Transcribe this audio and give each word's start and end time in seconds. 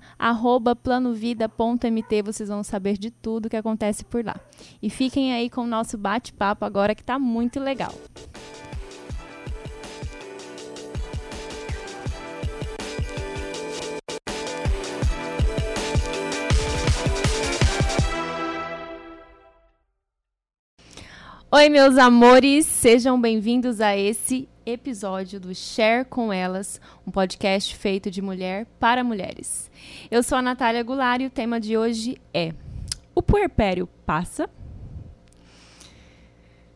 @planovida.mt, 0.81 2.21
vocês 2.21 2.47
vão 2.47 2.63
saber 2.63 2.97
de 2.97 3.11
tudo 3.11 3.49
que 3.49 3.57
acontece 3.57 4.05
por 4.05 4.23
lá. 4.23 4.37
E 4.81 4.89
fiquem 4.89 5.33
aí 5.33 5.49
com 5.49 5.63
o 5.63 5.67
nosso 5.67 5.97
bate-papo 5.97 6.63
agora 6.63 6.95
que 6.95 7.03
tá 7.03 7.19
muito 7.19 7.59
legal. 7.59 7.93
Oi, 21.51 21.67
meus 21.67 21.97
amores, 21.97 22.67
sejam 22.67 23.19
bem-vindos 23.19 23.81
a 23.81 23.97
esse 23.97 24.47
episódio 24.63 25.39
do 25.39 25.55
Share 25.55 26.05
com 26.05 26.31
Elas, 26.31 26.79
um 27.07 27.09
podcast 27.09 27.75
feito 27.75 28.11
de 28.11 28.21
mulher 28.21 28.67
para 28.79 29.03
mulheres. 29.03 29.71
Eu 30.11 30.21
sou 30.21 30.37
a 30.37 30.43
Natália 30.43 30.83
Goulart 30.83 31.21
e 31.21 31.25
o 31.25 31.29
tema 31.31 31.59
de 31.59 31.75
hoje 31.75 32.21
é: 32.31 32.53
O 33.15 33.23
puerpério 33.23 33.89
passa? 34.05 34.47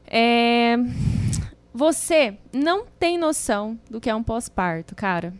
É... 0.07 0.75
Você 1.71 2.35
não 2.51 2.87
tem 2.99 3.15
noção 3.15 3.79
do 3.91 4.01
que 4.01 4.09
é 4.09 4.15
um 4.15 4.23
pós-parto, 4.23 4.95
cara. 4.95 5.35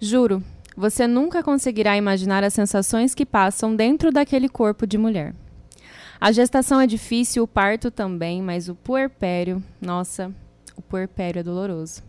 Juro, 0.00 0.42
você 0.76 1.06
nunca 1.06 1.44
conseguirá 1.44 1.96
imaginar 1.96 2.42
as 2.42 2.54
sensações 2.54 3.14
que 3.14 3.24
passam 3.24 3.76
dentro 3.76 4.10
daquele 4.10 4.48
corpo 4.48 4.84
de 4.84 4.98
mulher. 4.98 5.32
A 6.24 6.32
gestação 6.32 6.80
é 6.80 6.86
difícil, 6.86 7.42
o 7.42 7.46
parto 7.46 7.90
também, 7.90 8.40
mas 8.40 8.70
o 8.70 8.74
puerpério, 8.74 9.62
nossa, 9.78 10.32
o 10.74 10.80
puerpério 10.80 11.40
é 11.40 11.42
doloroso. 11.42 12.02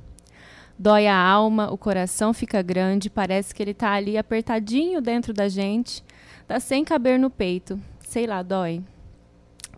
Dói 0.80 1.06
a 1.06 1.18
alma, 1.18 1.70
o 1.70 1.78
coração 1.78 2.34
fica 2.34 2.62
grande, 2.62 3.10
parece 3.10 3.54
que 3.54 3.62
ele 3.62 3.72
está 3.72 3.92
ali 3.92 4.18
apertadinho 4.18 5.02
dentro 5.02 5.34
da 5.34 5.50
gente, 5.50 6.02
dá 6.48 6.62
sem 6.62 6.86
caber 6.86 7.20
no 7.20 7.30
peito. 7.30 7.78
Sei 8.08 8.26
lá, 8.26 8.42
dói. 8.42 8.82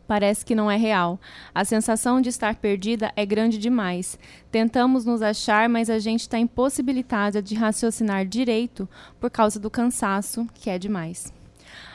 Parece 0.05 0.45
que 0.45 0.53
não 0.53 0.69
é 0.69 0.77
real. 0.77 1.19
A 1.51 1.65
sensação 1.65 2.21
de 2.21 2.29
estar 2.29 2.57
perdida 2.57 3.11
é 3.15 3.25
grande 3.25 3.57
demais. 3.57 4.19
Tentamos 4.51 5.03
nos 5.03 5.23
achar, 5.23 5.67
mas 5.67 5.89
a 5.89 5.97
gente 5.97 6.21
está 6.21 6.37
impossibilitada 6.37 7.41
de 7.41 7.55
raciocinar 7.55 8.23
direito 8.23 8.87
por 9.19 9.31
causa 9.31 9.59
do 9.59 9.71
cansaço, 9.71 10.47
que 10.53 10.69
é 10.69 10.77
demais. 10.77 11.35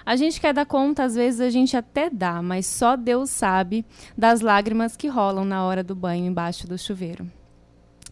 A 0.04 0.16
gente 0.16 0.40
quer 0.40 0.52
dar 0.52 0.66
conta, 0.66 1.04
às 1.04 1.14
vezes 1.14 1.40
a 1.40 1.48
gente 1.48 1.76
até 1.76 2.10
dá, 2.10 2.42
mas 2.42 2.66
só 2.66 2.96
Deus 2.96 3.30
sabe 3.30 3.84
das 4.18 4.40
lágrimas 4.40 4.96
que 4.96 5.06
rolam 5.06 5.44
na 5.44 5.64
hora 5.64 5.84
do 5.84 5.94
banho 5.94 6.26
embaixo 6.26 6.66
do 6.66 6.76
chuveiro. 6.76 7.30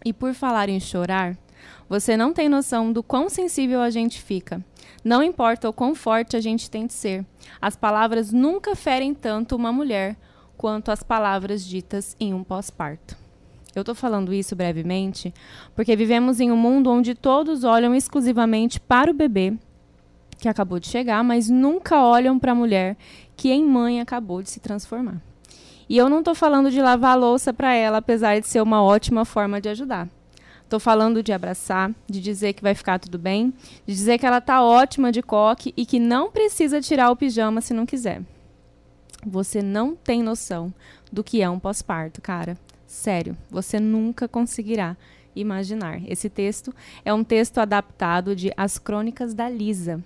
E 0.05 0.13
por 0.13 0.33
falar 0.33 0.69
em 0.69 0.79
chorar, 0.79 1.37
você 1.89 2.17
não 2.17 2.33
tem 2.33 2.49
noção 2.49 2.93
do 2.93 3.03
quão 3.03 3.29
sensível 3.29 3.81
a 3.81 3.91
gente 3.91 4.23
fica. 4.23 4.65
Não 5.05 5.23
importa 5.23 5.69
o 5.69 5.73
quão 5.73 5.95
forte 5.95 6.37
a 6.37 6.41
gente 6.41 6.71
tem 6.71 6.87
de 6.87 6.93
ser, 6.93 7.27
as 7.61 7.75
palavras 7.75 8.33
nunca 8.33 8.77
ferem 8.77 9.13
tanto 9.13 9.57
uma 9.57 9.73
mulher 9.73 10.17
quanto 10.57 10.91
as 10.91 11.03
palavras 11.03 11.65
ditas 11.67 12.17
em 12.21 12.33
um 12.33 12.45
pós-parto. 12.45 13.17
Eu 13.75 13.81
estou 13.81 13.95
falando 13.95 14.33
isso 14.33 14.55
brevemente 14.55 15.33
porque 15.75 15.97
vivemos 15.97 16.41
em 16.41 16.51
um 16.51 16.57
mundo 16.57 16.91
onde 16.91 17.15
todos 17.15 17.65
olham 17.65 17.95
exclusivamente 17.95 18.81
para 18.81 19.11
o 19.11 19.15
bebê 19.15 19.57
que 20.41 20.49
acabou 20.49 20.81
de 20.81 20.89
chegar, 20.89 21.23
mas 21.23 21.49
nunca 21.49 22.03
olham 22.03 22.39
para 22.39 22.53
a 22.53 22.55
mulher 22.55 22.97
que 23.37 23.51
em 23.51 23.65
mãe 23.65 24.01
acabou 24.01 24.43
de 24.43 24.51
se 24.51 24.61
transformar. 24.61 25.21
E 25.89 25.97
eu 25.97 26.09
não 26.09 26.21
estou 26.21 26.35
falando 26.35 26.71
de 26.71 26.81
lavar 26.81 27.19
louça 27.19 27.53
para 27.53 27.75
ela, 27.75 27.99
apesar 27.99 28.41
de 28.41 28.47
ser 28.47 28.63
uma 28.63 28.83
ótima 28.83 29.25
forma 29.25 29.61
de 29.61 29.69
ajudar. 29.69 30.09
Estou 30.63 30.79
falando 30.79 31.21
de 31.21 31.33
abraçar, 31.33 31.93
de 32.09 32.21
dizer 32.21 32.53
que 32.53 32.63
vai 32.63 32.77
ficar 32.77 33.01
tudo 33.01 33.19
bem, 33.19 33.53
de 33.85 33.93
dizer 33.93 34.19
que 34.19 34.25
ela 34.25 34.39
está 34.39 34.63
ótima 34.63 35.11
de 35.11 35.21
coque 35.21 35.75
e 35.77 35.85
que 35.85 35.99
não 35.99 36.31
precisa 36.31 36.81
tirar 36.81 37.11
o 37.11 37.17
pijama 37.17 37.61
se 37.61 37.75
não 37.75 37.85
quiser. 37.85 38.23
Você 39.27 39.61
não 39.61 39.97
tem 39.97 40.23
noção 40.23 40.73
do 41.13 41.25
que 41.25 41.43
é 41.43 41.51
um 41.51 41.59
pós-parto, 41.59 42.23
cara. 42.23 42.57
Sério, 42.87 43.37
você 43.51 43.81
nunca 43.81 44.29
conseguirá 44.29 44.97
imaginar. 45.35 46.01
Esse 46.09 46.31
texto 46.31 46.73
é 47.05 47.13
um 47.13 47.25
texto 47.25 47.59
adaptado 47.59 48.37
de 48.37 48.53
As 48.57 48.79
Crônicas 48.79 49.35
da 49.35 49.49
Lisa, 49.49 50.01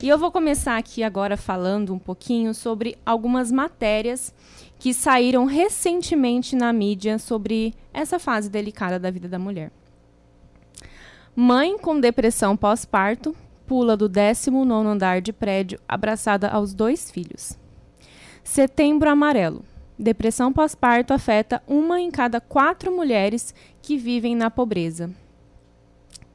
e 0.00 0.08
eu 0.08 0.16
vou 0.16 0.30
começar 0.30 0.76
aqui 0.76 1.02
agora 1.02 1.36
falando 1.36 1.92
um 1.92 1.98
pouquinho 1.98 2.54
sobre 2.54 2.96
algumas 3.04 3.50
matérias 3.50 4.32
que 4.78 4.94
saíram 4.94 5.44
recentemente 5.44 6.54
na 6.54 6.72
mídia 6.72 7.18
sobre 7.18 7.74
essa 7.92 8.18
fase 8.18 8.48
delicada 8.48 8.98
da 8.98 9.10
vida 9.10 9.28
da 9.28 9.38
mulher. 9.38 9.72
Mãe 11.34 11.76
com 11.78 11.98
depressão 11.98 12.56
pós-parto 12.56 13.34
pula 13.66 13.96
do 13.96 14.08
19 14.08 14.88
andar 14.88 15.20
de 15.20 15.32
prédio 15.32 15.78
abraçada 15.86 16.48
aos 16.48 16.72
dois 16.72 17.10
filhos. 17.10 17.58
Setembro 18.42 19.10
Amarelo. 19.10 19.62
Depressão 19.98 20.52
pós-parto 20.52 21.12
afeta 21.12 21.62
uma 21.66 22.00
em 22.00 22.10
cada 22.10 22.40
quatro 22.40 22.90
mulheres 22.90 23.52
que 23.82 23.98
vivem 23.98 24.36
na 24.36 24.48
pobreza. 24.48 25.10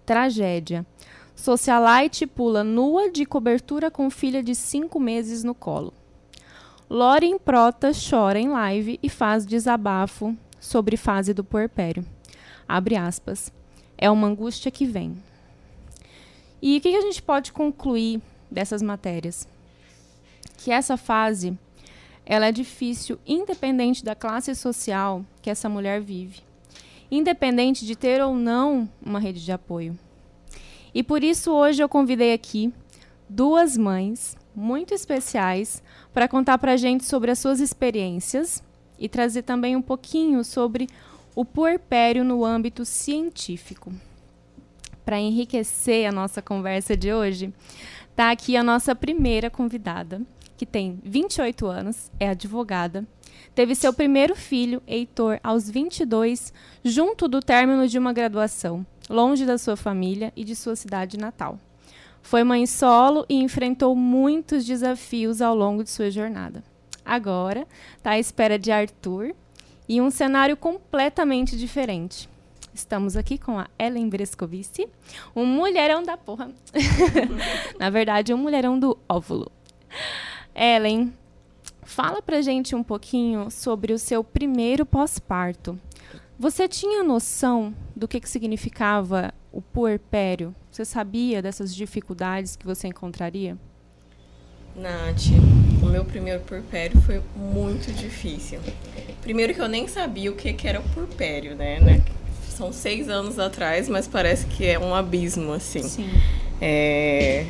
Tragédia. 0.06 0.86
Socialite 1.36 2.28
pula 2.28 2.64
nua 2.64 3.12
de 3.12 3.26
cobertura 3.26 3.90
com 3.90 4.10
filha 4.10 4.44
de 4.44 4.56
cinco 4.56 5.00
meses 5.00 5.44
no 5.44 5.54
colo. 5.54 5.94
Lauren 6.90 7.38
Prota 7.40 7.92
chora 7.92 8.40
em 8.40 8.50
live 8.50 9.00
e 9.02 9.10
faz 9.10 9.46
desabafo 9.46 10.38
sobre 10.60 10.96
fase 10.96 11.34
do 11.34 11.44
puerpério. 11.44 12.06
Abre 12.68 12.96
aspas. 12.96 13.52
É 13.98 14.10
uma 14.10 14.28
angústia 14.28 14.72
que 14.72 14.86
vem. 14.86 15.18
E 16.62 16.78
o 16.78 16.82
que 16.82 16.96
a 16.96 17.02
gente 17.02 17.22
pode 17.22 17.52
concluir 17.52 18.22
dessas 18.50 18.82
matérias? 18.82 19.48
Que 20.58 20.72
essa 20.72 20.96
fase 20.96 21.58
ela 22.26 22.48
é 22.48 22.52
difícil, 22.52 23.20
independente 23.28 24.04
da 24.04 24.16
classe 24.16 24.56
social 24.56 25.26
que 25.42 25.50
essa 25.50 25.68
mulher 25.68 26.00
vive, 26.00 26.42
independente 27.12 27.86
de 27.86 27.96
ter 27.98 28.22
ou 28.22 28.34
não 28.34 28.90
uma 29.06 29.20
rede 29.20 29.44
de 29.44 29.52
apoio. 29.52 29.98
E 30.94 31.02
por 31.02 31.24
isso 31.24 31.52
hoje 31.52 31.82
eu 31.82 31.90
convidei 31.90 32.34
aqui 32.34 32.72
duas 33.28 33.78
mães 33.78 34.38
muito 34.56 34.94
especiais 34.94 35.82
para 36.14 36.28
contar 36.28 36.58
para 36.58 36.74
a 36.74 36.78
gente 36.78 37.06
sobre 37.06 37.32
as 37.32 37.40
suas 37.40 37.60
experiências 37.60 38.64
e 39.00 39.10
trazer 39.10 39.42
também 39.42 39.76
um 39.76 39.82
pouquinho 39.82 40.44
sobre 40.44 40.88
o 41.36 41.44
puerpério 41.44 42.24
no 42.24 42.46
âmbito 42.46 42.86
científico. 42.86 43.92
para 45.04 45.20
enriquecer 45.20 46.08
a 46.08 46.14
nossa 46.14 46.42
conversa 46.42 46.96
de 46.96 47.14
hoje, 47.14 47.54
tá 48.16 48.32
aqui 48.32 48.56
a 48.56 48.64
nossa 48.64 48.96
primeira 48.96 49.50
convidada, 49.50 50.22
que 50.56 50.66
tem 50.66 50.98
28 51.04 51.68
anos, 51.68 52.10
é 52.18 52.30
advogada, 52.30 53.06
teve 53.54 53.76
seu 53.76 53.92
primeiro 53.92 54.34
filho, 54.34 54.82
Heitor, 54.88 55.42
aos 55.44 55.70
22, 55.70 56.54
junto 56.86 57.28
do 57.28 57.42
término 57.42 57.86
de 57.86 58.00
uma 58.00 58.14
graduação, 58.14 58.86
longe 59.10 59.46
da 59.46 59.58
sua 59.58 59.76
família 59.76 60.32
e 60.36 60.44
de 60.44 60.56
sua 60.56 60.76
cidade 60.76 61.18
natal. 61.18 61.60
Foi 62.22 62.44
mãe 62.44 62.66
solo 62.66 63.26
e 63.28 63.36
enfrentou 63.36 63.96
muitos 63.96 64.66
desafios 64.66 65.42
ao 65.42 65.56
longo 65.56 65.84
de 65.84 65.90
sua 65.90 66.10
jornada. 66.10 66.64
Agora 67.06 67.68
está 67.98 68.12
à 68.12 68.20
espera 68.20 68.58
de 68.58 68.72
Arthur 68.72 69.36
e 69.88 70.00
um 70.00 70.10
cenário 70.10 70.56
completamente 70.56 71.58
diferente. 71.58 72.30
Estamos 72.74 73.16
aqui 73.16 73.38
com 73.38 73.60
a 73.60 73.68
Ellen 73.78 74.10
Brescovici, 74.10 74.88
um 75.36 75.46
mulherão 75.46 76.02
da 76.02 76.18
porra. 76.18 76.50
Na 77.78 77.90
verdade, 77.90 78.34
um 78.34 78.38
mulherão 78.38 78.80
do 78.80 78.98
óvulo. 79.08 79.52
Ellen, 80.56 81.14
fala 81.84 82.22
pra 82.22 82.42
gente 82.42 82.74
um 82.74 82.82
pouquinho 82.82 83.52
sobre 83.52 83.94
o 83.94 84.00
seu 84.00 84.24
primeiro 84.24 84.86
pós-parto. 84.86 85.80
Você 86.40 86.68
tinha 86.68 87.04
noção 87.04 87.74
do 87.96 88.08
que, 88.08 88.20
que 88.20 88.28
significava 88.28 89.34
o 89.52 89.62
puerpério? 89.62 90.54
Você 90.72 90.84
sabia 90.84 91.42
dessas 91.42 91.76
dificuldades 91.76 92.56
que 92.56 92.66
você 92.66 92.88
encontraria? 92.88 93.58
Nath, 94.76 95.28
o 95.84 95.86
meu 95.86 96.04
primeiro 96.04 96.40
puerpério 96.42 97.00
foi 97.02 97.22
muito 97.36 97.92
difícil. 97.92 98.60
Primeiro 99.22 99.54
que 99.54 99.62
eu 99.62 99.68
nem 99.68 99.88
sabia 99.88 100.32
o 100.32 100.36
que, 100.36 100.52
que 100.54 100.68
era 100.68 100.80
o 100.80 100.84
puerpério, 100.90 101.56
né? 101.56 101.80
né? 101.80 102.04
São 102.50 102.74
seis 102.74 103.08
anos 103.08 103.38
atrás, 103.38 103.88
mas 103.88 104.08
parece 104.08 104.48
que 104.48 104.66
é 104.66 104.80
um 104.80 104.96
abismo, 104.96 105.54
assim. 105.54 105.84
Sim. 105.84 106.10
É... 106.60 107.46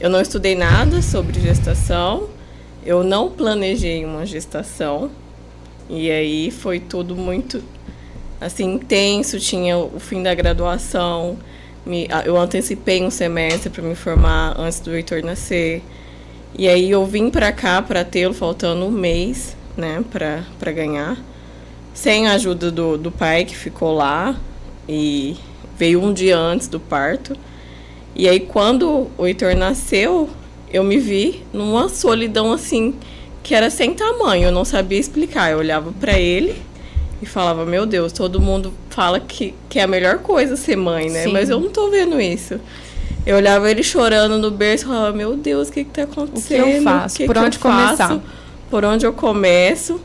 Eu 0.00 0.10
não 0.10 0.20
estudei 0.20 0.56
nada 0.56 1.00
sobre 1.00 1.38
gestação, 1.40 2.28
eu 2.84 3.04
não 3.04 3.30
planejei 3.30 4.04
uma 4.04 4.26
gestação, 4.26 5.10
e 5.88 6.10
aí 6.10 6.50
foi 6.50 6.80
tudo 6.80 7.14
muito, 7.14 7.62
assim, 8.40 8.74
intenso. 8.74 9.38
Tinha 9.38 9.76
o 9.76 9.98
fim 9.98 10.22
da 10.22 10.34
graduação, 10.34 11.38
me... 11.84 12.08
eu 12.24 12.36
antecipei 12.36 13.02
um 13.02 13.10
semestre 13.10 13.70
para 13.70 13.82
me 13.82 13.94
formar 13.94 14.54
antes 14.58 14.80
do 14.80 14.94
Heitor 14.94 15.22
nascer. 15.22 15.82
E 16.56 16.68
aí 16.68 16.90
eu 16.90 17.04
vim 17.04 17.30
para 17.30 17.52
cá 17.52 17.82
para 17.82 18.04
tê-lo 18.04 18.32
faltando 18.32 18.84
um 18.84 18.90
mês, 18.90 19.56
né, 19.76 20.04
para 20.10 20.72
ganhar. 20.72 21.18
Sem 21.92 22.28
a 22.28 22.32
ajuda 22.32 22.70
do, 22.70 22.96
do 22.96 23.10
pai 23.10 23.44
que 23.44 23.56
ficou 23.56 23.92
lá 23.92 24.36
e 24.88 25.36
veio 25.76 26.02
um 26.02 26.12
dia 26.12 26.36
antes 26.36 26.68
do 26.68 26.78
parto. 26.78 27.36
E 28.14 28.28
aí 28.28 28.38
quando 28.38 29.10
o 29.18 29.26
Heitor 29.26 29.56
nasceu, 29.56 30.30
eu 30.72 30.84
me 30.84 30.98
vi 30.98 31.42
numa 31.52 31.88
solidão 31.88 32.52
assim 32.52 32.94
que 33.42 33.54
era 33.54 33.68
sem 33.68 33.92
tamanho, 33.92 34.44
eu 34.44 34.52
não 34.52 34.64
sabia 34.64 34.98
explicar. 34.98 35.50
Eu 35.50 35.58
olhava 35.58 35.92
para 35.92 36.18
ele 36.18 36.56
e 37.22 37.26
falava: 37.26 37.64
"Meu 37.64 37.86
Deus, 37.86 38.12
todo 38.12 38.40
mundo 38.40 38.72
fala 38.90 39.18
que, 39.20 39.54
que 39.68 39.78
é 39.78 39.82
a 39.82 39.86
melhor 39.86 40.18
coisa 40.18 40.56
ser 40.56 40.76
mãe, 40.76 41.10
né? 41.10 41.24
Sim. 41.24 41.32
Mas 41.32 41.50
eu 41.50 41.60
não 41.60 41.70
tô 41.70 41.90
vendo 41.90 42.20
isso". 42.20 42.60
Eu 43.26 43.36
olhava 43.36 43.70
ele 43.70 43.82
chorando 43.82 44.36
no 44.38 44.50
berço 44.50 44.84
e 44.84 44.88
falava, 44.88 45.16
meu 45.16 45.34
Deus, 45.34 45.68
o 45.68 45.72
que 45.72 45.80
está 45.80 46.02
acontecendo? 46.02 46.62
O 46.62 46.64
que 46.64 46.76
eu 46.76 46.82
faço? 46.82 47.16
Que 47.16 47.24
Por 47.24 47.34
que 47.34 47.40
onde 47.40 47.56
eu 47.56 47.60
faço? 47.60 47.96
começar? 47.96 48.20
Por 48.70 48.84
onde 48.84 49.06
eu 49.06 49.12
começo? 49.14 49.98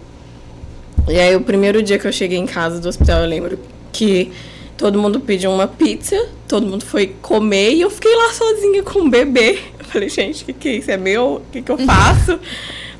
E 1.06 1.20
aí, 1.20 1.36
o 1.36 1.42
primeiro 1.42 1.84
dia 1.84 2.00
que 2.00 2.08
eu 2.08 2.14
cheguei 2.14 2.38
em 2.38 2.46
casa 2.46 2.80
do 2.80 2.88
hospital, 2.88 3.22
eu 3.22 3.28
lembro 3.28 3.60
que 3.92 4.32
todo 4.78 4.98
mundo 4.98 5.20
pediu 5.20 5.52
uma 5.52 5.68
pizza, 5.68 6.30
todo 6.48 6.66
mundo 6.66 6.86
foi 6.86 7.08
comer 7.22 7.74
e 7.74 7.82
eu 7.82 7.90
fiquei 7.90 8.16
lá 8.16 8.32
sozinha 8.32 8.84
com 8.84 9.00
o 9.00 9.10
bebê. 9.10 9.60
Eu 9.78 9.86
falei, 9.86 10.08
gente, 10.08 10.44
o 10.44 10.46
que, 10.46 10.54
que 10.54 10.70
é 10.70 10.76
isso? 10.78 10.92
É 10.92 10.96
meu? 10.96 11.36
O 11.36 11.52
que, 11.52 11.62
que 11.62 11.72
eu 11.72 11.78
faço? 11.80 12.40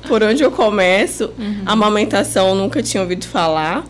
Por 0.06 0.22
onde 0.22 0.42
eu 0.42 0.50
começo? 0.50 1.30
Amamentação, 1.64 2.48
eu 2.50 2.54
nunca 2.56 2.82
tinha 2.82 3.02
ouvido 3.02 3.26
falar 3.26 3.86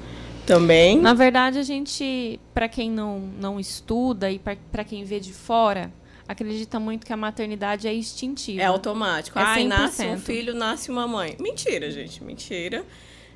também. 0.50 0.99
Na 0.99 1.14
verdade, 1.14 1.58
a 1.58 1.62
gente, 1.62 2.41
para 2.52 2.69
quem 2.69 2.91
não, 2.91 3.20
não 3.20 3.61
estuda 3.61 4.31
e 4.31 4.38
para 4.38 4.85
quem 4.85 5.05
vê 5.05 5.20
de 5.20 5.32
fora, 5.32 5.93
acredita 6.26 6.81
muito 6.81 7.06
que 7.06 7.12
a 7.12 7.17
maternidade 7.17 7.87
é 7.87 7.94
instintiva. 7.94 8.61
É 8.61 8.64
automático. 8.64 9.38
É 9.38 9.43
Ai, 9.43 9.64
nasce 9.64 10.05
um 10.05 10.17
100%. 10.17 10.19
filho, 10.19 10.55
nasce 10.55 10.91
uma 10.91 11.06
mãe. 11.06 11.37
Mentira, 11.38 11.91
gente, 11.91 12.23
mentira. 12.25 12.85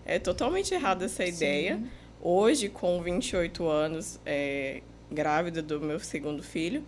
É 0.04 0.18
totalmente 0.18 0.74
errada 0.74 1.04
essa 1.04 1.24
ideia. 1.24 1.80
Hoje, 2.20 2.68
com 2.68 3.00
28 3.00 3.68
anos, 3.68 4.18
é, 4.26 4.82
grávida 5.10 5.62
do 5.62 5.80
meu 5.80 6.00
segundo 6.00 6.42
filho, 6.42 6.84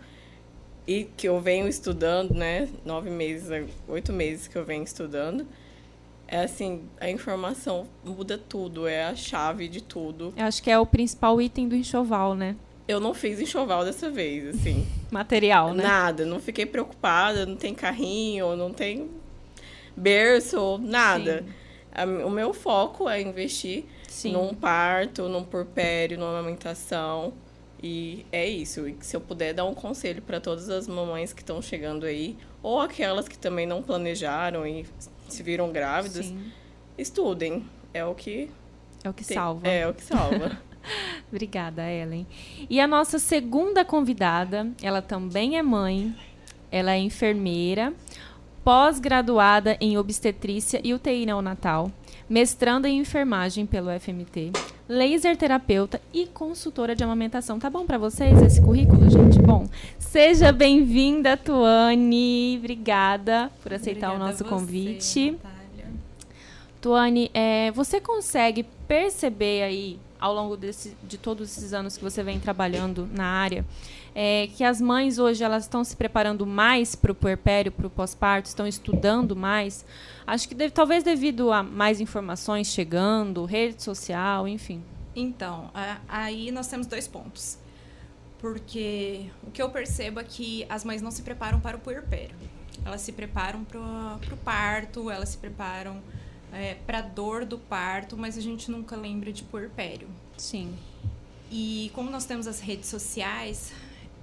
e 0.85 1.05
que 1.15 1.27
eu 1.27 1.39
venho 1.39 1.67
estudando, 1.67 2.33
né? 2.33 2.67
Nove 2.85 3.09
meses, 3.09 3.49
oito 3.87 4.11
meses 4.11 4.47
que 4.47 4.57
eu 4.57 4.65
venho 4.65 4.83
estudando. 4.83 5.47
É 6.27 6.43
assim, 6.43 6.83
a 6.99 7.09
informação 7.09 7.87
muda 8.03 8.37
tudo, 8.37 8.85
é 8.85 9.05
a 9.05 9.15
chave 9.15 9.67
de 9.67 9.81
tudo. 9.81 10.33
Eu 10.35 10.45
acho 10.45 10.61
que 10.61 10.69
é 10.69 10.77
o 10.77 10.85
principal 10.85 11.41
item 11.41 11.69
do 11.69 11.75
enxoval, 11.75 12.35
né? 12.35 12.55
Eu 12.85 12.99
não 12.99 13.13
fiz 13.13 13.39
enxoval 13.39 13.85
dessa 13.85 14.09
vez, 14.09 14.55
assim. 14.55 14.85
Material, 15.09 15.73
né? 15.73 15.83
Nada, 15.83 16.25
não 16.25 16.39
fiquei 16.39 16.65
preocupada, 16.65 17.45
não 17.45 17.55
tem 17.55 17.73
carrinho, 17.73 18.55
não 18.55 18.73
tem 18.73 19.09
berço, 19.95 20.77
nada. 20.79 21.43
Sim. 21.45 22.23
O 22.23 22.29
meu 22.29 22.53
foco 22.53 23.09
é 23.09 23.21
investir 23.21 23.85
Sim. 24.07 24.33
num 24.33 24.53
parto, 24.53 25.27
num 25.27 25.43
porpério, 25.43 26.17
numa 26.17 26.37
amamentação. 26.37 27.33
E 27.81 28.25
é 28.31 28.47
isso. 28.47 28.87
E 28.87 28.97
se 29.01 29.15
eu 29.15 29.21
puder 29.21 29.53
dar 29.53 29.65
um 29.65 29.73
conselho 29.73 30.21
para 30.21 30.39
todas 30.39 30.69
as 30.69 30.87
mamães 30.87 31.33
que 31.33 31.41
estão 31.41 31.61
chegando 31.61 32.05
aí, 32.05 32.37
ou 32.61 32.79
aquelas 32.79 33.27
que 33.27 33.37
também 33.37 33.65
não 33.65 33.81
planejaram 33.81 34.65
e 34.65 34.85
se 35.33 35.43
viram 35.43 35.71
grávidas, 35.71 36.25
Sim. 36.25 36.51
estudem. 36.97 37.65
É 37.93 38.03
o 38.05 38.13
que 38.15 38.49
É 39.03 39.09
o 39.09 39.13
que 39.13 39.23
tem- 39.25 39.35
salva. 39.35 39.67
É 39.67 39.87
o 39.87 39.93
que 39.93 40.03
salva. 40.03 40.57
Obrigada, 41.31 41.89
Ellen. 41.91 42.25
E 42.69 42.79
a 42.79 42.87
nossa 42.87 43.19
segunda 43.19 43.83
convidada, 43.83 44.69
ela 44.81 45.01
também 45.01 45.57
é 45.57 45.61
mãe, 45.63 46.15
ela 46.71 46.91
é 46.93 46.97
enfermeira, 46.97 47.93
pós-graduada 48.63 49.77
em 49.79 49.97
obstetrícia 49.97 50.79
e 50.83 50.93
UTI 50.93 51.25
neonatal, 51.25 51.91
mestranda 52.29 52.87
em 52.89 52.99
enfermagem 52.99 53.65
pelo 53.65 53.89
FMT, 53.89 54.51
laser 54.87 55.35
terapeuta 55.35 56.01
e 56.13 56.25
consultora 56.27 56.95
de 56.95 57.03
amamentação. 57.03 57.59
Tá 57.59 57.69
bom 57.69 57.85
para 57.85 57.97
vocês 57.97 58.41
esse 58.41 58.61
currículo, 58.61 59.09
gente? 59.09 59.39
Bom, 59.39 59.67
seja 59.99 60.51
bem-vinda, 60.51 61.35
Tuane. 61.35 62.57
Obrigada 62.57 63.51
por 63.61 63.73
aceitar 63.73 64.09
o 64.09 64.15
Obrigada 64.15 64.23
a 64.23 64.31
nosso 64.31 64.43
você, 64.43 64.49
convite. 64.49 65.31
Natália. 65.31 65.57
Tuane, 66.81 67.31
é, 67.33 67.71
você 67.71 67.99
consegue 67.99 68.63
perceber 68.87 69.63
aí, 69.63 69.99
ao 70.19 70.33
longo 70.33 70.55
desse, 70.55 70.95
de 71.03 71.17
todos 71.17 71.49
esses 71.57 71.73
anos 71.73 71.97
que 71.97 72.03
você 72.03 72.23
vem 72.23 72.39
trabalhando 72.39 73.07
na 73.11 73.25
área, 73.25 73.65
é, 74.19 74.47
que 74.47 74.63
as 74.63 74.81
mães 74.81 75.19
hoje 75.19 75.43
elas 75.43 75.65
estão 75.65 75.83
se 75.83 75.95
preparando 75.95 76.43
mais 76.43 76.95
para 76.95 77.11
o 77.11 77.15
puerpério, 77.15 77.71
para 77.71 77.85
o 77.85 77.89
pós-parto, 77.89 78.47
estão 78.49 78.65
estudando 78.65 79.35
mais? 79.35 79.85
Acho 80.25 80.49
que 80.49 80.55
deve- 80.55 80.71
talvez 80.71 81.03
devido 81.03 81.51
a 81.51 81.61
mais 81.61 82.01
informações 82.01 82.65
chegando, 82.67 83.45
rede 83.45 83.83
social, 83.83 84.47
enfim. 84.47 84.81
Então, 85.15 85.69
a- 85.71 85.99
aí 86.09 86.49
nós 86.49 86.65
temos 86.67 86.87
dois 86.87 87.07
pontos. 87.07 87.59
Porque 88.39 89.25
o 89.45 89.51
que 89.51 89.61
eu 89.61 89.69
percebo 89.69 90.19
é 90.19 90.23
que 90.23 90.65
as 90.67 90.83
mães 90.83 91.01
não 91.01 91.11
se 91.11 91.21
preparam 91.21 91.59
para 91.59 91.77
o 91.77 91.79
puerpério. 91.79 92.35
Elas 92.85 93.01
se 93.01 93.11
preparam 93.11 93.63
para 93.63 93.79
o 93.79 94.37
parto, 94.43 95.09
elas 95.11 95.29
se 95.29 95.37
preparam 95.37 96.01
para 96.87 96.99
a 96.99 97.01
dor 97.01 97.45
do 97.45 97.57
parto, 97.59 98.15
mas 98.17 98.35
a 98.37 98.41
gente 98.41 98.71
nunca 98.71 98.95
lembra 98.95 99.31
de 99.31 99.43
puerpério. 99.43 100.07
Sim. 100.37 100.73
E 101.51 101.91
como 101.93 102.09
nós 102.09 102.25
temos 102.25 102.47
as 102.47 102.59
redes 102.59 102.89
sociais, 102.89 103.71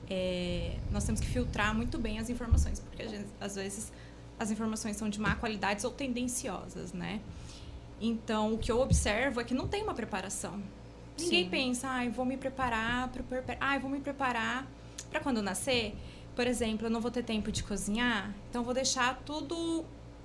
é, 0.08 0.76
nós 0.90 1.04
temos 1.04 1.20
que 1.20 1.26
filtrar 1.26 1.74
muito 1.74 1.98
bem 1.98 2.18
as 2.18 2.28
informações, 2.28 2.80
porque 2.80 3.08
gente- 3.08 3.28
às 3.40 3.54
vezes 3.56 3.92
as 4.38 4.50
informações 4.50 4.96
são 4.96 5.08
de 5.08 5.20
má 5.20 5.34
qualidade 5.36 5.84
ou 5.86 5.92
tendenciosas, 5.92 6.92
né? 6.92 7.20
Então, 8.00 8.54
o 8.54 8.58
que 8.58 8.70
eu 8.70 8.80
observo 8.80 9.40
é 9.40 9.44
que 9.44 9.54
não 9.54 9.68
tem 9.68 9.82
uma 9.82 9.94
preparação. 9.94 10.60
Ninguém 11.18 11.44
Sim. 11.44 11.50
pensa, 11.50 11.88
ai, 11.88 12.08
vou 12.10 12.24
me 12.24 12.36
preparar 12.36 13.08
para. 13.08 13.22
Ai, 13.60 13.78
vou 13.78 13.88
me 13.90 14.00
preparar 14.00 14.66
para 15.10 15.20
quando 15.20 15.36
eu 15.38 15.42
nascer. 15.42 15.94
Por 16.34 16.46
exemplo, 16.46 16.88
eu 16.88 16.90
não 16.90 17.00
vou 17.00 17.10
ter 17.10 17.22
tempo 17.22 17.52
de 17.52 17.62
cozinhar, 17.62 18.34
então 18.50 18.64
vou 18.64 18.74
deixar 18.74 19.22
tudo 19.24 19.84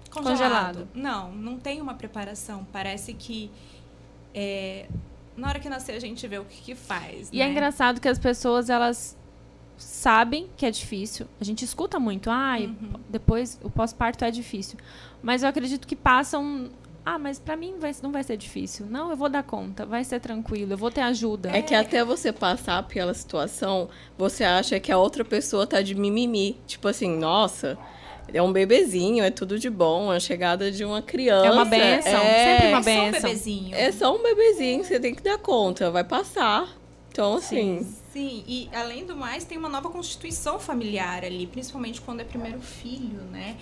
congelado. 0.09 0.79
Congelado. 0.79 0.87
Não, 0.95 1.31
não 1.31 1.59
tem 1.59 1.79
uma 1.79 1.93
preparação. 1.93 2.65
Parece 2.71 3.13
que 3.13 3.51
é, 4.33 4.89
na 5.37 5.47
hora 5.47 5.59
que 5.59 5.69
nascer 5.69 5.91
a 5.91 5.99
gente 5.99 6.27
vê 6.27 6.39
o 6.39 6.45
que, 6.45 6.61
que 6.61 6.75
faz. 6.75 7.29
E 7.31 7.37
né? 7.37 7.45
é 7.45 7.51
engraçado 7.51 8.01
que 8.01 8.07
as 8.07 8.17
pessoas 8.17 8.71
elas 8.71 9.15
sabem 9.79 10.47
que 10.55 10.65
é 10.65 10.71
difícil. 10.71 11.25
A 11.39 11.43
gente 11.43 11.63
escuta 11.65 11.99
muito, 11.99 12.29
ai, 12.29 12.67
Uhum. 12.67 12.91
depois 13.09 13.59
o 13.63 13.69
pós-parto 13.69 14.23
é 14.25 14.29
difícil. 14.31 14.77
Mas 15.23 15.41
eu 15.43 15.49
acredito 15.49 15.87
que 15.87 15.95
passam 15.95 16.69
Ah, 17.05 17.17
mas 17.17 17.39
pra 17.39 17.55
mim 17.55 17.75
vai, 17.79 17.91
não 18.03 18.11
vai 18.11 18.21
ser 18.23 18.37
difícil. 18.37 18.85
Não, 18.87 19.09
eu 19.09 19.15
vou 19.17 19.29
dar 19.29 19.41
conta, 19.41 19.83
vai 19.85 20.03
ser 20.03 20.19
tranquilo, 20.19 20.73
eu 20.73 20.77
vou 20.77 20.91
ter 20.91 21.01
ajuda. 21.01 21.49
É 21.49 21.61
que 21.61 21.73
até 21.73 22.03
você 22.03 22.31
passar 22.31 22.83
pela 22.83 23.13
situação, 23.15 23.89
você 24.15 24.43
acha 24.43 24.79
que 24.79 24.91
a 24.91 24.97
outra 24.97 25.25
pessoa 25.25 25.65
tá 25.65 25.81
de 25.81 25.95
mimimi. 25.95 26.57
Tipo 26.67 26.87
assim, 26.89 27.17
nossa, 27.17 27.79
é 28.31 28.39
um 28.43 28.51
bebezinho, 28.51 29.23
é 29.23 29.31
tudo 29.31 29.57
de 29.57 29.69
bom, 29.71 30.11
a 30.11 30.19
chegada 30.19 30.69
de 30.71 30.83
uma 30.85 31.01
criança. 31.01 31.47
É 31.47 31.51
uma 31.51 31.65
benção, 31.65 32.21
é, 32.21 32.45
sempre 32.57 32.67
uma 32.67 32.79
É 32.79 32.83
só 32.83 32.89
um 32.91 33.11
benção. 33.11 33.21
bebezinho. 33.21 33.75
É 33.75 33.91
só 33.91 34.15
um 34.15 34.21
bebezinho, 34.21 34.83
você 34.83 34.99
tem 34.99 35.15
que 35.15 35.23
dar 35.23 35.37
conta, 35.39 35.89
vai 35.89 36.03
passar. 36.03 36.67
Então, 37.11 37.35
assim, 37.37 37.79
Sim, 37.81 37.95
e 38.21 38.69
além 38.73 39.05
do 39.05 39.15
mais, 39.15 39.43
tem 39.43 39.57
uma 39.57 39.69
nova 39.69 39.89
constituição 39.89 40.59
familiar 40.59 41.23
ali, 41.23 41.47
principalmente 41.47 42.01
quando 42.01 42.21
é 42.21 42.23
primeiro 42.23 42.59
filho, 42.61 43.21
né? 43.31 43.57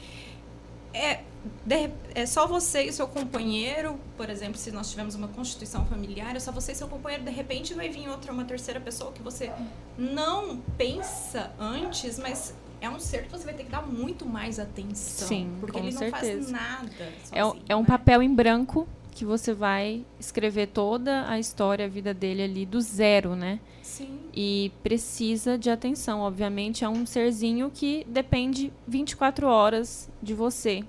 É, 0.93 1.21
de- 1.65 1.91
é 2.15 2.25
só 2.25 2.47
você 2.47 2.83
e 2.83 2.93
seu 2.93 3.07
companheiro, 3.07 3.99
por 4.15 4.29
exemplo, 4.29 4.57
se 4.57 4.71
nós 4.71 4.89
tivermos 4.89 5.15
uma 5.15 5.27
constituição 5.27 5.85
familiar, 5.85 6.35
é 6.35 6.39
só 6.39 6.51
você 6.51 6.71
e 6.71 6.75
seu 6.75 6.87
companheiro, 6.87 7.23
de 7.23 7.31
repente 7.31 7.73
vai 7.73 7.87
vir 7.89 8.09
outra, 8.09 8.31
uma 8.33 8.45
terceira 8.45 8.79
pessoa 8.79 9.11
que 9.11 9.21
você 9.21 9.51
não 9.97 10.57
pensa 10.77 11.51
antes, 11.59 12.17
mas 12.17 12.55
é 12.81 12.89
um 12.89 12.99
ser 12.99 13.23
que 13.25 13.31
você 13.31 13.43
vai 13.45 13.53
ter 13.53 13.63
que 13.65 13.69
dar 13.71 13.85
muito 13.85 14.25
mais 14.25 14.59
atenção. 14.59 15.27
Sim, 15.27 15.55
porque 15.59 15.77
com 15.79 15.85
ele 15.85 15.93
não 15.93 15.99
certeza. 15.99 16.41
faz 16.41 16.51
nada. 16.51 17.13
É, 17.31 17.43
sozinho, 17.43 17.63
é 17.69 17.75
um 17.75 17.81
né? 17.81 17.87
papel 17.87 18.21
em 18.23 18.33
branco 18.33 18.87
que 19.11 19.25
você 19.25 19.53
vai 19.53 20.05
escrever 20.19 20.67
toda 20.67 21.27
a 21.29 21.39
história, 21.39 21.85
a 21.85 21.89
vida 21.89 22.13
dele 22.13 22.43
ali 22.43 22.65
do 22.65 22.79
zero, 22.81 23.35
né? 23.35 23.59
Sim. 23.81 24.16
E 24.39 24.71
precisa 24.83 25.57
de 25.57 25.67
atenção. 25.67 26.19
Obviamente, 26.19 26.85
é 26.85 26.89
um 26.89 27.07
serzinho 27.07 27.71
que 27.73 28.05
depende 28.07 28.71
24 28.87 29.47
horas 29.47 30.11
de 30.21 30.35
você, 30.35 30.83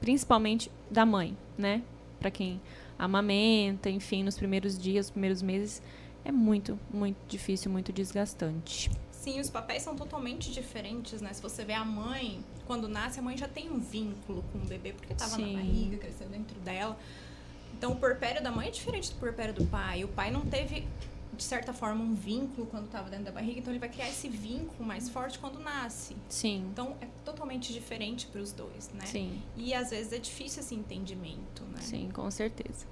principalmente 0.00 0.70
da 0.90 1.04
mãe, 1.04 1.36
né? 1.58 1.82
Para 2.18 2.30
quem 2.30 2.62
amamenta, 2.98 3.90
enfim, 3.90 4.22
nos 4.24 4.38
primeiros 4.38 4.78
dias, 4.78 5.04
nos 5.04 5.10
primeiros 5.10 5.42
meses, 5.42 5.82
é 6.24 6.32
muito, 6.32 6.78
muito 6.90 7.18
difícil, 7.28 7.70
muito 7.70 7.92
desgastante. 7.92 8.90
Sim, 9.12 9.38
os 9.38 9.50
papéis 9.50 9.82
são 9.82 9.94
totalmente 9.94 10.50
diferentes, 10.50 11.20
né? 11.20 11.30
Se 11.34 11.42
você 11.42 11.62
vê 11.62 11.74
a 11.74 11.84
mãe, 11.84 12.42
quando 12.66 12.88
nasce, 12.88 13.20
a 13.20 13.22
mãe 13.22 13.36
já 13.36 13.46
tem 13.46 13.70
um 13.70 13.80
vínculo 13.80 14.42
com 14.50 14.60
o 14.60 14.66
bebê, 14.66 14.94
porque 14.94 15.12
estava 15.12 15.36
na 15.36 15.46
barriga, 15.46 15.98
cresceu 15.98 16.26
dentro 16.28 16.58
dela. 16.60 16.98
Então, 17.76 17.92
o 17.92 17.96
porpério 17.96 18.42
da 18.42 18.50
mãe 18.50 18.68
é 18.68 18.70
diferente 18.70 19.12
do 19.12 19.18
porpério 19.18 19.52
do 19.52 19.66
pai. 19.66 20.04
O 20.04 20.08
pai 20.08 20.30
não 20.30 20.40
teve, 20.40 20.86
de 21.36 21.42
certa 21.44 21.72
forma, 21.72 22.02
um 22.02 22.14
vínculo 22.14 22.66
quando 22.66 22.86
estava 22.86 23.10
dentro 23.10 23.26
da 23.26 23.32
barriga, 23.32 23.58
então 23.60 23.72
ele 23.72 23.80
vai 23.80 23.88
criar 23.88 24.08
esse 24.08 24.28
vínculo 24.28 24.86
mais 24.86 25.08
forte 25.08 25.38
quando 25.38 25.58
nasce. 25.58 26.16
Sim, 26.28 26.66
Então, 26.72 26.96
é 27.00 27.06
totalmente 27.24 27.72
diferente 27.72 28.26
para 28.26 28.40
os 28.40 28.52
dois, 28.52 28.90
né? 28.94 29.04
sim. 29.06 29.40
E 29.56 29.74
às 29.74 29.90
vezes 29.90 30.12
é 30.12 30.18
difícil 30.18 30.60
esse 30.60 30.74
entendimento, 30.74 31.62
né? 31.72 31.80
Sim, 31.80 32.08
com 32.12 32.30
certeza. 32.30 32.86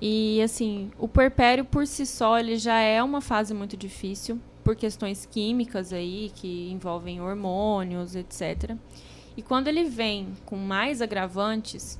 E 0.00 0.42
assim, 0.42 0.90
o 0.98 1.08
puerpério 1.08 1.64
por 1.64 1.86
si 1.86 2.04
só, 2.04 2.38
ele 2.38 2.58
já 2.58 2.78
é 2.80 3.02
uma 3.02 3.20
fase 3.20 3.54
muito 3.54 3.76
difícil 3.76 4.38
por 4.62 4.76
questões 4.76 5.24
químicas 5.24 5.92
aí 5.92 6.30
que 6.34 6.70
envolvem 6.70 7.20
hormônios, 7.20 8.14
etc. 8.14 8.76
E 9.36 9.42
quando 9.42 9.68
ele 9.68 9.84
vem 9.84 10.34
com 10.44 10.56
mais 10.56 11.00
agravantes, 11.00 11.98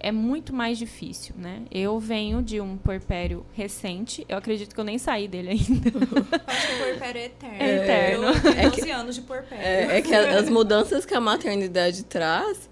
é 0.00 0.12
muito 0.12 0.54
mais 0.54 0.78
difícil, 0.78 1.34
né? 1.38 1.62
Eu 1.70 1.98
venho 1.98 2.40
de 2.42 2.60
um 2.60 2.76
puerpério 2.76 3.44
recente, 3.54 4.24
eu 4.28 4.36
acredito 4.38 4.74
que 4.74 4.80
eu 4.80 4.84
nem 4.84 4.98
saí 4.98 5.26
dele 5.28 5.50
ainda. 5.50 5.88
Eu 5.90 6.40
acho 6.46 6.66
que 6.66 6.72
o 6.74 6.86
porpério 6.90 7.20
é 7.20 7.24
eterno. 7.26 7.56
É 7.62 7.76
eterno. 7.76 8.24
Eu 8.26 8.40
tenho 8.42 8.58
É 8.58 8.70
que- 8.70 8.76
12 8.80 8.90
anos 8.90 9.14
de 9.14 9.20
porpério. 9.22 9.64
é, 9.64 9.98
é 9.98 10.02
que 10.02 10.14
as 10.14 10.48
mudanças 10.48 11.04
que 11.04 11.14
a 11.14 11.20
maternidade 11.20 12.04
traz, 12.04 12.68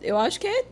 eu 0.00 0.16
acho 0.18 0.38
que 0.40 0.46
é 0.46 0.64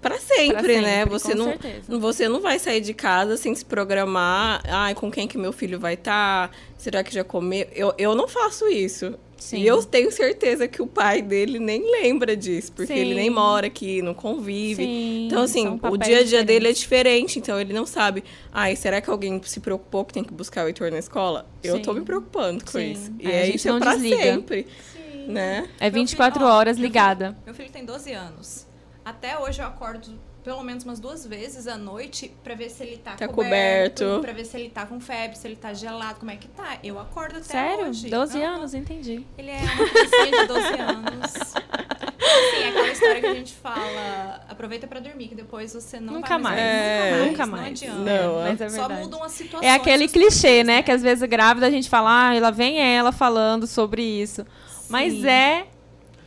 pra 0.00 0.18
sempre, 0.18 0.48
Pra 0.52 0.60
sempre, 0.62 0.80
né? 0.80 1.04
com 1.06 1.10
Você 1.12 1.34
não, 1.34 1.44
certeza. 1.44 1.98
você 1.98 2.28
não 2.28 2.40
vai 2.40 2.58
sair 2.58 2.80
de 2.80 2.92
casa 2.92 3.36
sem 3.36 3.54
se 3.54 3.64
programar. 3.64 4.60
Ai, 4.68 4.94
com 4.94 5.10
quem 5.10 5.28
que 5.28 5.38
meu 5.38 5.52
filho 5.52 5.78
vai 5.78 5.94
estar? 5.94 6.50
Será 6.76 7.04
que 7.04 7.14
já 7.14 7.22
comeu? 7.22 7.66
Eu, 7.72 7.94
eu 7.96 8.14
não 8.14 8.26
faço 8.26 8.66
isso. 8.68 9.14
Sim. 9.42 9.58
E 9.58 9.66
eu 9.66 9.82
tenho 9.82 10.10
certeza 10.12 10.68
que 10.68 10.80
o 10.80 10.86
pai 10.86 11.20
dele 11.20 11.58
nem 11.58 11.82
lembra 11.90 12.36
disso, 12.36 12.70
porque 12.72 12.92
Sim. 12.94 12.98
ele 13.00 13.14
nem 13.14 13.28
mora 13.28 13.66
aqui, 13.66 14.00
não 14.00 14.14
convive. 14.14 14.84
Sim, 14.84 15.26
então, 15.26 15.42
assim, 15.42 15.80
o 15.82 15.96
dia 15.96 16.20
a 16.20 16.22
dia 16.22 16.44
dele 16.44 16.68
é 16.68 16.72
diferente, 16.72 17.38
então 17.40 17.60
ele 17.60 17.72
não 17.72 17.84
sabe. 17.84 18.22
Ai, 18.52 18.76
será 18.76 19.00
que 19.00 19.10
alguém 19.10 19.40
se 19.44 19.58
preocupou 19.60 20.04
que 20.04 20.12
tem 20.14 20.22
que 20.22 20.32
buscar 20.32 20.64
o 20.64 20.68
Heitor 20.68 20.90
na 20.92 20.98
escola? 20.98 21.44
Eu 21.62 21.82
tô 21.82 21.92
me 21.92 22.02
preocupando 22.02 22.64
com 22.64 22.70
Sim. 22.70 22.92
isso. 22.92 23.12
E 23.18 23.30
é 23.30 23.48
isso 23.48 23.68
é 23.68 23.78
pra 23.78 23.94
desliga. 23.94 24.16
sempre, 24.22 24.66
Sim. 24.92 25.26
né? 25.26 25.68
É 25.80 25.84
Meu 25.90 25.92
24 26.00 26.38
filho- 26.40 26.48
ó, 26.50 26.54
horas 26.56 26.76
meu 26.78 26.82
filho- 26.84 26.86
ligada. 26.92 27.36
Meu 27.44 27.54
filho 27.54 27.70
tem 27.70 27.84
12 27.84 28.12
anos. 28.12 28.66
Até 29.04 29.36
hoje 29.36 29.60
eu 29.60 29.66
acordo 29.66 30.10
pelo 30.44 30.62
menos 30.62 30.84
umas 30.84 30.98
duas 31.00 31.26
vezes 31.26 31.66
à 31.68 31.76
noite 31.78 32.32
pra 32.42 32.54
ver 32.54 32.68
se 32.70 32.82
ele 32.82 32.96
tá, 32.96 33.12
Tá 33.12 33.28
coberto, 33.28 34.02
coberto. 34.04 34.20
pra 34.22 34.32
ver 34.32 34.44
se 34.44 34.56
ele 34.56 34.68
tá 34.70 34.84
com 34.86 34.98
febre, 35.00 35.36
se 35.38 35.46
ele 35.46 35.56
tá 35.56 35.72
gelado, 35.72 36.18
como 36.18 36.30
é 36.30 36.36
que 36.36 36.48
tá. 36.48 36.78
Eu 36.82 36.98
acordo 36.98 37.36
até 37.36 37.44
Sério? 37.44 37.88
hoje. 37.88 38.08
12 38.10 38.42
Aham. 38.42 38.54
anos, 38.56 38.74
entendi. 38.74 39.24
Ele 39.38 39.50
é 39.50 39.58
uma 39.60 39.88
criancinha 39.88 40.40
de 40.40 40.46
12 40.46 40.66
anos. 40.80 41.32
Assim, 42.24 42.62
é 42.62 42.68
aquela 42.68 42.88
história 42.90 43.20
que 43.20 43.26
a 43.26 43.34
gente 43.34 43.52
fala, 43.54 44.40
aproveita 44.48 44.86
pra 44.86 45.00
dormir, 45.00 45.28
que 45.28 45.34
depois 45.34 45.74
você 45.74 46.00
não 46.00 46.14
Nunca 46.14 46.38
vai 46.38 46.38
mais. 46.38 46.56
mais. 46.56 46.68
É. 46.68 47.26
Nunca 47.26 47.46
Não 47.46 47.52
mais. 47.52 47.66
adianta. 47.82 47.98
Não, 47.98 48.34
Mas 48.42 48.60
é 48.60 48.68
Só 48.68 48.78
verdade. 48.78 49.00
mudam 49.02 49.22
as 49.22 49.32
situações. 49.32 49.70
É 49.70 49.74
aquele 49.74 50.08
clichê, 50.08 50.40
porquês, 50.40 50.66
né? 50.66 50.82
Que 50.82 50.90
às 50.92 51.02
vezes 51.02 51.28
grávida 51.28 51.66
a 51.66 51.70
gente 51.70 51.88
fala, 51.90 52.30
ah, 52.30 52.40
lá 52.40 52.50
vem 52.50 52.78
ela 52.80 53.12
falando 53.12 53.66
sobre 53.66 54.02
isso. 54.02 54.46
Mas 54.88 55.12
Sim. 55.12 55.26
é 55.28 55.66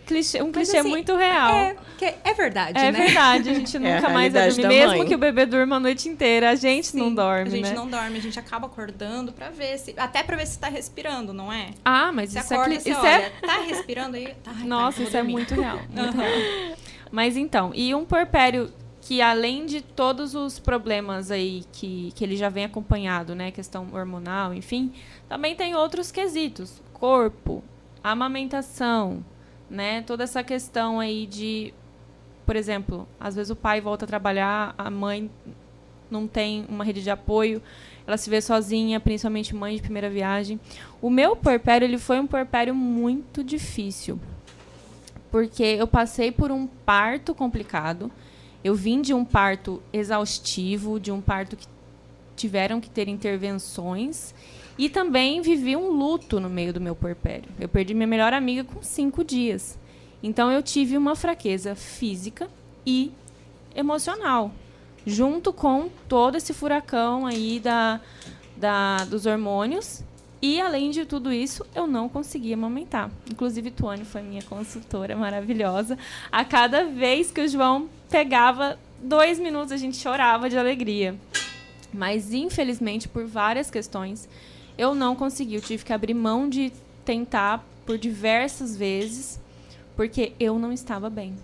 clichê, 0.06 0.42
um 0.42 0.52
clichê 0.52 0.78
assim, 0.78 0.90
muito 0.90 1.16
real. 1.16 1.50
É, 1.52 1.76
que 1.98 2.06
é 2.06 2.34
verdade, 2.34 2.78
É 2.78 2.92
né? 2.92 3.06
verdade, 3.06 3.50
a 3.50 3.54
gente 3.54 3.76
É 3.78 3.80
a 3.80 3.96
nunca 3.96 4.10
mais 4.10 4.32
vai 4.34 4.50
dormir. 4.50 4.68
Mesmo 4.68 4.98
mãe. 4.98 5.08
que 5.08 5.16
o 5.16 5.18
bebê 5.18 5.46
durma 5.46 5.76
a 5.76 5.80
noite 5.80 6.08
inteira, 6.08 6.50
a 6.52 6.56
gente 6.56 6.96
não 6.96 7.10
Sim, 7.10 7.16
dorme, 7.16 7.42
A 7.48 7.50
gente 7.50 7.70
né? 7.70 7.74
não 7.76 7.90
dorme, 7.90 8.18
a 8.18 8.22
gente 8.22 8.40
acaba 8.40 8.68
acordando 8.68 9.32
pra 9.34 9.50
ver 9.50 9.78
se. 9.80 9.94
Até 9.98 10.24
pra 10.24 10.36
ver 10.38 10.46
se 10.48 10.58
tá 10.60 10.68
respirando, 10.70 11.34
não 11.34 11.52
é? 11.52 11.72
Ah, 11.84 12.12
mas 12.12 12.32
Você 12.32 12.40
isso 12.40 12.54
é, 12.54 12.56
acorda 12.58 12.74
cli- 12.76 12.82
você 12.84 12.90
isso 12.92 13.00
olha, 13.00 13.10
é 13.10 13.30
tá 13.42 13.58
respirando 13.62 14.16
aí? 14.18 14.28
Tá, 14.44 14.52
tá, 14.52 14.60
Nossa, 14.64 14.98
eu 15.00 15.04
vou 15.04 15.08
isso 15.08 15.18
é 15.18 15.24
muito 15.24 15.56
real, 15.56 15.82
muito 15.90 16.16
real. 16.18 16.76
Mas 17.12 17.36
então, 17.38 17.72
e 17.74 17.94
um 17.96 18.06
porpério 18.06 18.72
que 19.02 19.22
além 19.22 19.68
de 19.68 19.82
todos 19.82 20.34
os 20.34 20.58
problemas 20.58 21.30
aí 21.30 21.64
que, 21.72 22.12
que 22.16 22.24
ele 22.24 22.36
já 22.36 22.50
vem 22.50 22.66
acompanhado, 22.66 23.36
né, 23.36 23.52
questão 23.52 23.88
hormonal, 23.94 24.52
enfim, 24.52 24.92
também 25.30 25.56
tem 25.56 25.76
outros 25.76 26.12
quesitos, 26.12 26.82
corpo, 26.92 27.64
amamentação, 28.04 29.24
né, 29.70 30.02
toda 30.02 30.24
essa 30.24 30.44
questão 30.44 31.00
aí 31.00 31.26
de, 31.26 31.74
por 32.46 32.56
exemplo, 32.56 33.08
às 33.20 33.36
vezes 33.36 33.50
o 33.50 33.56
pai 33.56 33.82
volta 33.82 34.06
a 34.06 34.08
trabalhar, 34.08 34.74
a 34.78 34.90
mãe 34.90 35.30
não 36.10 36.28
tem 36.28 36.66
uma 36.70 36.84
rede 36.84 37.02
de 37.02 37.10
apoio, 37.10 37.62
ela 38.06 38.18
se 38.18 38.30
vê 38.30 38.40
sozinha, 38.40 39.00
principalmente 39.00 39.56
mãe 39.56 39.76
de 39.76 39.82
primeira 39.82 40.10
viagem. 40.10 40.60
O 41.02 41.10
meu 41.10 41.36
porpério, 41.36 41.86
ele 41.86 41.98
foi 41.98 42.20
um 42.20 42.28
porpério 42.28 42.76
muito 42.76 43.44
difícil 43.44 44.20
porque 45.36 45.64
eu 45.64 45.86
passei 45.86 46.32
por 46.32 46.50
um 46.50 46.66
parto 46.66 47.36
complicado. 47.36 48.10
Eu 48.64 48.74
vim 48.74 49.02
de 49.02 49.14
um 49.14 49.26
parto 49.26 49.84
exaustivo, 49.92 50.98
de 50.98 51.12
um 51.12 51.20
parto 51.20 51.58
que 51.58 51.68
tiveram 52.38 52.80
que 52.80 52.90
ter 52.90 53.10
intervenções. 53.10 54.34
E 54.78 54.90
também 54.90 55.42
vivi 55.42 55.76
um 55.76 55.90
luto 55.90 56.40
no 56.40 56.50
meio 56.50 56.74
do 56.74 56.82
meu 56.82 56.96
porpério. 56.96 57.50
Eu 57.60 57.70
perdi 57.70 57.94
minha 57.94 58.08
melhor 58.08 58.34
amiga 58.34 58.64
com 58.64 58.84
cinco 58.84 59.24
dias. 59.24 59.78
Então 60.22 60.52
eu 60.52 60.62
tive 60.62 60.98
uma 60.98 61.16
fraqueza 61.16 61.76
física 61.76 62.50
e 62.86 63.12
emocional, 63.76 64.52
junto 65.06 65.54
com 65.54 65.90
todo 66.08 66.36
esse 66.36 66.54
furacão 66.54 67.26
aí 67.26 67.60
da, 67.60 68.02
da, 68.58 69.06
dos 69.06 69.26
hormônios. 69.26 70.04
E 70.42 70.60
além 70.60 70.92
de 70.92 71.06
tudo 71.06 71.32
isso, 71.32 71.66
eu 71.74 71.88
não 71.88 72.08
conseguia 72.08 72.56
amamentar. 72.56 73.10
Inclusive, 73.32 73.72
Tuane 73.72 74.06
foi 74.06 74.22
minha 74.22 74.44
consultora 74.44 75.16
maravilhosa. 75.16 75.98
A 76.32 76.46
cada 76.46 76.86
vez 76.86 77.32
que 77.32 77.42
o 77.42 77.48
João 77.48 77.90
pegava 78.10 78.78
dois 79.02 79.40
minutos, 79.40 79.72
a 79.72 79.78
gente 79.78 79.98
chorava 79.98 80.50
de 80.50 80.58
alegria. 80.58 81.16
Mas, 81.92 82.34
infelizmente, 82.34 83.08
por 83.08 83.26
várias 83.26 83.72
questões, 83.72 84.28
eu 84.78 84.96
não 84.96 85.16
consegui. 85.16 85.56
Eu 85.56 85.62
tive 85.62 85.84
que 85.84 85.94
abrir 85.94 86.14
mão 86.14 86.50
de 86.50 86.72
tentar 87.04 87.66
por 87.86 87.98
diversas 87.98 88.76
vezes, 88.76 89.40
porque 89.96 90.34
eu 90.40 90.58
não 90.58 90.72
estava 90.72 91.10
bem. 91.10 91.36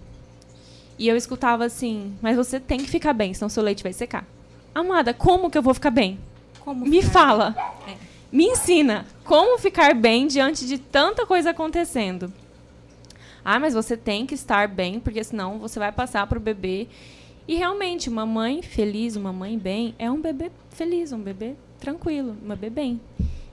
E 0.98 1.08
eu 1.08 1.16
escutava 1.16 1.66
assim: 1.66 2.14
Mas 2.22 2.36
você 2.36 2.60
tem 2.60 2.80
que 2.80 2.90
ficar 2.90 3.14
bem, 3.14 3.34
senão 3.34 3.50
seu 3.50 3.64
leite 3.64 3.84
vai 3.84 3.94
secar. 3.94 4.26
Amada, 4.74 5.14
como 5.14 5.50
que 5.50 5.58
eu 5.58 5.62
vou 5.62 5.74
ficar 5.74 5.92
bem? 5.92 6.20
Como 6.60 6.86
Me 6.86 7.02
ficar? 7.02 7.12
fala. 7.12 7.56
É. 7.88 7.96
Me 8.32 8.46
ensina 8.46 9.06
como 9.26 9.58
ficar 9.58 9.94
bem 9.94 10.26
diante 10.28 10.66
de 10.66 10.78
tanta 10.78 11.26
coisa 11.26 11.50
acontecendo. 11.50 12.32
Ah, 13.44 13.60
mas 13.60 13.74
você 13.74 13.98
tem 13.98 14.26
que 14.26 14.36
estar 14.36 14.68
bem, 14.68 15.00
porque 15.00 15.24
senão 15.24 15.60
você 15.60 15.80
vai 15.80 15.92
passar 15.92 16.26
para 16.28 16.38
o 16.38 16.42
bebê. 16.42 16.88
E 17.48 17.56
realmente, 17.56 18.08
uma 18.08 18.26
mãe 18.26 18.62
feliz, 18.62 19.16
uma 19.16 19.34
mãe 19.34 19.58
bem, 19.58 19.96
é 19.98 20.10
um 20.10 20.22
bebê 20.22 20.52
feliz, 20.70 21.12
um 21.12 21.20
bebê 21.20 21.56
tranquilo, 21.82 22.38
um 22.44 22.48
bebê 22.50 22.70
bem. 22.70 23.02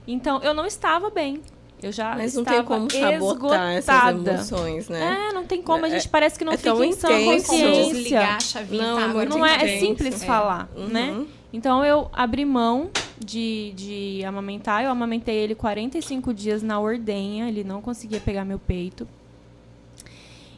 Então, 0.07 0.41
eu 0.41 0.53
não 0.53 0.65
estava 0.65 1.09
bem. 1.09 1.41
Eu 1.81 1.91
já 1.93 2.13
Mas 2.15 2.33
não 2.33 2.41
estava 2.43 2.57
tem 2.57 2.65
como 2.65 2.91
sabotar 2.91 3.71
essas 3.71 3.95
esgotada. 3.95 4.31
emoções, 4.31 4.89
né? 4.89 5.27
É, 5.29 5.33
não 5.33 5.45
tem 5.45 5.61
como. 5.61 5.85
A 5.85 5.89
gente 5.89 6.09
parece 6.09 6.37
que 6.37 6.43
não 6.43 6.51
é 6.53 6.57
fica 6.57 6.71
em 6.85 6.91
sã 6.91 7.07
consciência. 7.07 7.93
desligar 7.93 8.35
a 8.35 8.39
chavinha, 8.41 8.83
Não, 8.83 8.97
tá, 8.97 9.03
é 9.03 9.07
muito 9.07 9.29
Não 9.29 9.45
é, 9.45 9.63
é 9.63 9.79
simples 9.79 10.21
É. 10.21 10.25
falar, 10.25 10.69
Uhum. 10.75 10.87
né? 10.87 11.25
Então 11.53 11.83
eu 11.85 12.09
abri 12.11 12.43
mão 12.43 12.89
de, 13.17 13.71
de 13.75 14.23
amamentar. 14.25 14.83
Eu 14.83 14.91
amamentei 14.91 15.35
ele 15.37 15.55
45 15.55 16.33
dias 16.33 16.61
na 16.61 16.79
ordenha. 16.79 17.47
Ele 17.47 17.63
não 17.63 17.81
conseguia 17.81 18.19
pegar 18.19 18.43
meu 18.43 18.59
peito. 18.59 19.07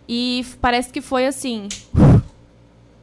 E 0.09 0.43
parece 0.59 0.91
que 0.91 1.01
foi 1.01 1.27
assim. 1.27 1.67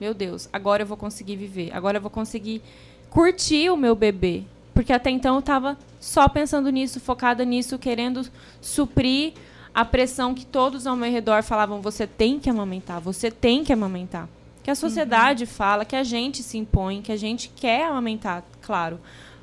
Meu 0.01 0.13
Deus, 0.13 0.49
agora 0.53 0.83
eu 0.83 0.87
vou 0.87 0.97
conseguir 0.97 1.37
viver. 1.37 1.71
Agora 1.73 1.99
eu 1.99 2.03
vou 2.03 2.11
conseguir 2.11 2.63
curtir 3.11 3.71
o 3.71 3.77
meu 3.77 3.95
bebê. 3.95 4.43
Porque 4.79 4.93
até 4.93 5.11
então 5.11 5.35
eu 5.35 5.43
tava 5.43 5.77
só 5.99 6.29
pensando 6.29 6.71
nisso, 6.71 7.01
focada 7.01 7.45
nisso, 7.45 7.77
querendo 7.81 8.25
suprir 8.61 9.33
a 9.75 9.85
pressão 9.85 10.33
que 10.33 10.47
todos 10.47 10.87
ao 10.87 10.95
meu 10.95 11.11
redor 11.11 11.43
falavam: 11.43 11.81
você 11.81 12.07
tem 12.07 12.39
que 12.39 12.49
amamentar, 12.49 13.01
você 13.01 13.29
tem 13.29 13.65
que 13.65 13.73
amamentar. 13.73 14.29
Que 14.63 14.71
a 14.71 14.77
sociedade 14.77 15.47
fala, 15.47 15.85
que 15.85 15.97
a 15.97 16.05
gente 16.05 16.45
se 16.45 16.57
impõe, 16.59 17.03
que 17.03 17.11
a 17.11 17.17
gente 17.17 17.49
quer 17.49 17.89
amamentar, 17.89 18.45
claro. 18.63 19.01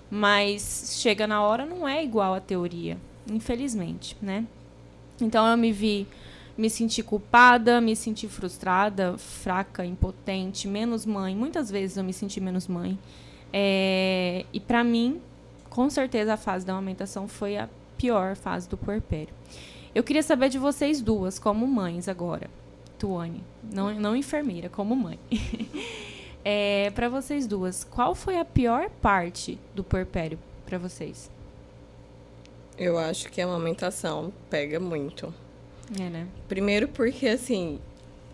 Mas 0.10 0.96
chega 1.01 1.27
na 1.27 1.44
hora, 1.44 1.65
não 1.65 1.86
é 1.86 2.01
igual 2.01 2.34
à 2.34 2.39
teoria, 2.39 2.98
infelizmente, 3.30 4.15
né? 4.22 4.46
Então 5.20 5.46
eu 5.46 5.58
me 5.58 5.74
vi, 5.74 6.08
me 6.58 6.70
senti 6.70 7.04
culpada, 7.04 7.82
me 7.82 7.94
senti 7.94 8.25
frustrada, 8.30 9.18
fraca, 9.18 9.86
impotente, 9.86 10.65
menos 10.65 11.06
mãe. 11.06 11.36
Muitas 11.36 11.70
vezes 11.70 11.98
eu 11.98 12.06
me 12.06 12.13
senti 12.13 12.39
menos 12.39 12.70
mãe. 12.70 12.98
É, 13.57 14.43
e 14.51 14.59
pra 14.59 14.83
mim, 14.83 15.21
com 15.69 15.89
certeza 15.89 16.33
a 16.33 16.38
fase 16.38 16.65
da 16.65 16.74
amamentação 16.74 17.25
foi 17.25 17.55
a 17.55 17.69
pior 17.97 18.35
fase 18.35 18.67
do 18.67 18.75
puerpério. 18.75 19.33
Eu 19.95 20.03
queria 20.03 20.21
saber 20.21 20.50
de 20.50 20.59
vocês 20.59 21.00
duas, 21.00 21.39
como 21.39 21.65
mães 21.65 22.09
agora. 22.09 22.50
Tuane, 23.00 23.41
não, 23.63 23.93
não 23.93 24.13
enfermeira, 24.13 24.67
como 24.67 24.93
mãe. 24.93 25.17
é, 26.43 26.91
para 26.91 27.07
vocês 27.07 27.47
duas, 27.47 27.85
qual 27.85 28.13
foi 28.13 28.38
a 28.38 28.43
pior 28.43 28.89
parte 29.01 29.57
do 29.74 29.85
puerpério 29.85 30.38
pra 30.65 30.77
vocês? 30.77 31.31
Eu 32.77 32.97
acho 32.97 33.31
que 33.31 33.39
a 33.39 33.45
amamentação 33.45 34.33
pega 34.50 34.81
muito. 34.81 35.33
É, 35.97 36.09
né? 36.09 36.27
Primeiro 36.50 36.89
porque, 36.89 37.29
assim, 37.29 37.79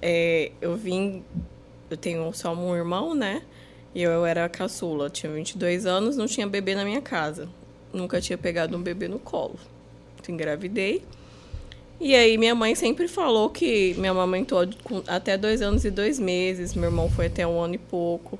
é, 0.02 0.52
eu 0.60 0.76
vim... 0.76 1.24
Eu 1.92 1.98
tenho 1.98 2.34
só 2.34 2.56
um 2.56 2.76
irmão, 2.76 3.14
né? 3.14 3.44
E 3.94 4.02
eu 4.02 4.26
era 4.26 4.46
a 4.46 4.50
caçula. 4.50 5.10
Tinha 5.10 5.32
22 5.32 5.86
anos, 5.86 6.16
não 6.18 6.26
tinha 6.26 6.48
bebê 6.48 6.76
na 6.76 6.84
minha 6.86 7.02
casa. 7.02 7.50
Nunca 7.94 8.22
tinha 8.22 8.38
pegado 8.38 8.76
um 8.78 8.82
bebê 8.82 9.08
no 9.08 9.20
colo. 9.20 9.56
Então, 10.20 10.34
engravidei. 10.34 11.04
E 12.00 12.16
aí, 12.16 12.38
minha 12.38 12.56
mãe 12.56 12.74
sempre 12.74 13.08
falou 13.08 13.50
que 13.50 13.94
me 13.96 14.08
amamentou 14.08 14.68
até 15.08 15.38
dois 15.38 15.62
anos 15.62 15.86
e 15.86 15.92
dois 15.92 16.18
meses. 16.18 16.74
Meu 16.74 16.86
irmão 16.86 17.10
foi 17.10 17.28
até 17.28 17.46
um 17.46 17.60
ano 17.60 17.76
e 17.76 17.78
pouco. 17.78 18.40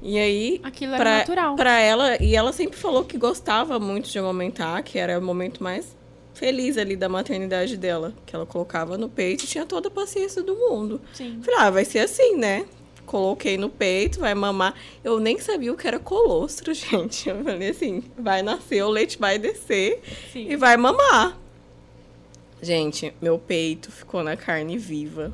E 0.00 0.18
aí, 0.18 0.60
Aquilo 0.62 0.94
era 0.94 1.02
pra, 1.04 1.18
natural. 1.18 1.56
pra 1.56 1.80
ela, 1.80 2.20
e 2.22 2.34
ela 2.34 2.52
sempre 2.52 2.76
falou 2.76 3.04
que 3.04 3.16
gostava 3.16 3.78
muito 3.78 4.10
de 4.10 4.18
amamentar, 4.18 4.82
que 4.82 4.98
era 4.98 5.16
o 5.18 5.22
momento 5.22 5.62
mais 5.62 5.96
feliz 6.34 6.76
ali 6.76 6.96
da 6.96 7.08
maternidade 7.08 7.76
dela, 7.76 8.12
que 8.26 8.34
ela 8.34 8.44
colocava 8.44 8.98
no 8.98 9.08
peito 9.08 9.44
e 9.44 9.46
tinha 9.46 9.64
toda 9.64 9.86
a 9.88 9.90
paciência 9.90 10.42
do 10.42 10.56
mundo. 10.56 11.00
Sim. 11.12 11.40
Falei, 11.44 11.60
ah, 11.60 11.70
vai 11.70 11.84
ser 11.84 12.00
assim, 12.00 12.36
né? 12.36 12.64
Coloquei 13.06 13.58
no 13.58 13.68
peito, 13.68 14.20
vai 14.20 14.34
mamar. 14.34 14.74
Eu 15.02 15.18
nem 15.18 15.38
sabia 15.38 15.72
o 15.72 15.76
que 15.76 15.86
era 15.86 15.98
colostro, 15.98 16.72
gente. 16.74 17.28
Eu 17.28 17.42
falei 17.42 17.70
assim, 17.70 18.02
vai 18.18 18.42
nascer, 18.42 18.82
o 18.82 18.88
leite 18.88 19.18
vai 19.18 19.38
descer 19.38 20.00
Sim. 20.32 20.46
e 20.50 20.56
vai 20.56 20.76
mamar. 20.76 21.38
Gente, 22.60 23.12
meu 23.20 23.38
peito 23.38 23.90
ficou 23.90 24.22
na 24.22 24.36
carne 24.36 24.78
viva. 24.78 25.32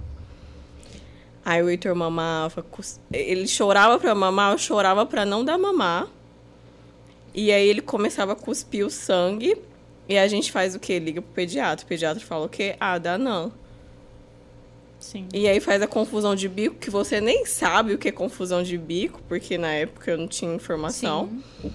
Aí 1.44 1.62
o 1.62 1.68
Heitor 1.70 1.94
mamava, 1.94 2.64
ele 3.12 3.46
chorava 3.46 3.98
pra 3.98 4.14
mamar, 4.14 4.52
eu 4.52 4.58
chorava 4.58 5.06
pra 5.06 5.24
não 5.24 5.44
dar 5.44 5.56
mamar. 5.56 6.08
E 7.34 7.52
aí 7.52 7.68
ele 7.68 7.80
começava 7.80 8.32
a 8.32 8.36
cuspir 8.36 8.84
o 8.84 8.90
sangue. 8.90 9.56
E 10.08 10.18
a 10.18 10.26
gente 10.26 10.50
faz 10.50 10.74
o 10.74 10.80
quê? 10.80 10.98
Liga 10.98 11.22
pro 11.22 11.30
pediatra. 11.32 11.84
O 11.84 11.88
pediatra 11.88 12.24
fala 12.24 12.46
o 12.46 12.48
quê? 12.48 12.76
Ah, 12.80 12.98
dá 12.98 13.16
não. 13.16 13.52
Sim. 15.10 15.26
E 15.32 15.48
aí 15.48 15.58
faz 15.58 15.80
a 15.80 15.86
confusão 15.86 16.34
de 16.34 16.46
bico, 16.50 16.74
que 16.74 16.90
você 16.90 17.18
nem 17.18 17.46
sabe 17.46 17.94
o 17.94 17.98
que 17.98 18.08
é 18.08 18.12
confusão 18.12 18.62
de 18.62 18.76
bico, 18.76 19.22
porque 19.26 19.56
na 19.56 19.68
época 19.72 20.10
eu 20.10 20.18
não 20.18 20.28
tinha 20.28 20.54
informação. 20.54 21.30
Sim. 21.62 21.72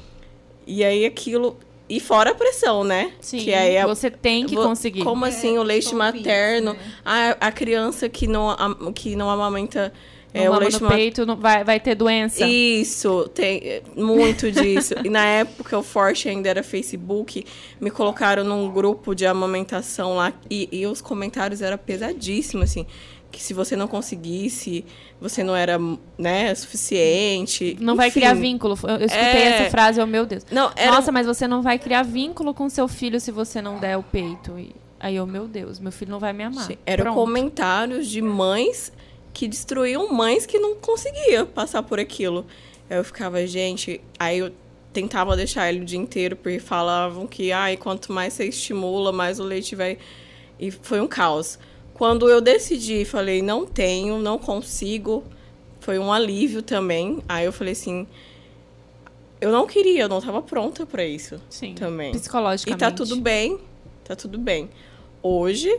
E 0.68 0.84
aí 0.84 1.04
aquilo. 1.04 1.58
E 1.90 2.00
fora 2.00 2.30
a 2.30 2.36
pressão, 2.36 2.84
né? 2.84 3.12
Sim. 3.20 3.40
Que 3.40 3.52
aí 3.52 3.76
é 3.76 3.88
Você 3.88 4.12
tem 4.12 4.46
que 4.46 4.56
conseguir. 4.56 5.04
Como 5.04 5.26
assim 5.26 5.58
o 5.58 5.64
leite 5.64 5.96
materno? 5.96 6.74
bis, 6.74 6.82
né? 6.84 6.94
a, 7.04 7.48
a 7.48 7.52
criança 7.52 8.08
que 8.08 8.28
não, 8.28 8.56
que 8.94 9.16
não 9.16 9.32
amamenta 9.32 9.92
é, 10.32 10.48
o 10.50 10.56
leite 10.58 10.80
no 10.82 10.88
ma- 10.90 10.96
peito, 10.96 11.26
não- 11.26 11.36
vai, 11.36 11.64
vai 11.64 11.80
ter 11.80 11.96
doença. 11.96 12.46
Isso, 12.48 13.28
tem 13.34 13.58
é, 13.64 13.82
muito 13.96 14.52
disso. 14.52 14.94
e 15.04 15.10
na 15.10 15.26
época 15.42 15.78
o 15.78 15.84
forte 15.84 16.30
ainda 16.30 16.50
era 16.50 16.62
Facebook, 16.62 17.44
me 17.82 17.90
colocaram 17.90 18.44
num 18.44 18.72
grupo 18.72 19.16
de 19.16 19.26
amamentação 19.26 20.16
lá 20.16 20.34
e, 20.50 20.70
e 20.72 20.86
os 20.88 21.02
comentários 21.02 21.62
eram 21.64 21.78
pesadíssimos, 21.80 22.70
assim. 22.70 22.86
Que 23.34 23.42
se 23.42 23.52
você 23.52 23.76
não 23.76 23.88
conseguisse, 23.88 24.86
você 25.20 25.44
não 25.44 25.56
era, 25.56 25.80
né, 26.20 26.54
suficiente. 26.54 27.76
Não 27.80 27.96
vai 27.96 28.10
Enfim. 28.10 28.20
criar 28.20 28.36
vínculo. 28.36 28.78
Eu, 28.84 28.90
eu 28.90 29.06
escutei 29.08 29.42
É. 29.42 29.48
essa 29.62 29.72
frase, 29.72 30.00
oh 30.00 30.06
meu 30.06 30.24
Deus. 30.24 30.46
Não, 30.52 30.72
era 30.76 30.92
Nossa, 30.92 31.12
mas 31.12 31.26
você 31.26 31.48
não 31.48 31.64
vai 31.64 31.80
criar 31.80 32.04
vínculo 32.04 32.54
com 32.54 32.70
seu 32.70 32.88
filho 32.88 33.20
se 33.20 33.32
você 33.32 33.60
não 33.60 33.80
der 33.80 33.98
o 33.98 34.04
peito. 34.04 34.58
E 34.60 34.72
aí, 35.00 35.20
oh 35.20 35.26
meu 35.26 35.48
Deus, 35.48 35.80
meu 35.80 35.92
filho 35.92 36.12
não 36.12 36.20
vai 36.20 36.32
me 36.32 36.44
amar. 36.44 36.70
Eram 36.86 37.16
comentários 37.16 38.08
de 38.08 38.22
mães 38.22 38.94
que 39.34 39.48
destruíam 39.48 40.14
mães 40.14 40.46
que 40.46 40.60
não 40.60 40.76
conseguiam 40.76 41.48
passar 41.48 41.82
por 41.82 42.00
aquilo. 42.00 42.46
Aí 42.88 42.98
eu 42.98 43.04
ficava, 43.04 43.46
gente, 43.48 44.00
aí 44.20 44.38
eu 44.38 44.52
tentava 44.94 45.36
deixar 45.36 45.68
ele 45.70 45.82
o 45.82 45.86
dia 45.86 45.98
inteiro, 45.98 46.36
porque 46.36 46.60
falavam 46.60 47.26
que, 47.26 47.52
ai, 47.52 47.78
quanto 47.78 48.14
mais 48.14 48.34
você 48.34 48.46
estimula, 48.46 49.12
mais 49.12 49.40
o 49.40 49.44
leite 49.44 49.76
vai. 49.76 49.98
E 50.60 50.70
foi 50.70 51.02
um 51.02 51.08
caos. 51.08 51.58
Quando 52.04 52.28
eu 52.30 52.42
decidi, 52.42 53.06
falei, 53.06 53.42
não 53.42 53.66
tenho, 53.66 54.18
não 54.18 54.38
consigo, 54.38 55.24
foi 55.80 55.98
um 55.98 56.12
alívio 56.12 56.62
também. 56.62 57.24
Aí 57.30 57.46
eu 57.46 57.54
falei 57.54 57.72
assim, 57.72 58.06
eu 59.40 59.50
não 59.54 59.66
queria, 59.66 60.02
eu 60.02 60.10
não 60.10 60.18
estava 60.18 60.42
pronta 60.42 60.86
para 60.86 61.06
isso 61.06 61.40
Sim. 61.50 61.74
também. 61.76 62.10
E 62.12 62.20
Psicologicamente. 62.20 62.78
tá 62.78 62.92
tudo 62.92 63.16
bem, 63.22 63.58
tá 64.04 64.18
tudo 64.18 64.38
bem. 64.38 64.70
Hoje 65.22 65.74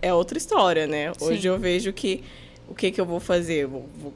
é 0.00 0.14
outra 0.14 0.38
história, 0.38 0.86
né? 0.86 1.12
Hoje 1.20 1.42
Sim. 1.42 1.48
eu 1.48 1.58
vejo 1.58 1.92
que 1.92 2.24
o 2.66 2.74
que 2.74 2.90
que 2.90 2.98
eu 2.98 3.04
vou 3.04 3.20
fazer? 3.20 3.64
Eu 3.64 3.68
Vou, 3.68 3.88
vou- 4.00 4.14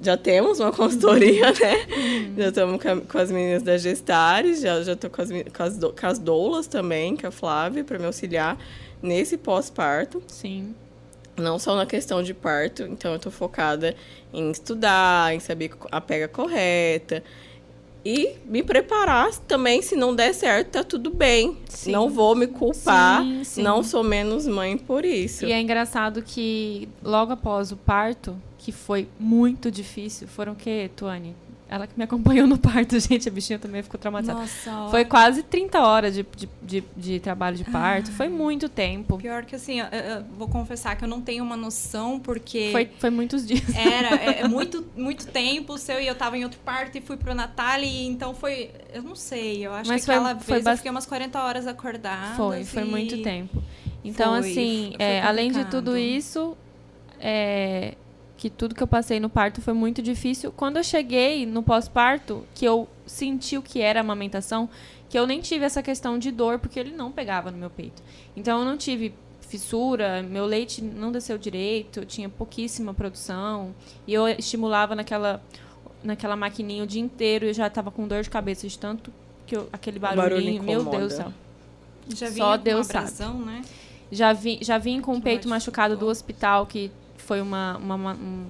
Já 0.00 0.16
temos 0.16 0.60
uma 0.60 0.72
consultoria, 0.72 1.52
né? 1.52 1.74
Uhum. 1.94 2.34
Já 2.38 2.48
estamos 2.48 2.80
com, 3.06 3.18
as 3.18 3.30
meninas 3.30 3.62
da 3.62 3.76
Gestares, 3.76 4.62
já, 4.62 4.82
já 4.82 4.96
tô 4.96 5.10
com 5.10 5.20
as, 5.20 5.28
com, 5.30 5.62
as 5.62 5.76
do- 5.76 5.92
com 5.92 6.06
as 6.06 6.18
doulas 6.18 6.66
também, 6.66 7.14
com 7.18 7.26
a 7.26 7.30
Flávia, 7.30 7.84
para 7.84 7.98
me 7.98 8.06
auxiliar 8.06 8.56
nesse 9.04 9.36
pós-parto. 9.36 10.22
Sim. 10.26 10.74
Não 11.36 11.58
só 11.58 11.76
na 11.76 11.84
questão 11.84 12.22
de 12.22 12.32
parto, 12.32 12.84
então 12.84 13.12
eu 13.12 13.18
tô 13.18 13.30
focada 13.30 13.94
em 14.32 14.50
estudar, 14.50 15.34
em 15.34 15.40
saber 15.40 15.72
a 15.90 16.00
pega 16.00 16.26
correta. 16.28 17.22
E 18.06 18.36
me 18.44 18.62
preparar 18.62 19.30
também, 19.48 19.80
se 19.82 19.96
não 19.96 20.14
der 20.14 20.32
certo, 20.34 20.72
tá 20.72 20.84
tudo 20.84 21.10
bem. 21.10 21.56
Sim. 21.68 21.90
Não 21.90 22.08
vou 22.10 22.34
me 22.36 22.46
culpar, 22.46 23.22
Sim, 23.22 23.44
sim. 23.44 23.62
não 23.62 23.82
sou 23.82 24.02
menos 24.04 24.46
mãe 24.46 24.76
por 24.76 25.04
isso. 25.04 25.44
E 25.46 25.52
é 25.52 25.60
engraçado 25.60 26.22
que 26.22 26.88
logo 27.02 27.32
após 27.32 27.72
o 27.72 27.76
parto, 27.76 28.36
que 28.58 28.70
foi 28.72 29.08
muito 29.18 29.70
difícil, 29.70 30.28
foram 30.28 30.52
o 30.52 30.56
quê, 30.56 30.90
Tuane? 30.94 31.34
Ela 31.74 31.86
que 31.86 31.94
me 31.98 32.04
acompanhou 32.04 32.46
no 32.46 32.56
parto, 32.56 32.98
gente, 33.00 33.28
a 33.28 33.32
bichinha 33.32 33.58
também 33.58 33.82
ficou 33.82 33.98
traumatizada. 33.98 34.38
Nossa, 34.40 34.88
Foi 34.90 35.04
quase 35.04 35.42
30 35.42 35.80
horas 35.80 36.14
de, 36.14 36.24
de, 36.36 36.48
de, 36.62 36.84
de 36.96 37.20
trabalho 37.20 37.56
de 37.56 37.64
parto, 37.64 38.12
foi 38.12 38.28
muito 38.28 38.68
tempo. 38.68 39.18
Pior 39.18 39.44
que 39.44 39.56
assim, 39.56 39.80
eu, 39.80 39.86
eu 39.86 40.24
vou 40.38 40.46
confessar 40.48 40.94
que 40.96 41.04
eu 41.04 41.08
não 41.08 41.20
tenho 41.20 41.42
uma 41.42 41.56
noção, 41.56 42.20
porque 42.20 42.68
Foi, 42.70 42.88
foi 42.98 43.10
muitos 43.10 43.46
dias. 43.46 43.62
era 43.74 44.14
é, 44.22 44.40
é 44.42 44.48
muito, 44.48 44.84
muito 44.96 45.26
tempo 45.26 45.72
o 45.74 45.78
seu 45.78 46.00
e 46.00 46.06
eu 46.06 46.14
tava 46.14 46.38
em 46.38 46.44
outro 46.44 46.60
parto 46.64 46.96
e 46.96 47.00
fui 47.00 47.16
pro 47.16 47.34
Natal 47.34 47.80
e 47.80 48.06
então 48.06 48.34
foi. 48.34 48.70
Eu 48.92 49.02
não 49.02 49.16
sei, 49.16 49.66
eu 49.66 49.72
acho 49.74 49.90
Mas 49.90 50.02
que 50.02 50.06
foi- 50.06 50.14
aquela 50.14 50.36
foi 50.38 50.54
vez 50.54 50.64
bast- 50.64 50.72
eu 50.74 50.76
fiquei 50.78 50.90
umas 50.92 51.06
40 51.06 51.42
horas 51.42 51.66
acordada. 51.66 52.36
Foi, 52.36 52.64
foi 52.64 52.82
e- 52.82 52.86
muito 52.86 53.22
tempo. 53.22 53.62
Então, 54.04 54.38
Foi, 54.38 54.50
assim, 54.50 54.92
foi 54.96 55.04
é, 55.04 55.22
além 55.22 55.50
de 55.50 55.64
tudo 55.64 55.96
isso, 55.96 56.56
é, 57.18 57.94
que 58.36 58.50
tudo 58.50 58.74
que 58.74 58.82
eu 58.82 58.86
passei 58.86 59.20
no 59.20 59.28
parto 59.30 59.60
foi 59.62 59.72
muito 59.74 60.02
difícil. 60.02 60.52
Quando 60.52 60.76
eu 60.76 60.84
cheguei 60.84 61.46
no 61.46 61.62
pós-parto, 61.62 62.44
que 62.54 62.64
eu 62.64 62.88
senti 63.06 63.56
o 63.56 63.62
que 63.62 63.80
era 63.80 64.00
a 64.00 64.02
amamentação, 64.02 64.68
que 65.08 65.18
eu 65.18 65.26
nem 65.26 65.40
tive 65.40 65.64
essa 65.64 65.82
questão 65.82 66.18
de 66.18 66.30
dor, 66.30 66.58
porque 66.58 66.78
ele 66.78 66.90
não 66.92 67.12
pegava 67.12 67.50
no 67.50 67.56
meu 67.58 67.70
peito. 67.70 68.02
Então, 68.36 68.58
eu 68.60 68.64
não 68.64 68.76
tive 68.76 69.14
fissura, 69.40 70.22
meu 70.22 70.44
leite 70.46 70.82
não 70.82 71.12
desceu 71.12 71.38
direito, 71.38 72.00
eu 72.00 72.04
tinha 72.06 72.28
pouquíssima 72.28 72.92
produção, 72.92 73.72
e 74.06 74.12
eu 74.12 74.26
estimulava 74.26 74.96
naquela, 74.96 75.40
naquela 76.02 76.34
maquininha 76.34 76.82
o 76.82 76.86
dia 76.86 77.00
inteiro, 77.00 77.44
e 77.44 77.48
eu 77.50 77.54
já 77.54 77.68
estava 77.68 77.90
com 77.90 78.08
dor 78.08 78.22
de 78.22 78.30
cabeça 78.30 78.66
de 78.66 78.76
tanto 78.76 79.12
que 79.46 79.56
eu- 79.56 79.68
aquele 79.72 79.98
barulhinho, 80.00 80.62
barulho 80.62 80.82
meu 80.82 80.84
Deus 80.84 81.12
do 81.12 81.16
céu. 81.16 81.32
Já 82.16 82.32
Só 82.32 82.58
com 82.58 82.64
Deus 82.64 82.90
abrasão, 82.90 83.38
né? 83.38 83.62
Já, 84.10 84.32
vi, 84.32 84.58
já 84.60 84.76
vim 84.76 85.00
com 85.00 85.14
o 85.16 85.22
peito 85.22 85.48
machucado 85.48 85.96
do 85.96 86.06
hospital, 86.06 86.66
que 86.66 86.90
foi 87.24 87.40
uma, 87.40 87.76
uma- 87.78 87.94
uma- 87.94 88.14
um 88.14 88.46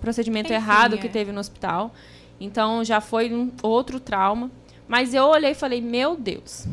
procedimento 0.00 0.46
Enfim, 0.52 0.54
errado 0.54 0.98
que 0.98 1.06
é. 1.06 1.10
teve 1.10 1.30
no 1.32 1.40
hospital. 1.40 1.94
Então 2.40 2.82
já 2.84 3.00
foi 3.00 3.32
um 3.32 3.50
outro 3.62 4.00
trauma. 4.00 4.50
Mas 4.88 5.14
eu 5.14 5.24
olhei 5.24 5.50
e 5.52 5.54
falei, 5.54 5.80
meu 5.80 6.16
Deus. 6.16 6.66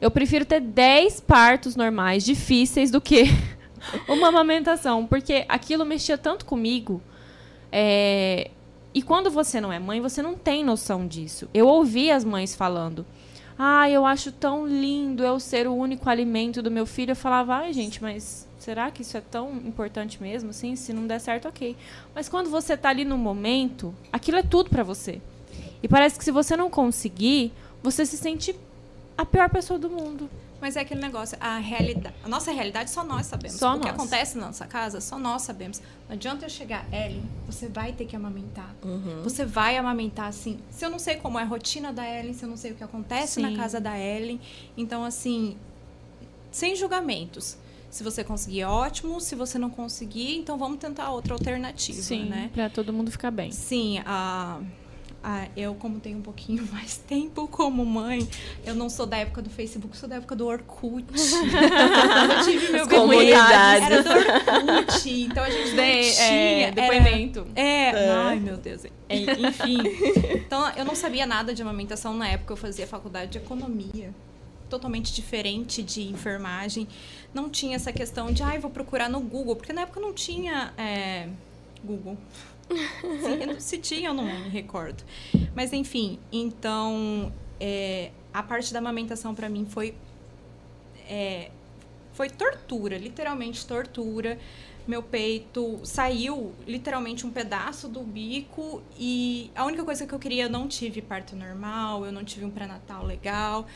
Eu 0.00 0.10
prefiro 0.10 0.44
ter 0.44 0.60
10 0.60 1.20
partos 1.20 1.74
normais, 1.74 2.24
difíceis, 2.24 2.90
do 2.90 3.00
que 3.00 3.24
uma 4.08 4.28
amamentação. 4.28 5.06
Porque 5.06 5.44
aquilo 5.48 5.84
mexia 5.86 6.18
tanto 6.18 6.44
comigo. 6.44 7.00
É, 7.72 8.50
E 8.94 9.02
quando 9.02 9.30
você 9.30 9.60
não 9.60 9.72
é 9.72 9.78
mãe, 9.78 10.00
você 10.00 10.20
não 10.22 10.34
tem 10.34 10.64
noção 10.64 11.06
disso. 11.06 11.48
Eu 11.54 11.66
ouvi 11.68 12.10
as 12.10 12.24
mães 12.24 12.54
falando. 12.54 13.04
Ah, 13.58 13.88
eu 13.88 14.04
acho 14.04 14.30
tão 14.32 14.66
lindo 14.66 15.22
eu 15.24 15.40
ser 15.40 15.66
o 15.66 15.74
único 15.74 16.10
alimento 16.10 16.60
do 16.62 16.70
meu 16.70 16.84
filho. 16.84 17.12
Eu 17.12 17.16
falava, 17.16 17.54
ai, 17.56 17.72
gente, 17.72 18.02
mas 18.02 18.45
será 18.66 18.90
que 18.90 19.02
isso 19.02 19.16
é 19.16 19.20
tão 19.20 19.52
importante 19.58 20.20
mesmo? 20.20 20.52
Sim, 20.52 20.74
se 20.74 20.92
não 20.92 21.06
der 21.06 21.20
certo, 21.20 21.46
ok. 21.46 21.76
Mas 22.12 22.28
quando 22.28 22.50
você 22.50 22.76
tá 22.76 22.88
ali 22.88 23.04
no 23.04 23.16
momento, 23.16 23.94
aquilo 24.12 24.38
é 24.38 24.42
tudo 24.42 24.68
pra 24.68 24.82
você. 24.82 25.20
E 25.80 25.86
parece 25.86 26.18
que 26.18 26.24
se 26.24 26.32
você 26.32 26.56
não 26.56 26.68
conseguir, 26.68 27.52
você 27.80 28.04
se 28.04 28.16
sente 28.16 28.56
a 29.16 29.24
pior 29.24 29.48
pessoa 29.50 29.78
do 29.78 29.88
mundo. 29.88 30.28
Mas 30.60 30.74
é 30.74 30.80
aquele 30.80 31.00
negócio, 31.00 31.38
a 31.40 31.58
realidade, 31.58 32.16
a 32.24 32.28
nossa 32.28 32.50
realidade 32.50 32.90
só 32.90 33.04
nós 33.04 33.26
sabemos. 33.26 33.56
Só 33.56 33.76
o 33.76 33.78
que 33.78 33.86
nós. 33.86 33.94
acontece 33.94 34.36
na 34.36 34.46
nossa 34.46 34.66
casa, 34.66 35.00
só 35.00 35.16
nós 35.16 35.42
sabemos. 35.42 35.80
Não 36.08 36.16
adianta 36.16 36.46
eu 36.46 36.50
chegar, 36.50 36.84
Ellen, 36.92 37.22
você 37.46 37.68
vai 37.68 37.92
ter 37.92 38.04
que 38.04 38.16
amamentar. 38.16 38.74
Uhum. 38.82 39.22
Você 39.22 39.44
vai 39.44 39.76
amamentar, 39.76 40.26
assim. 40.26 40.58
Se 40.70 40.84
eu 40.84 40.90
não 40.90 40.98
sei 40.98 41.16
como 41.16 41.38
é 41.38 41.42
a 41.42 41.46
rotina 41.46 41.92
da 41.92 42.04
Ellen, 42.04 42.34
se 42.34 42.44
eu 42.44 42.48
não 42.48 42.56
sei 42.56 42.72
o 42.72 42.74
que 42.74 42.82
acontece 42.82 43.34
Sim. 43.34 43.42
na 43.42 43.56
casa 43.56 43.80
da 43.80 43.96
Ellen. 43.96 44.40
Então, 44.76 45.04
assim, 45.04 45.56
sem 46.50 46.74
julgamentos. 46.74 47.58
Se 47.96 48.04
você 48.04 48.22
conseguir, 48.22 48.64
ótimo. 48.64 49.20
Se 49.22 49.34
você 49.34 49.58
não 49.58 49.70
conseguir, 49.70 50.36
então 50.36 50.58
vamos 50.58 50.78
tentar 50.78 51.10
outra 51.10 51.32
alternativa, 51.32 52.14
né? 52.16 52.50
pra 52.52 52.68
todo 52.68 52.92
mundo 52.92 53.10
ficar 53.10 53.30
bem. 53.30 53.50
Sim, 53.50 54.00
a, 54.04 54.58
a- 55.24 55.46
eu, 55.56 55.74
como 55.76 55.98
tenho 55.98 56.18
um 56.18 56.22
pouquinho 56.22 56.66
mais 56.72 56.98
tempo 56.98 57.48
como 57.48 57.86
mãe, 57.86 58.28
eu 58.66 58.74
não 58.74 58.90
sou 58.90 59.06
da 59.06 59.16
época 59.16 59.40
do 59.40 59.48
Facebook, 59.48 59.96
sou 59.96 60.06
da 60.08 60.16
época 60.16 60.36
do 60.36 60.46
Orkut. 60.46 61.06
eu 61.14 62.44
tive 62.44 62.72
meu 62.72 62.86
comunidades. 62.86 63.86
era 63.86 64.02
do 64.02 64.10
Orkut, 64.10 65.10
então 65.10 65.42
a 65.42 65.48
gente 65.50 65.70
não 65.70 65.76
De- 65.84 66.12
tinha. 66.14 66.26
é, 66.30 66.60
era- 66.64 66.72
depoimento. 66.72 67.46
É, 67.54 67.62
É. 67.88 68.10
ai 68.12 68.38
meu 68.38 68.58
Deus. 68.58 68.84
É, 69.08 69.16
enfim. 69.16 69.78
Então 70.34 70.68
eu 70.76 70.84
não 70.84 70.94
sabia 70.94 71.24
nada 71.26 71.54
de 71.54 71.62
amamentação 71.62 72.14
na 72.14 72.28
época, 72.28 72.52
eu 72.52 72.56
fazia 72.58 72.86
faculdade 72.86 73.32
de 73.32 73.38
economia. 73.38 74.12
Totalmente 74.68 75.14
diferente 75.14 75.80
de 75.80 76.02
enfermagem. 76.08 76.88
Não 77.36 77.50
tinha 77.50 77.76
essa 77.76 77.92
questão 77.92 78.32
de, 78.32 78.42
ai, 78.42 78.58
vou 78.58 78.70
procurar 78.70 79.10
no 79.10 79.20
Google, 79.20 79.56
porque 79.56 79.70
na 79.70 79.82
época 79.82 80.00
não 80.00 80.14
tinha 80.14 80.72
é, 80.78 81.28
Google. 81.84 82.16
Se, 82.70 83.60
se 83.60 83.78
tinha, 83.78 84.08
eu 84.08 84.14
não 84.14 84.24
me 84.24 84.48
recordo. 84.48 85.04
Mas 85.54 85.70
enfim, 85.74 86.18
então 86.32 87.30
é, 87.60 88.10
a 88.32 88.42
parte 88.42 88.72
da 88.72 88.78
amamentação 88.78 89.34
pra 89.34 89.50
mim 89.50 89.66
foi 89.66 89.94
é, 91.06 91.50
foi 92.14 92.30
tortura, 92.30 92.96
literalmente 92.96 93.66
tortura. 93.66 94.38
Meu 94.88 95.02
peito 95.02 95.78
saiu 95.84 96.54
literalmente 96.66 97.26
um 97.26 97.30
pedaço 97.30 97.86
do 97.86 98.00
bico 98.00 98.82
e 98.98 99.50
a 99.54 99.66
única 99.66 99.84
coisa 99.84 100.06
que 100.06 100.14
eu 100.14 100.18
queria, 100.18 100.44
eu 100.44 100.50
não 100.50 100.66
tive 100.66 101.02
parto 101.02 101.36
normal, 101.36 102.06
eu 102.06 102.12
não 102.12 102.24
tive 102.24 102.46
um 102.46 102.50
pré-natal 102.50 103.04
legal. 103.04 103.66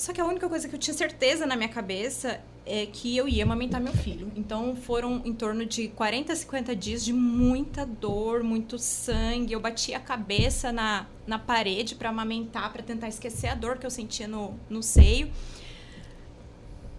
Só 0.00 0.14
que 0.14 0.20
a 0.20 0.24
única 0.24 0.48
coisa 0.48 0.66
que 0.66 0.74
eu 0.74 0.78
tinha 0.78 0.94
certeza 0.94 1.44
na 1.44 1.56
minha 1.56 1.68
cabeça 1.68 2.40
é 2.66 2.86
que 2.86 3.16
eu 3.16 3.28
ia 3.28 3.42
amamentar 3.42 3.80
meu 3.80 3.92
filho. 3.92 4.30
Então 4.36 4.76
foram 4.76 5.22
em 5.24 5.32
torno 5.32 5.64
de 5.66 5.88
40 5.88 6.32
a 6.32 6.36
50 6.36 6.76
dias 6.76 7.04
de 7.04 7.12
muita 7.12 7.84
dor, 7.84 8.42
muito 8.42 8.78
sangue. 8.78 9.52
Eu 9.52 9.60
bati 9.60 9.94
a 9.94 10.00
cabeça 10.00 10.72
na, 10.72 11.06
na 11.26 11.38
parede 11.38 11.94
para 11.94 12.10
amamentar, 12.10 12.72
para 12.72 12.82
tentar 12.82 13.08
esquecer 13.08 13.48
a 13.48 13.54
dor 13.54 13.78
que 13.78 13.86
eu 13.86 13.90
sentia 13.90 14.28
no, 14.28 14.54
no 14.68 14.82
seio. 14.82 15.30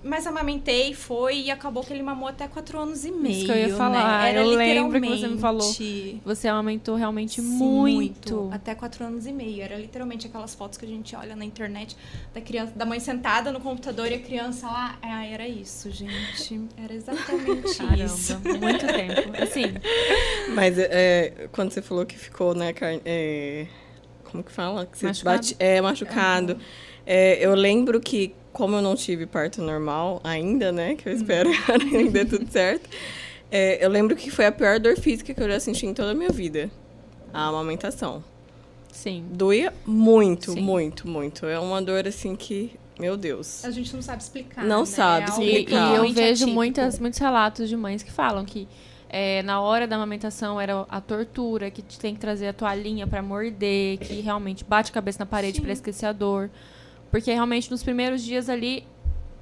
Mas 0.04 0.26
amamentei, 0.26 0.94
foi 0.96 1.42
e 1.42 1.52
acabou 1.52 1.84
que 1.84 1.94
ele 1.94 2.02
mamou 2.02 2.28
até 2.28 2.48
4 2.48 2.80
anos 2.80 3.06
e 3.06 3.12
meio. 3.12 3.46
que 3.46 3.52
eu 3.52 3.56
ia 3.56 3.68
né? 3.68 3.76
falar, 3.76 4.28
Era 4.28 4.40
eu 4.42 4.48
lembro 4.50 5.00
que 5.00 5.08
você 5.08 5.28
me 5.28 5.38
falou. 5.38 5.74
Você 6.26 6.48
amamentou 6.48 6.96
realmente 6.96 7.40
Sim, 7.40 7.48
muito. 7.48 8.50
Até 8.52 8.74
quatro 8.74 9.06
anos 9.06 9.28
e 9.28 9.32
meio. 9.32 9.62
Era 9.62 9.76
literalmente 9.78 10.26
aquelas 10.26 10.56
fotos 10.56 10.78
que 10.78 10.86
a 10.86 10.88
gente 10.88 11.16
olha 11.16 11.36
na 11.36 11.46
internet 11.46 11.96
da 12.34 12.42
criança, 12.42 12.74
da 12.76 12.86
mãe 12.86 13.00
sentada 13.00 13.52
no 13.52 13.60
computador 13.60 14.12
e 14.12 14.16
a 14.16 14.20
criança 14.20 14.66
lá. 14.68 14.98
Ah, 15.04 15.26
era 15.26 15.48
isso, 15.48 15.92
gente. 15.92 16.62
Era 16.84 16.94
exatamente 16.94 17.68
isso. 18.04 18.40
Caramba, 18.40 18.60
muito 18.60 18.88
tempo. 18.88 19.42
Assim, 19.42 19.66
Mas 20.56 20.78
é, 20.78 21.48
quando 21.52 21.72
você 21.72 21.82
falou 21.82 22.06
que 22.06 22.18
ficou, 22.18 22.54
né, 22.56 22.74
carne, 22.74 23.02
é, 23.06 23.68
como 24.24 24.44
que 24.44 24.52
fala? 24.52 24.86
Que 24.86 24.98
você 24.98 25.08
Machucado? 25.08 25.38
bate- 25.38 25.56
é, 25.60 25.82
machucado. 25.82 26.58
É, 27.06 27.46
eu 27.46 27.54
lembro 27.56 28.00
que, 28.00 28.34
como 28.54 28.76
eu 28.76 28.82
não 28.82 28.96
tive 28.96 29.26
parto 29.26 29.62
normal 29.62 30.20
ainda, 30.24 30.72
né, 30.72 30.96
que 30.96 31.08
eu 31.10 31.14
espero 31.14 31.50
que 31.90 32.10
dê 32.10 32.26
tudo 32.26 32.50
certo, 32.52 32.90
é, 33.50 33.84
eu 33.84 33.90
lembro 33.90 34.16
que 34.16 34.30
foi 34.32 34.46
a 34.46 34.52
pior 34.52 34.80
dor 34.80 34.98
física 34.98 35.34
que 35.34 35.42
eu 35.42 35.48
já 35.50 35.60
senti 35.60 35.86
em 35.86 35.94
toda 35.94 36.12
a 36.12 36.16
minha 36.16 36.30
vida. 36.30 36.70
A 37.34 37.48
amamentação. 37.48 38.24
sim. 38.92 39.26
Doía 39.32 39.74
muito, 39.86 40.52
Sim. 40.54 40.62
muito, 40.62 41.08
muito. 41.08 41.46
É 41.46 41.58
uma 41.60 41.82
dor, 41.82 42.06
assim, 42.08 42.36
que, 42.36 42.72
meu 43.00 43.16
Deus. 43.16 43.64
A 43.64 43.72
gente 43.72 43.94
não 43.94 44.02
sabe 44.02 44.22
explicar. 44.22 44.64
Não 44.66 44.82
né? 44.82 44.86
sabe 44.86 45.28
É 45.28 45.32
algo 45.32 45.44
E, 45.44 45.46
e 45.46 45.50
explicar. 45.50 45.96
eu 45.96 46.14
vejo 46.14 46.32
atípico. 46.44 46.52
muitas, 46.52 47.00
muitos 47.00 47.20
relatos 47.20 47.70
de 47.70 47.78
mães 47.78 48.04
que 48.04 48.12
falam 48.12 48.44
que 48.46 48.68
é, 49.10 49.42
na 49.44 49.62
hora 49.62 49.88
da 49.88 49.96
amamentação 49.96 50.60
era 50.60 50.86
a 50.90 51.00
tortura, 51.02 51.70
que 51.72 51.82
tem 51.82 52.14
que 52.14 52.20
trazer 52.20 52.48
a 52.48 52.54
toalhinha 52.54 53.06
pra 53.08 53.22
morder, 53.22 53.98
que 53.98 54.22
realmente 54.22 54.64
bate 54.64 54.92
a 54.92 54.94
cabeça 54.94 55.20
na 55.20 55.26
parede 55.26 55.62
pra 55.62 55.72
esquecer 55.74 56.06
a 56.06 56.12
dor. 56.14 56.50
Porque 57.12 57.32
realmente 57.32 57.70
nos 57.70 57.84
primeiros 57.84 58.24
dias 58.24 58.50
ali 58.50 58.86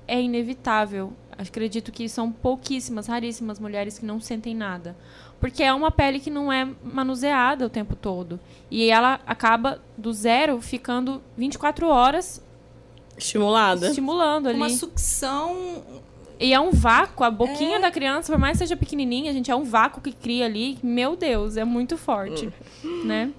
é 0.07 0.19
inevitável. 0.21 1.13
Acredito 1.37 1.91
que 1.91 2.09
são 2.09 2.31
pouquíssimas, 2.31 3.07
raríssimas 3.07 3.59
mulheres 3.59 3.97
que 3.97 4.05
não 4.05 4.19
sentem 4.19 4.53
nada. 4.53 4.97
Porque 5.39 5.63
é 5.63 5.73
uma 5.73 5.89
pele 5.89 6.19
que 6.19 6.29
não 6.29 6.51
é 6.51 6.67
manuseada 6.83 7.65
o 7.65 7.69
tempo 7.69 7.95
todo. 7.95 8.37
E 8.69 8.89
ela 8.89 9.21
acaba 9.25 9.81
do 9.97 10.11
zero 10.11 10.59
ficando 10.59 11.21
24 11.37 11.87
horas 11.87 12.43
Estimulada. 13.17 13.87
estimulando 13.87 14.47
ali. 14.47 14.57
Uma 14.57 14.69
sucção. 14.69 15.83
E 16.39 16.53
é 16.53 16.59
um 16.59 16.71
vácuo, 16.71 17.23
a 17.23 17.31
boquinha 17.31 17.77
É. 17.77 17.81
da 17.81 17.91
criança, 17.91 18.31
por 18.31 18.39
mais 18.39 18.53
que 18.53 18.59
seja 18.59 18.75
pequenininha, 18.77 19.31
gente, 19.33 19.51
é 19.51 19.55
um 19.55 19.63
vácuo 19.63 20.01
que 20.01 20.11
cria 20.11 20.45
ali. 20.45 20.77
Meu 20.81 21.15
Deus, 21.15 21.55
é 21.57 21.63
muito 21.65 21.97
forte, 21.97 22.49
né? 23.05 23.31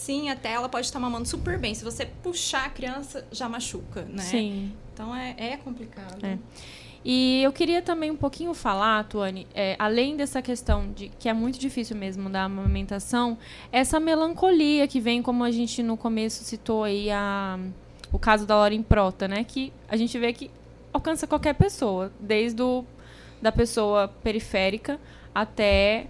Sim, 0.00 0.30
até 0.30 0.52
ela 0.52 0.66
pode 0.66 0.86
estar 0.86 0.98
mamando 0.98 1.28
super 1.28 1.58
bem. 1.58 1.74
Se 1.74 1.84
você 1.84 2.06
puxar 2.06 2.64
a 2.64 2.70
criança, 2.70 3.26
já 3.30 3.50
machuca, 3.50 4.00
né? 4.08 4.22
Sim. 4.22 4.72
Então 4.94 5.14
é, 5.14 5.34
é 5.36 5.56
complicado. 5.58 6.24
É. 6.24 6.38
E 7.04 7.42
eu 7.42 7.52
queria 7.52 7.82
também 7.82 8.10
um 8.10 8.16
pouquinho 8.16 8.54
falar, 8.54 9.04
Tuane, 9.04 9.46
é, 9.54 9.76
além 9.78 10.16
dessa 10.16 10.40
questão 10.40 10.90
de 10.90 11.10
que 11.18 11.28
é 11.28 11.34
muito 11.34 11.58
difícil 11.58 11.96
mesmo 11.96 12.30
da 12.30 12.44
amamentação, 12.44 13.36
essa 13.70 14.00
melancolia 14.00 14.88
que 14.88 15.00
vem, 15.00 15.20
como 15.20 15.44
a 15.44 15.50
gente 15.50 15.82
no 15.82 15.98
começo 15.98 16.44
citou 16.44 16.82
aí 16.82 17.10
a, 17.10 17.58
o 18.10 18.18
caso 18.18 18.46
da 18.46 18.56
Lauren 18.56 18.82
Prota, 18.82 19.28
né? 19.28 19.44
Que 19.44 19.70
a 19.86 19.98
gente 19.98 20.18
vê 20.18 20.32
que 20.32 20.50
alcança 20.94 21.26
qualquer 21.26 21.54
pessoa, 21.56 22.10
desde 22.18 22.62
o, 22.62 22.86
da 23.42 23.52
pessoa 23.52 24.08
periférica 24.08 24.98
até 25.34 26.06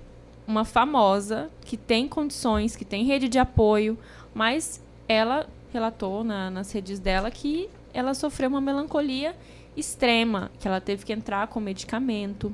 uma 0.50 0.64
famosa 0.64 1.48
que 1.64 1.76
tem 1.76 2.08
condições, 2.08 2.74
que 2.74 2.84
tem 2.84 3.04
rede 3.04 3.28
de 3.28 3.38
apoio, 3.38 3.96
mas 4.34 4.82
ela 5.08 5.48
relatou 5.72 6.24
na- 6.24 6.50
nas 6.50 6.72
redes 6.72 6.98
dela 6.98 7.30
que 7.30 7.68
ela 7.94 8.12
sofreu 8.14 8.48
uma 8.50 8.60
melancolia 8.60 9.36
extrema, 9.76 10.50
que 10.58 10.66
ela 10.66 10.80
teve 10.80 11.04
que 11.04 11.12
entrar 11.12 11.46
com 11.46 11.60
medicamento, 11.60 12.52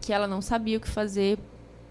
que 0.00 0.12
ela 0.12 0.26
não 0.26 0.42
sabia 0.42 0.76
o 0.76 0.80
que 0.80 0.88
fazer 0.88 1.38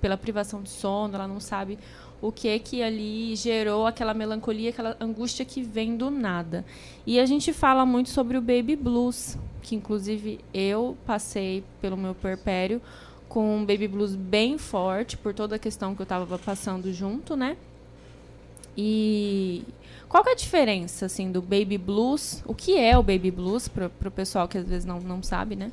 pela 0.01 0.17
privação 0.17 0.61
de 0.61 0.69
sono, 0.69 1.15
ela 1.15 1.27
não 1.27 1.39
sabe 1.39 1.79
o 2.21 2.31
que 2.31 2.59
que 2.59 2.83
ali 2.83 3.35
gerou 3.35 3.87
aquela 3.87 4.13
melancolia, 4.13 4.69
aquela 4.69 4.97
angústia 4.99 5.45
que 5.45 5.61
vem 5.61 5.95
do 5.95 6.11
nada. 6.11 6.65
E 7.05 7.19
a 7.19 7.25
gente 7.25 7.51
fala 7.53 7.85
muito 7.85 8.09
sobre 8.09 8.37
o 8.37 8.41
baby 8.41 8.75
blues, 8.75 9.37
que 9.61 9.75
inclusive 9.75 10.39
eu 10.53 10.97
passei 11.05 11.63
pelo 11.81 11.95
meu 11.97 12.13
perpério 12.13 12.81
com 13.33 13.57
um 13.57 13.65
baby 13.65 13.87
blues 13.87 14.15
bem 14.15 14.59
forte 14.59 15.17
por 15.17 15.33
toda 15.33 15.55
a 15.55 15.59
questão 15.59 15.95
que 15.95 16.01
eu 16.01 16.03
estava 16.03 16.37
passando 16.37 16.93
junto, 16.93 17.35
né? 17.35 17.57
E 18.77 19.63
qual 20.07 20.23
que 20.23 20.29
é 20.29 20.33
a 20.33 20.35
diferença 20.35 21.07
assim 21.07 21.31
do 21.31 21.41
baby 21.41 21.79
blues? 21.79 22.43
O 22.45 22.53
que 22.53 22.77
é 22.77 22.95
o 22.95 23.01
baby 23.01 23.31
blues 23.31 23.67
para 23.67 23.87
o 23.87 24.11
pessoal 24.11 24.47
que 24.47 24.59
às 24.59 24.67
vezes 24.67 24.85
não, 24.85 24.99
não 24.99 25.23
sabe, 25.23 25.55
né? 25.55 25.71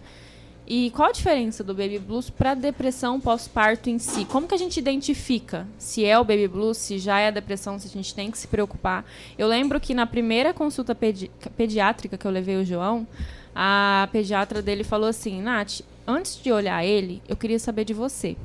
E 0.66 0.90
qual 0.92 1.10
a 1.10 1.12
diferença 1.12 1.62
do 1.62 1.74
baby 1.74 1.98
blues 1.98 2.30
para 2.30 2.54
depressão 2.54 3.20
pós-parto 3.20 3.90
em 3.90 3.98
si? 3.98 4.24
Como 4.24 4.48
que 4.48 4.54
a 4.54 4.58
gente 4.58 4.78
identifica 4.78 5.68
se 5.76 6.02
é 6.02 6.18
o 6.18 6.24
baby 6.24 6.48
blues, 6.48 6.78
se 6.78 6.98
já 6.98 7.20
é 7.20 7.28
a 7.28 7.30
depressão, 7.30 7.78
se 7.78 7.88
a 7.88 7.90
gente 7.90 8.14
tem 8.14 8.30
que 8.30 8.38
se 8.38 8.48
preocupar? 8.48 9.04
Eu 9.36 9.46
lembro 9.46 9.78
que 9.78 9.92
na 9.92 10.06
primeira 10.06 10.54
consulta 10.54 10.94
pedi 10.94 11.30
pediátrica 11.58 12.16
que 12.16 12.26
eu 12.26 12.30
levei 12.30 12.56
o 12.56 12.64
João, 12.64 13.06
a 13.54 14.08
pediatra 14.12 14.62
dele 14.62 14.84
falou 14.84 15.08
assim: 15.08 15.42
Nath, 15.42 15.80
antes 16.06 16.36
de 16.42 16.52
olhar 16.52 16.84
ele, 16.84 17.22
eu 17.28 17.36
queria 17.36 17.58
saber 17.58 17.84
de 17.84 17.94
você. 17.94 18.36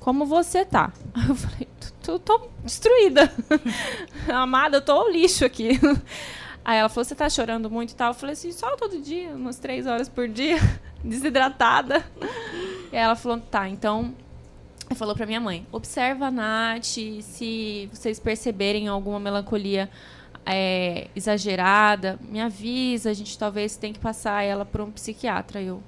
Como 0.00 0.24
você 0.24 0.64
tá? 0.64 0.92
Eu 1.28 1.34
falei: 1.34 1.68
tô, 2.18 2.48
destruída. 2.64 3.30
Amada, 4.32 4.78
eu 4.78 4.80
tô 4.80 5.08
lixo 5.10 5.44
aqui. 5.44 5.78
Aí 6.64 6.78
ela 6.78 6.88
falou, 6.88 7.04
você 7.04 7.14
tá 7.14 7.28
chorando 7.28 7.70
muito 7.70 7.92
e 7.92 7.94
tal? 7.94 8.10
Eu 8.10 8.14
falei 8.14 8.34
assim, 8.34 8.52
só 8.52 8.76
todo 8.76 9.00
dia, 9.00 9.30
umas 9.30 9.58
três 9.58 9.86
horas 9.86 10.08
por 10.08 10.28
dia, 10.28 10.58
desidratada. 11.02 12.04
E 12.92 12.96
ela 12.96 13.16
falou, 13.16 13.40
tá, 13.40 13.68
então... 13.68 14.14
Falou 14.94 15.14
pra 15.14 15.26
minha 15.26 15.40
mãe, 15.40 15.66
observa 15.70 16.28
a 16.28 16.30
Nath, 16.30 16.84
se 17.20 17.90
vocês 17.92 18.18
perceberem 18.18 18.88
alguma 18.88 19.20
melancolia 19.20 19.88
é, 20.46 21.08
exagerada, 21.14 22.18
me 22.22 22.40
avisa, 22.40 23.10
a 23.10 23.14
gente 23.14 23.38
talvez 23.38 23.76
tem 23.76 23.92
que 23.92 23.98
passar 23.98 24.42
ela 24.42 24.64
por 24.64 24.80
um 24.80 24.90
psiquiatra. 24.90 25.60
Eu, 25.60 25.82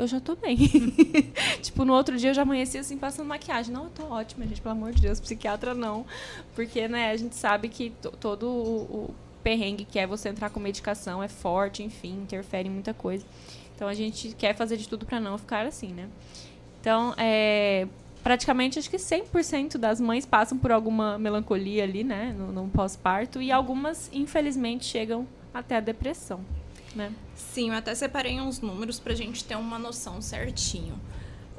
eu 0.00 0.06
já 0.06 0.20
tô 0.20 0.34
bem. 0.36 0.56
tipo, 1.60 1.84
no 1.84 1.92
outro 1.92 2.16
dia 2.16 2.30
eu 2.30 2.34
já 2.34 2.42
amanheci 2.42 2.78
assim, 2.78 2.96
passando 2.96 3.26
maquiagem. 3.26 3.72
Não, 3.72 3.84
eu 3.84 3.90
tô 3.90 4.04
ótima, 4.04 4.46
gente, 4.46 4.60
pelo 4.60 4.72
amor 4.72 4.92
de 4.92 5.02
Deus, 5.02 5.20
psiquiatra 5.20 5.74
não. 5.74 6.06
Porque, 6.54 6.88
né, 6.88 7.10
a 7.10 7.16
gente 7.16 7.34
sabe 7.34 7.68
que 7.68 7.92
todo 8.18 8.46
o, 8.46 8.82
o 8.82 9.14
perrengue 9.42 9.84
que 9.84 9.98
é 9.98 10.06
você 10.06 10.28
entrar 10.28 10.50
com 10.50 10.60
medicação, 10.60 11.22
é 11.22 11.28
forte, 11.28 11.82
enfim, 11.82 12.22
interfere 12.22 12.68
em 12.68 12.72
muita 12.72 12.94
coisa. 12.94 13.24
Então 13.74 13.88
a 13.88 13.94
gente 13.94 14.34
quer 14.36 14.54
fazer 14.54 14.76
de 14.76 14.88
tudo 14.88 15.06
para 15.06 15.18
não 15.20 15.38
ficar 15.38 15.66
assim, 15.66 15.88
né? 15.88 16.08
Então, 16.80 17.14
é, 17.16 17.86
praticamente 18.22 18.78
acho 18.78 18.90
que 18.90 18.96
100% 18.96 19.76
das 19.76 20.00
mães 20.00 20.24
passam 20.24 20.58
por 20.58 20.72
alguma 20.72 21.18
melancolia 21.18 21.84
ali, 21.84 22.04
né, 22.04 22.34
no, 22.36 22.52
no 22.52 22.68
pós-parto, 22.68 23.40
e 23.40 23.50
algumas, 23.50 24.10
infelizmente, 24.12 24.84
chegam 24.84 25.26
até 25.52 25.76
a 25.76 25.80
depressão, 25.80 26.40
né? 26.94 27.12
Sim, 27.34 27.70
eu 27.70 27.74
até 27.74 27.94
separei 27.94 28.40
uns 28.40 28.60
números 28.60 28.98
pra 28.98 29.14
gente 29.14 29.44
ter 29.44 29.56
uma 29.56 29.78
noção 29.78 30.20
certinho 30.20 31.00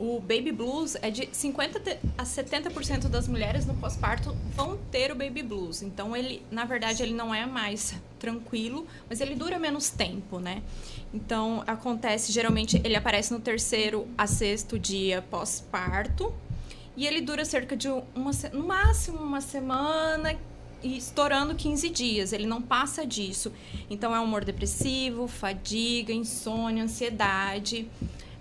o 0.02 0.20
baby 0.20 0.52
blues 0.52 0.98
é 1.00 1.12
de 1.12 1.30
50 1.32 2.00
a 2.18 2.24
70% 2.24 3.08
das 3.08 3.28
mulheres 3.28 3.68
no 3.68 3.76
pós-parto 3.76 4.36
vão 4.56 4.76
ter 4.92 5.12
o 5.12 5.16
baby 5.16 5.44
blues. 5.44 5.84
Então 5.84 6.18
ele, 6.18 6.44
na 6.50 6.66
verdade, 6.66 7.04
ele 7.04 7.14
não 7.14 7.34
é 7.34 7.46
mais 7.46 7.94
tranquilo, 8.18 8.88
mas 9.08 9.22
ele 9.22 9.36
dura 9.36 9.60
menos 9.60 9.92
tempo, 9.92 10.40
né? 10.40 10.64
Então 11.14 11.64
acontece 11.68 12.32
geralmente 12.32 12.82
ele 12.84 12.96
aparece 12.96 13.32
no 13.32 13.40
terceiro 13.40 14.08
a 14.18 14.26
sexto 14.26 14.80
dia 14.80 15.22
pós-parto 15.22 16.34
e 16.98 17.06
ele 17.06 17.22
dura 17.22 17.46
cerca 17.46 17.78
de 17.78 17.88
uma 17.88 18.32
no 18.52 18.66
máximo 18.66 19.20
uma 19.20 19.40
semana 19.40 20.36
estourando 20.84 21.56
15 21.56 21.90
dias. 21.90 22.34
Ele 22.34 22.46
não 22.46 22.62
passa 22.62 23.06
disso. 23.06 23.52
Então 23.90 24.16
é 24.16 24.20
humor 24.20 24.44
depressivo, 24.44 25.28
fadiga, 25.28 26.14
insônia, 26.14 26.84
ansiedade 26.84 27.88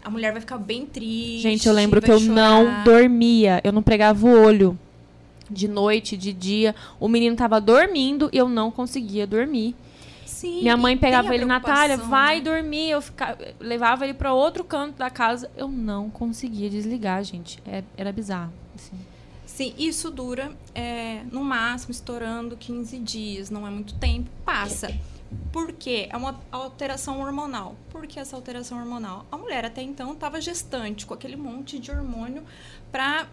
a 0.02 0.08
mulher 0.08 0.32
vai 0.32 0.40
ficar 0.40 0.58
bem 0.58 0.86
triste. 0.86 1.42
Gente, 1.42 1.68
eu 1.68 1.74
lembro 1.74 2.00
que 2.00 2.10
eu 2.10 2.18
chorar. 2.18 2.34
não 2.34 2.84
dormia, 2.84 3.60
eu 3.62 3.70
não 3.70 3.82
pregava 3.82 4.26
o 4.26 4.30
olho 4.30 4.78
de 5.50 5.68
noite, 5.68 6.16
de 6.16 6.32
dia. 6.32 6.74
O 6.98 7.08
menino 7.08 7.36
tava 7.36 7.60
dormindo 7.60 8.30
e 8.32 8.38
eu 8.38 8.48
não 8.48 8.70
conseguia 8.70 9.26
dormir. 9.26 9.74
Sim, 10.24 10.62
Minha 10.62 10.76
mãe 10.76 10.96
pegava 10.96 11.34
ele, 11.34 11.44
Natália, 11.44 11.98
vai 11.98 12.36
né? 12.36 12.42
dormir. 12.42 12.90
Eu 12.90 13.02
ficava, 13.02 13.36
levava 13.58 14.04
ele 14.04 14.14
para 14.14 14.32
outro 14.32 14.64
canto 14.64 14.96
da 14.96 15.10
casa. 15.10 15.50
Eu 15.56 15.68
não 15.68 16.08
conseguia 16.08 16.70
desligar, 16.70 17.22
gente. 17.24 17.58
É, 17.66 17.82
era 17.96 18.10
bizarro. 18.10 18.52
Assim. 18.74 18.96
Sim, 19.60 19.74
isso 19.76 20.10
dura 20.10 20.56
é, 20.74 21.22
no 21.30 21.44
máximo 21.44 21.90
estourando 21.90 22.56
15 22.56 22.98
dias, 22.98 23.50
não 23.50 23.66
é 23.66 23.70
muito 23.70 23.92
tempo, 23.96 24.30
passa. 24.42 24.90
Por 25.52 25.70
quê? 25.74 26.08
É 26.10 26.16
uma 26.16 26.40
alteração 26.50 27.20
hormonal. 27.20 27.76
Por 27.90 28.06
que 28.06 28.18
essa 28.18 28.34
alteração 28.34 28.78
hormonal? 28.78 29.26
A 29.30 29.36
mulher 29.36 29.66
até 29.66 29.82
então 29.82 30.14
estava 30.14 30.40
gestante, 30.40 31.04
com 31.04 31.12
aquele 31.12 31.36
monte 31.36 31.78
de 31.78 31.90
hormônio 31.90 32.42
para 32.90 33.28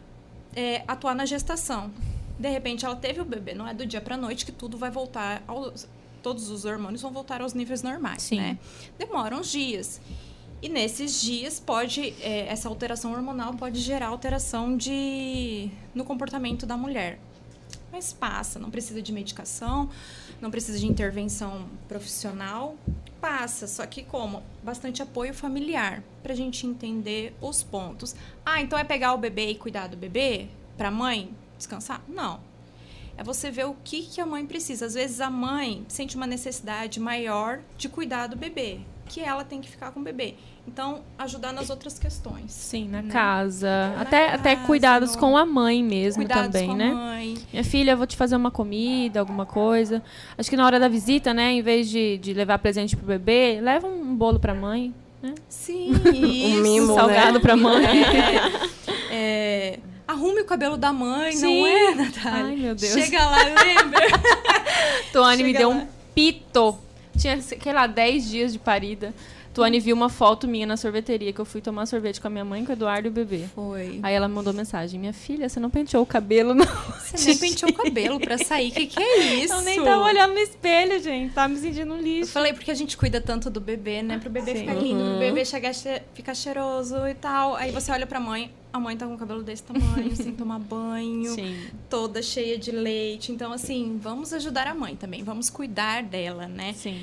é, 0.53 0.83
atuar 0.85 1.15
na 1.15 1.25
gestação. 1.25 1.89
De 2.37 2.49
repente, 2.49 2.85
ela 2.85 2.97
teve 2.97 3.21
o 3.21 3.25
bebê. 3.25 3.53
Não 3.53 3.65
é 3.65 3.73
do 3.73 3.85
dia 3.85 4.01
para 4.01 4.17
noite 4.17 4.45
que 4.45 4.51
tudo 4.51 4.77
vai 4.77 4.91
voltar 4.91 5.41
aos, 5.47 5.87
todos 6.21 6.49
os 6.49 6.65
hormônios 6.65 7.01
vão 7.01 7.11
voltar 7.11 7.41
aos 7.41 7.53
níveis 7.53 7.81
normais, 7.81 8.23
Sim. 8.23 8.35
né? 8.35 8.59
Demora 8.99 9.33
uns 9.33 9.49
dias. 9.49 10.01
E 10.61 10.69
nesses 10.69 11.21
dias 11.21 11.59
pode 11.59 12.15
é, 12.21 12.47
essa 12.47 12.67
alteração 12.67 13.13
hormonal 13.13 13.53
pode 13.53 13.79
gerar 13.79 14.07
alteração 14.07 14.75
de 14.75 15.69
no 15.93 16.03
comportamento 16.03 16.65
da 16.65 16.75
mulher. 16.75 17.19
Mas 17.91 18.11
passa, 18.11 18.59
não 18.59 18.69
precisa 18.69 19.01
de 19.01 19.13
medicação, 19.13 19.89
não 20.41 20.51
precisa 20.51 20.77
de 20.77 20.87
intervenção 20.87 21.67
profissional, 21.87 22.75
passa. 23.21 23.67
Só 23.67 23.85
que 23.85 24.03
como? 24.03 24.43
Bastante 24.63 25.01
apoio 25.01 25.33
familiar 25.33 26.03
para 26.21 26.33
a 26.33 26.35
gente 26.35 26.65
entender 26.65 27.35
os 27.39 27.63
pontos. 27.63 28.15
Ah, 28.45 28.61
então 28.61 28.77
é 28.77 28.83
pegar 28.83 29.13
o 29.13 29.17
bebê 29.17 29.51
e 29.51 29.55
cuidar 29.55 29.87
do 29.87 29.95
bebê 29.95 30.47
para 30.75 30.89
a 30.89 30.91
mãe 30.91 31.33
descansar? 31.57 32.01
Não. 32.07 32.39
É 33.17 33.23
você 33.23 33.49
ver 33.49 33.65
o 33.65 33.75
que, 33.83 34.03
que 34.03 34.21
a 34.21 34.25
mãe 34.25 34.45
precisa. 34.45 34.85
Às 34.85 34.93
vezes 34.93 35.19
a 35.19 35.29
mãe 35.29 35.85
sente 35.87 36.15
uma 36.15 36.27
necessidade 36.27 36.99
maior 36.99 37.61
de 37.77 37.89
cuidar 37.89 38.27
do 38.27 38.35
bebê, 38.35 38.81
que 39.07 39.21
ela 39.21 39.43
tem 39.43 39.61
que 39.61 39.69
ficar 39.69 39.91
com 39.91 39.99
o 39.99 40.03
bebê. 40.03 40.35
Então, 40.67 41.01
ajudar 41.17 41.53
nas 41.53 41.69
outras 41.69 41.97
questões. 41.97 42.51
Sim, 42.51 42.89
na 42.89 43.01
né? 43.01 43.11
casa. 43.11 43.93
Na 43.95 44.01
até, 44.01 44.25
casa, 44.25 44.35
até 44.35 44.55
cuidados 44.57 45.13
no... 45.13 45.19
com 45.19 45.37
a 45.37 45.45
mãe 45.45 45.81
mesmo 45.81 46.23
cuidados 46.25 46.51
também, 46.51 46.67
com 46.67 46.75
né? 46.75 46.89
A 46.89 46.93
mãe. 46.93 47.37
Minha 47.53 47.63
filha, 47.63 47.91
eu 47.91 47.97
vou 47.97 48.05
te 48.05 48.17
fazer 48.17 48.35
uma 48.35 48.51
comida, 48.51 49.21
alguma 49.21 49.45
coisa. 49.45 50.03
Acho 50.37 50.49
que 50.49 50.57
na 50.57 50.65
hora 50.65 50.79
da 50.79 50.89
visita, 50.89 51.33
né, 51.33 51.53
em 51.53 51.61
vez 51.61 51.89
de, 51.89 52.17
de 52.17 52.33
levar 52.33 52.59
presente 52.59 52.97
pro 52.97 53.05
bebê, 53.05 53.59
leva 53.61 53.87
um 53.87 54.13
bolo 54.15 54.39
pra 54.39 54.53
mãe. 54.53 54.93
Né? 55.21 55.33
Sim, 55.47 55.93
um 56.05 56.61
mimo, 56.61 56.93
salgado 56.93 57.33
né? 57.33 57.39
pra 57.39 57.55
mãe. 57.55 57.85
É, 59.09 59.09
é, 59.09 59.79
arrume 60.05 60.41
o 60.41 60.45
cabelo 60.45 60.75
da 60.75 60.91
mãe, 60.91 61.31
Sim. 61.31 61.61
não 61.61 61.67
é, 61.67 61.95
Natália? 61.95 62.45
Ai, 62.45 62.55
meu 62.57 62.75
Deus. 62.75 62.93
Chega 62.93 63.25
lá, 63.25 63.37
lembra? 63.43 64.05
Tuane 65.13 65.43
me 65.43 65.53
deu 65.53 65.69
lá. 65.69 65.75
um 65.75 65.87
pito. 66.13 66.77
Tinha, 67.17 67.41
sei 67.41 67.73
lá, 67.73 67.87
10 67.87 68.29
dias 68.29 68.53
de 68.53 68.59
parida. 68.59 69.13
Tuane 69.57 69.79
viu 69.79 69.95
uma 69.95 70.07
foto 70.07 70.47
minha 70.47 70.67
na 70.67 70.77
sorveteria 70.77 71.33
que 71.33 71.41
eu 71.41 71.45
fui 71.45 71.61
tomar 71.61 71.87
sorvete 71.87 72.21
com 72.21 72.27
a 72.27 72.29
minha 72.29 72.45
mãe, 72.45 72.63
com 72.63 72.71
o 72.71 72.75
Eduardo 72.75 73.07
e 73.07 73.09
o 73.09 73.11
bebê. 73.11 73.45
Foi. 73.55 73.99
Aí 74.03 74.13
ela 74.13 74.27
mandou 74.27 74.53
mensagem: 74.53 74.99
Minha 74.99 75.13
filha, 75.13 75.49
você 75.49 75.59
não 75.59 75.67
penteou 75.67 76.03
o 76.03 76.05
cabelo, 76.05 76.53
não? 76.53 76.63
Você 77.07 77.29
nem 77.29 77.37
penteou 77.39 77.71
o 77.71 77.73
cabelo 77.73 78.19
pra 78.19 78.37
sair. 78.37 78.69
Que 78.69 78.85
que 78.85 79.01
é 79.01 79.33
isso? 79.33 79.55
Eu 79.55 79.63
nem 79.63 79.83
tava 79.83 80.03
olhando 80.03 80.33
no 80.35 80.39
espelho, 80.39 81.01
gente. 81.01 81.33
Tava 81.33 81.47
me 81.47 81.59
sentindo 81.59 81.91
um 81.91 81.97
lixo. 81.99 82.29
Eu 82.29 82.33
falei 82.33 82.53
porque 82.53 82.69
a 82.69 82.75
gente 82.75 82.95
cuida 82.95 83.19
tanto 83.19 83.49
do 83.49 83.59
bebê, 83.59 84.03
né? 84.03 84.19
Pro 84.19 84.29
bebê 84.29 84.51
Sim. 84.51 84.59
ficar 84.59 84.75
lindo, 84.75 85.01
uhum. 85.01 85.09
pro 85.11 85.19
bebê 85.21 85.43
chegar, 85.43 85.73
ficar 86.13 86.35
cheiroso 86.35 87.07
e 87.07 87.15
tal. 87.15 87.55
Aí 87.55 87.71
você 87.71 87.91
olha 87.91 88.05
pra 88.05 88.19
mãe, 88.19 88.51
a 88.71 88.79
mãe 88.79 88.95
tá 88.95 89.07
com 89.07 89.15
o 89.15 89.17
cabelo 89.17 89.41
desse 89.41 89.63
tamanho, 89.63 90.15
sem 90.15 90.33
tomar 90.33 90.59
banho, 90.59 91.33
Sim. 91.33 91.65
toda 91.89 92.21
cheia 92.21 92.59
de 92.59 92.69
leite. 92.69 93.31
Então, 93.31 93.51
assim, 93.51 93.97
vamos 93.99 94.33
ajudar 94.33 94.67
a 94.67 94.75
mãe 94.75 94.95
também, 94.95 95.23
vamos 95.23 95.49
cuidar 95.49 96.03
dela, 96.03 96.47
né? 96.47 96.73
Sim. 96.73 97.01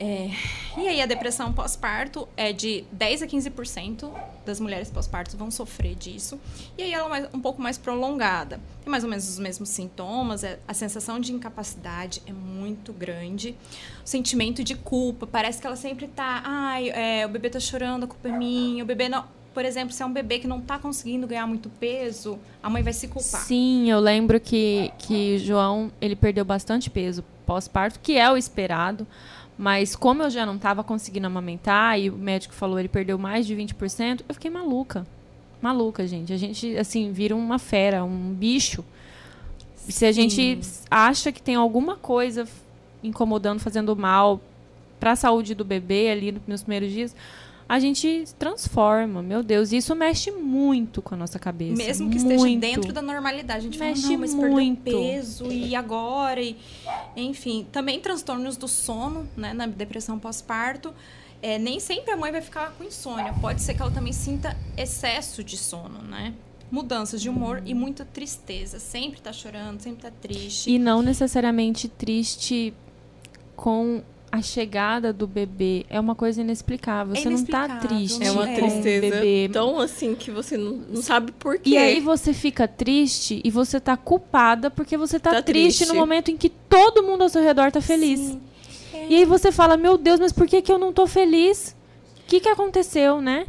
É, 0.00 0.30
e 0.76 0.88
aí 0.88 1.00
a 1.00 1.06
depressão 1.06 1.52
pós-parto 1.52 2.28
é 2.36 2.52
de 2.52 2.84
10 2.90 3.22
a 3.22 3.26
15% 3.26 4.10
das 4.44 4.58
mulheres 4.58 4.90
pós-parto 4.90 5.36
vão 5.36 5.50
sofrer 5.50 5.94
disso. 5.94 6.40
E 6.76 6.82
aí 6.82 6.92
ela 6.92 7.18
é 7.18 7.28
um 7.32 7.40
pouco 7.40 7.62
mais 7.62 7.78
prolongada. 7.78 8.60
Tem 8.82 8.90
mais 8.90 9.04
ou 9.04 9.10
menos 9.10 9.28
os 9.28 9.38
mesmos 9.38 9.68
sintomas, 9.68 10.42
é, 10.42 10.58
a 10.66 10.74
sensação 10.74 11.20
de 11.20 11.32
incapacidade 11.32 12.22
é 12.26 12.32
muito 12.32 12.92
grande. 12.92 13.54
O 14.04 14.08
sentimento 14.08 14.64
de 14.64 14.74
culpa, 14.74 15.26
parece 15.26 15.60
que 15.60 15.66
ela 15.66 15.76
sempre 15.76 16.08
tá, 16.08 16.42
ai, 16.44 16.90
é, 16.90 17.24
o 17.24 17.28
bebê 17.28 17.48
tá 17.48 17.60
chorando, 17.60 18.04
a 18.04 18.06
culpa 18.06 18.28
é 18.28 18.32
minha, 18.32 18.82
o 18.82 18.86
bebê 18.86 19.08
não 19.08 19.24
por 19.52 19.64
exemplo, 19.64 19.92
se 19.92 20.02
é 20.02 20.06
um 20.06 20.12
bebê 20.12 20.38
que 20.38 20.46
não 20.46 20.58
está 20.58 20.78
conseguindo 20.78 21.26
ganhar 21.26 21.46
muito 21.46 21.68
peso, 21.68 22.38
a 22.62 22.70
mãe 22.70 22.82
vai 22.82 22.92
se 22.92 23.06
culpar. 23.06 23.42
Sim, 23.42 23.90
eu 23.90 24.00
lembro 24.00 24.40
que, 24.40 24.90
que 24.98 25.38
João 25.38 25.92
ele 26.00 26.16
perdeu 26.16 26.44
bastante 26.44 26.88
peso 26.88 27.22
pós-parto, 27.44 28.00
que 28.00 28.16
é 28.16 28.30
o 28.30 28.36
esperado. 28.36 29.06
Mas 29.58 29.94
como 29.94 30.22
eu 30.22 30.30
já 30.30 30.46
não 30.46 30.56
estava 30.56 30.82
conseguindo 30.82 31.26
amamentar 31.26 31.98
e 32.00 32.10
o 32.10 32.16
médico 32.16 32.54
falou 32.54 32.78
ele 32.78 32.88
perdeu 32.88 33.18
mais 33.18 33.46
de 33.46 33.54
20%, 33.54 34.22
eu 34.28 34.34
fiquei 34.34 34.50
maluca. 34.50 35.06
Maluca, 35.60 36.06
gente. 36.06 36.32
A 36.32 36.36
gente, 36.36 36.76
assim, 36.76 37.12
vira 37.12 37.36
uma 37.36 37.58
fera, 37.58 38.02
um 38.02 38.32
bicho. 38.32 38.84
Sim. 39.76 39.92
Se 39.92 40.06
a 40.06 40.12
gente 40.12 40.58
acha 40.90 41.30
que 41.30 41.40
tem 41.40 41.54
alguma 41.54 41.96
coisa 41.96 42.48
incomodando, 43.02 43.60
fazendo 43.60 43.94
mal 43.94 44.40
para 44.98 45.12
a 45.12 45.16
saúde 45.16 45.54
do 45.54 45.64
bebê 45.64 46.10
ali 46.10 46.40
nos 46.46 46.62
primeiros 46.62 46.90
dias, 46.90 47.14
a 47.72 47.78
gente 47.78 48.26
transforma. 48.38 49.22
Meu 49.22 49.42
Deus, 49.42 49.72
isso 49.72 49.94
mexe 49.96 50.30
muito 50.30 51.00
com 51.00 51.14
a 51.14 51.16
nossa 51.16 51.38
cabeça. 51.38 51.82
Mesmo 51.82 52.10
que 52.10 52.18
muito. 52.18 52.32
esteja 52.34 52.58
dentro 52.58 52.92
da 52.92 53.00
normalidade. 53.00 53.60
A 53.60 53.62
gente 53.62 53.78
Mexe 53.78 54.02
fala, 54.02 54.18
mas 54.18 54.34
muito. 54.34 54.82
peso 54.82 55.50
e 55.50 55.74
agora? 55.74 56.38
E, 56.42 56.54
enfim, 57.16 57.66
também 57.72 57.98
transtornos 57.98 58.58
do 58.58 58.68
sono, 58.68 59.26
né? 59.34 59.54
Na 59.54 59.64
depressão 59.64 60.18
pós-parto. 60.18 60.92
É, 61.40 61.58
nem 61.58 61.80
sempre 61.80 62.12
a 62.12 62.16
mãe 62.16 62.30
vai 62.30 62.42
ficar 62.42 62.72
com 62.72 62.84
insônia. 62.84 63.32
Pode 63.40 63.62
ser 63.62 63.72
que 63.72 63.80
ela 63.80 63.90
também 63.90 64.12
sinta 64.12 64.54
excesso 64.76 65.42
de 65.42 65.56
sono, 65.56 66.02
né? 66.02 66.34
Mudanças 66.70 67.22
de 67.22 67.30
humor 67.30 67.62
e 67.64 67.72
muita 67.72 68.04
tristeza. 68.04 68.78
Sempre 68.78 69.22
tá 69.22 69.32
chorando, 69.32 69.80
sempre 69.80 70.02
tá 70.02 70.10
triste. 70.10 70.70
E 70.70 70.78
não 70.78 71.00
necessariamente 71.00 71.88
triste 71.88 72.74
com 73.56 74.02
a 74.32 74.40
chegada 74.40 75.12
do 75.12 75.26
bebê. 75.26 75.84
É 75.90 76.00
uma 76.00 76.14
coisa 76.14 76.40
inexplicável. 76.40 77.14
É 77.14 77.20
Você 77.20 77.28
não 77.28 77.44
tá 77.44 77.66
inexplicável, 77.66 77.88
triste 77.88 78.24
É 78.24 78.30
uma 78.30 78.48
É. 78.50 78.58
com 78.58 78.66
o 78.66 78.70
tristeza 78.70 79.00
bebê. 79.20 79.50
tão 79.52 79.78
assim 79.78 80.14
que 80.14 80.30
você 80.30 80.56
não, 80.56 80.72
não 80.88 81.02
sabe 81.02 81.32
por 81.32 81.58
quê. 81.58 81.68
E 81.70 81.76
aí 81.76 82.00
você 82.00 82.32
fica 82.32 82.66
triste 82.66 83.42
e 83.44 83.50
você 83.50 83.78
tá 83.78 83.94
culpada 83.96 84.70
porque 84.70 84.96
você 84.96 85.20
tá, 85.20 85.32
Tá 85.32 85.42
triste, 85.42 85.78
triste. 85.80 85.92
no 85.92 86.00
momento 86.00 86.30
em 86.30 86.36
que 86.38 86.48
todo 86.48 87.02
mundo 87.02 87.22
ao 87.22 87.28
seu 87.28 87.42
redor 87.42 87.70
tá 87.70 87.82
feliz. 87.82 88.18
Sim. 88.20 88.40
É. 88.94 89.06
E 89.10 89.14
aí 89.16 89.24
você 89.26 89.52
fala, 89.52 89.76
meu 89.76 89.98
Deus, 89.98 90.18
mas 90.18 90.32
por 90.32 90.46
que, 90.46 90.62
que 90.62 90.72
eu 90.72 90.78
não 90.78 90.92
tô 90.94 91.06
feliz? 91.06 91.76
O 92.24 92.26
que, 92.26 92.40
que 92.40 92.48
aconteceu, 92.48 93.20
né? 93.20 93.46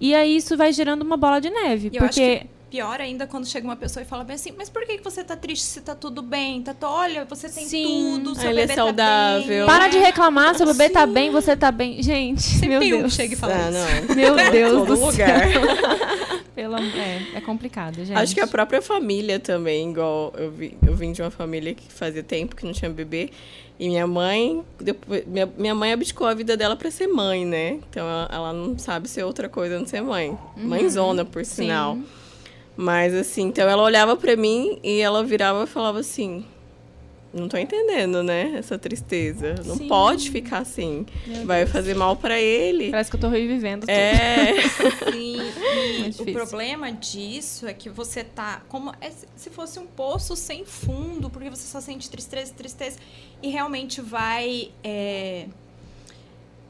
E 0.00 0.14
aí 0.16 0.34
isso 0.36 0.56
vai 0.56 0.72
gerando 0.72 1.02
uma 1.02 1.16
bola 1.16 1.40
de 1.40 1.48
neve. 1.48 1.90
Eu 1.92 2.02
acho 2.04 2.08
porque 2.14 2.38
que 2.40 2.46
pior 2.70 3.00
ainda 3.00 3.26
quando 3.26 3.46
chega 3.46 3.66
uma 3.66 3.76
pessoa 3.76 4.02
e 4.02 4.06
fala 4.06 4.24
bem 4.24 4.34
assim, 4.34 4.52
mas 4.56 4.68
por 4.68 4.84
que 4.84 4.98
você 4.98 5.22
tá 5.22 5.36
triste 5.36 5.64
se 5.64 5.80
tá 5.80 5.94
tudo 5.94 6.22
bem? 6.22 6.60
Tá, 6.62 6.74
olha, 6.82 7.24
você 7.24 7.48
tem 7.48 7.66
Sim. 7.66 7.84
tudo, 8.22 8.34
seu 8.34 8.50
Ele 8.50 8.60
é 8.60 8.66
bebê 8.66 8.74
saudável. 8.74 9.42
tá 9.42 9.48
bem. 9.48 9.66
para 9.66 9.88
de 9.88 9.98
reclamar, 9.98 10.54
seu 10.56 10.66
bebê 10.66 10.88
tá 10.90 11.06
Sim. 11.06 11.12
bem, 11.12 11.30
você 11.30 11.56
tá 11.56 11.70
bem. 11.70 12.02
Gente, 12.02 12.42
Sempre 12.42 12.68
meu 12.68 12.80
tem 12.80 12.92
um 12.92 12.96
que 12.96 13.02
Deus. 13.02 13.14
chega 13.14 13.34
e 13.34 13.36
fala 13.36 13.54
Ah, 13.54 13.70
isso. 13.70 14.14
Meu 14.16 14.34
Deus 14.50 14.72
Todo 14.72 14.86
do 14.96 15.06
lugar. 15.06 15.48
céu. 15.52 15.62
Pelo, 16.54 16.76
é, 16.78 17.22
é 17.34 17.40
complicado, 17.40 17.96
gente. 18.04 18.16
Acho 18.16 18.32
que 18.32 18.40
a 18.40 18.46
própria 18.46 18.80
família 18.80 19.40
também, 19.40 19.90
igual 19.90 20.32
eu, 20.38 20.52
vi, 20.52 20.76
eu 20.86 20.94
vim 20.94 21.10
de 21.10 21.20
uma 21.20 21.30
família 21.30 21.74
que 21.74 21.92
fazia 21.92 22.22
tempo 22.22 22.54
que 22.54 22.64
não 22.64 22.72
tinha 22.72 22.88
bebê. 22.90 23.30
E 23.76 23.88
minha 23.88 24.06
mãe, 24.06 24.62
depois, 24.80 25.26
minha, 25.26 25.46
minha 25.58 25.74
mãe 25.74 25.92
abdicou 25.92 26.28
a 26.28 26.32
vida 26.32 26.56
dela 26.56 26.76
pra 26.76 26.92
ser 26.92 27.08
mãe, 27.08 27.44
né? 27.44 27.80
Então 27.90 28.06
ela, 28.08 28.28
ela 28.32 28.52
não 28.52 28.78
sabe 28.78 29.08
ser 29.08 29.24
outra 29.24 29.48
coisa 29.48 29.76
não 29.80 29.84
ser 29.86 30.00
mãe. 30.00 30.38
Mãezona, 30.56 31.24
por 31.24 31.44
Sim. 31.44 32.04
Mas 32.76 33.14
assim, 33.14 33.42
então 33.42 33.68
ela 33.68 33.82
olhava 33.82 34.16
pra 34.16 34.34
mim 34.36 34.78
e 34.82 35.00
ela 35.00 35.22
virava 35.22 35.64
e 35.64 35.66
falava 35.66 36.00
assim: 36.00 36.44
Não 37.32 37.48
tô 37.48 37.56
entendendo, 37.56 38.22
né? 38.22 38.54
Essa 38.56 38.76
tristeza. 38.78 39.54
Não 39.64 39.76
Sim. 39.76 39.86
pode 39.88 40.30
ficar 40.30 40.58
assim. 40.58 41.06
Meu 41.26 41.46
Vai 41.46 41.66
fazer 41.66 41.94
mal 41.94 42.16
pra 42.16 42.40
ele. 42.40 42.90
Parece 42.90 43.10
que 43.10 43.16
eu 43.16 43.20
tô 43.20 43.28
revivendo 43.28 43.82
tudo. 43.82 43.90
É. 43.90 44.54
Sim, 45.12 45.36
e 45.38 46.00
Muito 46.02 46.22
o 46.22 46.32
problema 46.32 46.90
disso 46.92 47.66
é 47.68 47.74
que 47.74 47.88
você 47.88 48.24
tá 48.24 48.62
como 48.68 48.92
é 49.00 49.10
se- 49.10 49.26
se 49.36 49.50
fosse 49.50 49.78
um 49.78 49.86
poço 49.86 50.34
sem 50.34 50.64
fundo, 50.64 51.30
porque 51.30 51.50
você 51.50 51.66
só 51.68 51.80
sente 51.80 52.10
tristeza, 52.10 52.52
tristeza 52.52 52.98
e 53.42 53.50
realmente 53.50 54.00
vai 54.00 54.70
é, 54.82 55.46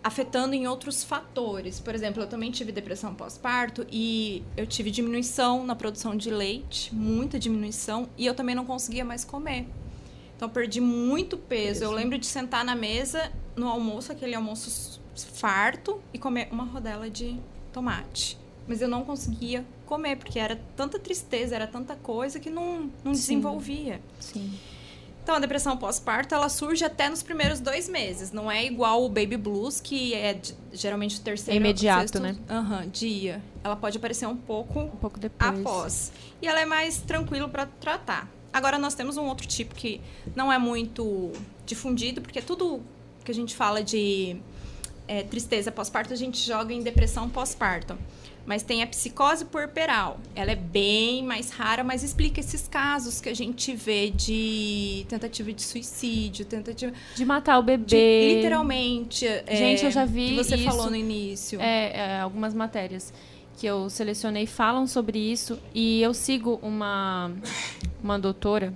afetando 0.05 0.55
em 0.55 0.69
outros 0.69 1.03
fatores. 1.03 1.81
Por 1.81 1.95
exemplo, 1.95 2.23
eu 2.23 2.27
também 2.27 2.51
tive 2.51 2.71
depressão 2.71 3.15
pós-parto 3.15 3.87
e 3.91 4.45
eu 4.55 4.67
tive 4.67 4.91
diminuição 4.91 5.65
na 5.65 5.75
produção 5.75 6.15
de 6.15 6.31
leite, 6.31 6.95
muita 6.95 7.39
diminuição, 7.39 8.07
e 8.19 8.27
eu 8.27 8.35
também 8.35 8.55
não 8.55 8.67
conseguia 8.67 9.03
mais 9.03 9.25
comer. 9.25 9.67
Então, 10.37 10.49
eu 10.49 10.53
perdi 10.53 10.79
muito 10.79 11.39
peso. 11.39 11.83
Eu 11.83 11.91
lembro 11.91 12.19
de 12.19 12.27
sentar 12.27 12.65
na 12.67 12.77
mesa 12.77 13.33
no 13.57 13.67
almoço, 13.67 14.13
aquele 14.13 14.35
almoço 14.35 15.01
farto, 15.17 16.03
e 16.13 16.19
comer 16.19 16.49
uma 16.51 16.65
rodela 16.65 17.09
de 17.09 17.39
tomate. 17.73 18.37
Mas 18.69 18.83
eu 18.83 18.89
não 18.89 19.05
conseguia 19.05 19.65
comer, 19.87 20.17
porque 20.17 20.39
era 20.39 20.61
tanta 20.77 20.99
tristeza, 20.99 21.55
era 21.55 21.67
tanta 21.67 21.97
coisa 21.97 22.39
que 22.39 22.51
não, 22.51 22.91
não 23.03 23.15
Sim. 23.15 23.21
desenvolvia. 23.21 24.03
Sim. 24.21 24.53
Então, 25.25 25.37
a 25.37 25.39
depressão 25.39 25.75
pós-parto, 25.75 26.35
ela 26.35 26.51
surge 26.51 26.85
até 26.85 27.09
nos 27.09 27.23
primeiros 27.23 27.59
dois 27.59 27.89
meses. 27.89 28.31
Não 28.31 28.53
é 28.53 28.63
igual 28.67 29.03
o 29.03 29.09
baby 29.09 29.39
blues, 29.39 29.81
que 29.81 30.13
é 30.13 30.39
geralmente 30.71 31.19
o 31.19 31.23
terceiro... 31.23 31.53
É 31.53 31.57
imediato, 31.57 32.01
sexto, 32.03 32.21
né? 32.21 32.37
Aham, 32.49 32.87
dia. 32.91 33.43
Ela 33.65 33.75
pode 33.75 33.97
aparecer 33.97 34.27
um 34.29 34.37
pouco 34.37 34.81
Um 34.81 34.89
pouco 34.89 35.19
depois. 35.19 35.61
após. 35.61 36.13
E 36.43 36.47
ela 36.47 36.61
é 36.61 36.67
mais 36.67 36.99
tranquilo 36.99 37.49
para 37.49 37.65
tratar. 37.65 38.29
Agora 38.53 38.79
nós 38.79 38.95
temos 38.95 39.17
um 39.17 39.25
outro 39.25 39.47
tipo 39.47 39.75
que 39.75 39.99
não 40.37 40.53
é 40.53 40.59
muito 40.59 41.33
difundido, 41.65 42.21
porque 42.21 42.43
tudo 42.43 42.83
que 43.25 43.31
a 43.31 43.35
gente 43.35 43.57
fala 43.57 43.83
de 43.83 44.37
é, 45.09 45.23
tristeza 45.23 45.73
pós-parto, 45.73 46.13
a 46.13 46.17
gente 46.17 46.39
joga 46.39 46.75
em 46.75 46.83
depressão 46.83 47.31
pós-parto. 47.31 47.97
Mas 48.47 48.63
tem 48.63 48.83
a 48.83 48.87
psicose 48.87 49.45
puerperal. 49.47 50.19
Ela 50.35 50.53
é 50.53 50.57
bem 50.57 51.23
mais 51.25 51.51
rara, 51.51 51.83
mas 51.83 52.03
explica 52.03 52.41
esses 52.41 52.69
casos 52.69 53.21
que 53.21 53.29
a 53.29 53.35
gente 53.35 53.75
vê 53.75 54.11
de 54.11 55.07
tentativa 55.09 55.53
de 55.53 55.63
suicídio, 55.63 56.45
tentativa 56.45 56.93
De 57.15 57.25
matar 57.25 57.59
o 57.59 57.63
de 57.63 57.77
bebê. 57.77 58.35
literalmente. 58.37 59.27
é, 59.27 59.45
Gente, 59.57 59.85
eu 59.85 59.91
já 59.91 60.05
vi 60.05 60.31
Que 60.31 60.37
você 60.45 60.57
isso. 60.57 60.65
falou 60.65 60.91
no 60.91 60.97
início. 60.97 61.61
É, 61.61 61.97
é, 62.17 62.21
algumas 62.21 62.53
matérias 62.53 63.13
que 63.57 63.67
eu 63.67 63.89
selecionei 63.89 64.47
falam 64.47 64.87
sobre 64.87 65.19
isso 65.19 65.59
e 65.75 66.03
eu 66.03 66.13
sigo 66.13 66.59
uma 66.63 67.31
uma 68.03 68.19
doutora 68.19 68.75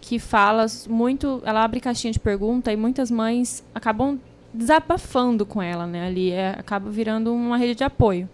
que 0.00 0.18
fala 0.18 0.66
muito, 0.88 1.42
ela 1.44 1.62
abre 1.64 1.80
caixinha 1.80 2.12
de 2.12 2.18
pergunta 2.20 2.72
e 2.72 2.76
muitas 2.76 3.10
mães 3.10 3.64
acabam 3.74 4.18
desabafando 4.52 5.44
com 5.46 5.60
ela, 5.62 5.86
né? 5.86 6.06
Ali 6.06 6.30
é, 6.32 6.50
acaba 6.50 6.90
virando 6.90 7.32
uma 7.34 7.56
rede 7.56 7.74
de 7.76 7.84
apoio. 7.84 8.28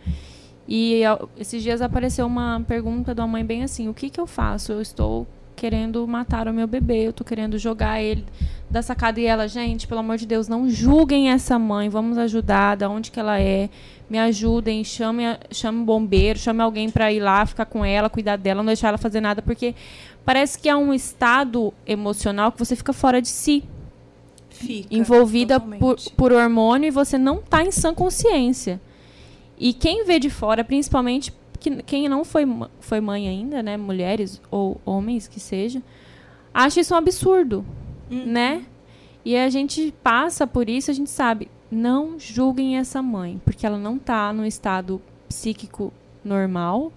E 0.68 1.02
esses 1.38 1.62
dias 1.62 1.80
apareceu 1.80 2.26
uma 2.26 2.62
pergunta 2.66 3.14
de 3.14 3.20
uma 3.20 3.28
mãe 3.28 3.44
bem 3.44 3.62
assim: 3.62 3.88
o 3.88 3.94
que 3.94 4.10
que 4.10 4.20
eu 4.20 4.26
faço? 4.26 4.72
Eu 4.72 4.80
estou 4.80 5.26
querendo 5.56 6.06
matar 6.06 6.46
o 6.46 6.52
meu 6.52 6.66
bebê, 6.66 7.06
eu 7.06 7.10
estou 7.10 7.26
querendo 7.26 7.58
jogar 7.58 8.00
ele 8.00 8.24
da 8.70 8.82
sacada 8.82 9.18
e 9.18 9.24
ela, 9.24 9.48
gente, 9.48 9.88
pelo 9.88 10.00
amor 10.00 10.18
de 10.18 10.26
Deus, 10.26 10.48
não 10.48 10.68
julguem 10.68 11.30
essa 11.30 11.58
mãe, 11.58 11.88
vamos 11.88 12.18
ajudar, 12.18 12.76
da 12.76 12.90
onde 12.90 13.10
que 13.10 13.18
ela 13.18 13.40
é, 13.40 13.70
me 14.08 14.18
ajudem, 14.18 14.84
chame, 14.84 15.22
chame 15.50 15.78
um 15.78 15.84
bombeiro, 15.84 16.38
chame 16.38 16.60
alguém 16.60 16.90
para 16.90 17.10
ir 17.10 17.20
lá, 17.20 17.46
ficar 17.46 17.64
com 17.64 17.82
ela, 17.82 18.10
cuidar 18.10 18.36
dela, 18.36 18.58
não 18.58 18.66
deixar 18.66 18.88
ela 18.88 18.98
fazer 18.98 19.20
nada, 19.20 19.40
porque 19.40 19.74
parece 20.24 20.58
que 20.58 20.68
é 20.68 20.76
um 20.76 20.92
estado 20.92 21.72
emocional 21.86 22.52
que 22.52 22.58
você 22.58 22.76
fica 22.76 22.92
fora 22.92 23.22
de 23.22 23.28
si, 23.28 23.64
Fica, 24.50 24.94
envolvida 24.94 25.58
por, 25.58 25.96
por 26.16 26.32
hormônio 26.32 26.88
e 26.88 26.90
você 26.90 27.16
não 27.16 27.38
tá 27.38 27.62
em 27.62 27.70
sã 27.70 27.94
consciência. 27.94 28.80
E 29.58 29.72
quem 29.72 30.04
vê 30.04 30.18
de 30.18 30.28
fora, 30.30 30.62
principalmente 30.64 31.32
que, 31.58 31.82
quem 31.82 32.08
não 32.08 32.24
foi, 32.24 32.44
foi 32.80 33.00
mãe 33.00 33.28
ainda, 33.28 33.62
né, 33.62 33.76
mulheres 33.76 34.40
ou 34.50 34.80
homens 34.84 35.26
que 35.26 35.40
seja, 35.40 35.82
acha 36.52 36.80
isso 36.80 36.94
um 36.94 36.96
absurdo 36.98 37.64
Uhum. 38.10 38.24
né? 38.26 38.64
E 39.24 39.36
a 39.36 39.48
gente 39.50 39.92
passa 40.02 40.46
por 40.46 40.68
isso, 40.68 40.90
a 40.90 40.94
gente 40.94 41.10
sabe, 41.10 41.48
não 41.70 42.18
julguem 42.20 42.76
essa 42.76 43.02
mãe, 43.02 43.40
porque 43.44 43.66
ela 43.66 43.78
não 43.78 43.98
tá 43.98 44.32
no 44.32 44.46
estado 44.46 45.02
psíquico 45.28 45.92
normal. 46.24 46.92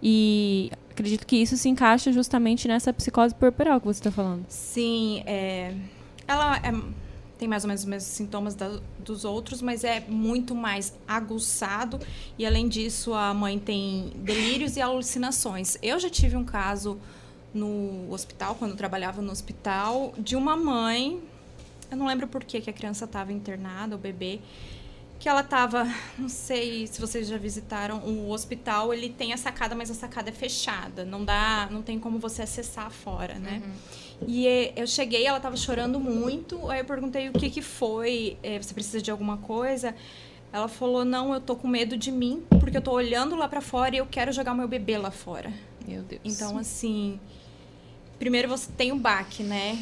E 0.00 0.70
acredito 0.90 1.26
que 1.26 1.36
isso 1.36 1.56
se 1.56 1.68
encaixa 1.68 2.12
justamente 2.12 2.68
nessa 2.68 2.92
psicose 2.92 3.34
puerperal 3.34 3.80
que 3.80 3.86
você 3.86 3.98
está 3.98 4.12
falando. 4.12 4.44
Sim, 4.48 5.22
é, 5.26 5.74
ela 6.28 6.56
é- 6.58 6.72
tem 7.38 7.46
mais 7.46 7.64
ou 7.64 7.68
menos 7.68 7.82
os 7.82 7.86
mesmos 7.88 8.10
sintomas 8.12 8.54
da- 8.54 8.80
dos 8.98 9.24
outros, 9.24 9.60
mas 9.60 9.84
é 9.84 10.00
muito 10.08 10.54
mais 10.54 10.94
aguçado. 11.06 12.00
E 12.38 12.46
além 12.46 12.68
disso, 12.68 13.12
a 13.12 13.34
mãe 13.34 13.58
tem 13.58 14.12
delírios 14.16 14.76
e 14.76 14.80
alucinações. 14.80 15.76
Eu 15.82 15.98
já 15.98 16.08
tive 16.08 16.36
um 16.36 16.44
caso 16.44 16.98
no 17.52 18.10
hospital, 18.12 18.54
quando 18.54 18.72
eu 18.72 18.76
trabalhava 18.76 19.20
no 19.22 19.30
hospital, 19.32 20.12
de 20.18 20.34
uma 20.36 20.56
mãe. 20.56 21.20
Eu 21.90 21.96
não 21.96 22.06
lembro 22.06 22.26
por 22.26 22.42
que 22.44 22.58
a 22.68 22.72
criança 22.72 23.04
estava 23.04 23.32
internada, 23.32 23.94
o 23.94 23.98
bebê. 23.98 24.40
Que 25.18 25.28
ela 25.30 25.40
estava, 25.40 25.86
não 26.18 26.28
sei 26.28 26.86
se 26.86 27.00
vocês 27.00 27.26
já 27.26 27.38
visitaram 27.38 27.98
o 28.00 28.30
hospital, 28.30 28.92
ele 28.92 29.08
tem 29.08 29.32
a 29.32 29.36
sacada, 29.38 29.74
mas 29.74 29.90
a 29.90 29.94
sacada 29.94 30.28
é 30.28 30.32
fechada, 30.32 31.04
não 31.06 31.24
dá, 31.24 31.68
não 31.70 31.80
tem 31.80 31.98
como 31.98 32.18
você 32.18 32.42
acessar 32.42 32.90
fora, 32.90 33.38
né? 33.38 33.62
E 34.26 34.46
eh, 34.46 34.72
eu 34.76 34.86
cheguei, 34.86 35.26
ela 35.26 35.40
tava 35.40 35.56
chorando 35.56 35.98
muito. 36.00 36.68
Aí 36.70 36.80
eu 36.80 36.84
perguntei 36.84 37.28
o 37.28 37.32
que 37.32 37.50
que 37.50 37.60
foi, 37.62 38.36
eh, 38.42 38.60
você 38.60 38.72
precisa 38.72 39.02
de 39.02 39.10
alguma 39.10 39.36
coisa? 39.38 39.94
Ela 40.52 40.68
falou: 40.68 41.04
"Não, 41.04 41.34
eu 41.34 41.40
tô 41.40 41.56
com 41.56 41.68
medo 41.68 41.96
de 41.96 42.10
mim, 42.10 42.42
porque 42.60 42.76
eu 42.76 42.82
tô 42.82 42.92
olhando 42.92 43.36
lá 43.36 43.48
pra 43.48 43.60
fora 43.60 43.94
e 43.94 43.98
eu 43.98 44.06
quero 44.06 44.32
jogar 44.32 44.54
meu 44.54 44.68
bebê 44.68 44.96
lá 44.96 45.10
fora". 45.10 45.52
Meu 45.86 46.02
Deus. 46.02 46.20
Então, 46.24 46.56
assim, 46.56 47.20
primeiro 48.18 48.48
você 48.48 48.70
tem 48.72 48.92
o 48.92 48.96
baque, 48.96 49.42
né? 49.42 49.78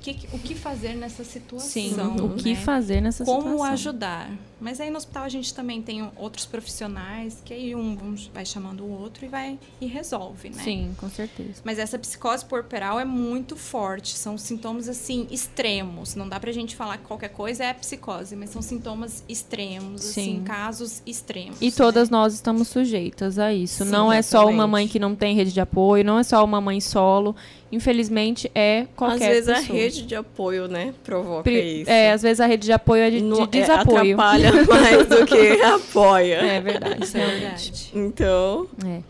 Que- 0.00 0.28
o 0.32 0.38
que 0.38 0.54
fazer 0.54 0.94
nessa 0.94 1.24
situação? 1.24 1.68
sim, 1.68 1.94
o 2.22 2.30
que 2.36 2.50
né? 2.50 2.54
fazer 2.56 3.00
nessa 3.00 3.24
Como 3.24 3.42
situação? 3.42 3.64
ajudar? 3.64 4.30
Mas 4.60 4.80
aí 4.80 4.90
no 4.90 4.96
hospital 4.96 5.24
a 5.24 5.28
gente 5.28 5.54
também 5.54 5.80
tem 5.80 6.08
outros 6.16 6.44
profissionais 6.46 7.40
que 7.44 7.54
aí 7.54 7.74
um 7.74 7.96
vai 8.34 8.44
chamando 8.44 8.82
o 8.84 8.90
outro 8.90 9.24
e 9.24 9.28
vai 9.28 9.58
e 9.80 9.86
resolve, 9.86 10.50
né? 10.50 10.62
Sim, 10.62 10.94
com 10.98 11.08
certeza. 11.08 11.60
Mas 11.64 11.78
essa 11.78 11.98
psicose 11.98 12.44
puerperal 12.44 12.98
é 12.98 13.04
muito 13.04 13.56
forte, 13.56 14.16
são 14.16 14.36
sintomas 14.36 14.88
assim 14.88 15.26
extremos. 15.30 16.14
Não 16.14 16.28
dá 16.28 16.38
pra 16.40 16.50
gente 16.52 16.74
falar 16.76 16.98
que 16.98 17.04
qualquer 17.04 17.28
coisa 17.30 17.64
é 17.64 17.72
psicose, 17.72 18.34
mas 18.36 18.50
são 18.50 18.60
sintomas 18.62 19.22
extremos, 19.28 20.02
Sim. 20.02 20.20
assim, 20.20 20.42
casos 20.44 21.02
extremos. 21.06 21.58
E 21.60 21.70
todas 21.70 22.10
nós 22.10 22.34
estamos 22.34 22.68
sujeitas 22.68 23.38
a 23.38 23.52
isso. 23.52 23.84
Sim, 23.84 23.90
não 23.90 24.12
é 24.12 24.22
só 24.22 24.38
uma 24.42 24.50
exatamente. 24.50 24.70
mãe 24.70 24.88
que 24.88 24.98
não 24.98 25.14
tem 25.14 25.34
rede 25.34 25.52
de 25.52 25.60
apoio, 25.60 26.04
não 26.04 26.18
é 26.18 26.22
só 26.22 26.44
uma 26.44 26.60
mãe 26.60 26.80
solo. 26.80 27.34
Infelizmente, 27.70 28.50
é 28.54 28.86
qualquer 28.96 29.14
Às 29.28 29.34
vezes 29.34 29.48
a 29.50 29.54
pessoa. 29.56 29.78
rede 29.78 30.02
de 30.06 30.14
apoio, 30.16 30.66
né, 30.68 30.94
provoca 31.04 31.42
Pri- 31.42 31.82
isso. 31.82 31.90
É, 31.90 32.12
às 32.12 32.22
vezes 32.22 32.40
a 32.40 32.46
rede 32.46 32.64
de 32.64 32.72
apoio 32.72 33.02
é 33.02 33.10
de, 33.10 33.18
de 33.18 33.22
Não- 33.22 33.42
é, 33.42 33.46
desapoio. 33.46 34.16
Atrapalha 34.48 34.80
mais 34.82 35.06
do 35.06 35.26
que 35.26 35.62
apoia. 35.62 36.34
É 36.36 36.60
verdade, 36.60 37.04
Isso 37.04 37.16
é 37.16 37.26
verdade. 37.26 37.90
Então, 37.94 38.66
É. 38.86 39.02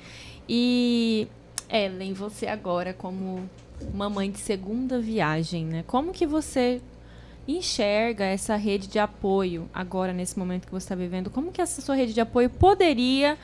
E 0.49 1.29
Ellen, 1.71 2.15
você 2.15 2.47
agora 2.47 2.95
como 2.95 3.49
mamãe 3.93 4.31
de 4.31 4.39
segunda 4.39 4.99
viagem, 4.99 5.65
né? 5.65 5.85
Como 5.87 6.13
que 6.13 6.27
você 6.27 6.81
enxerga 7.47 8.25
essa 8.25 8.57
rede 8.57 8.87
de 8.87 8.99
apoio 8.99 9.69
agora 9.73 10.13
nesse 10.13 10.39
momento 10.39 10.67
que 10.67 10.73
você 10.73 10.85
está 10.85 10.95
vivendo? 10.95 11.31
Como 11.31 11.53
que 11.53 11.61
essa 11.61 11.81
sua 11.81 11.95
rede 11.95 12.13
de 12.13 12.21
apoio 12.21 12.51
poderia 12.51 13.39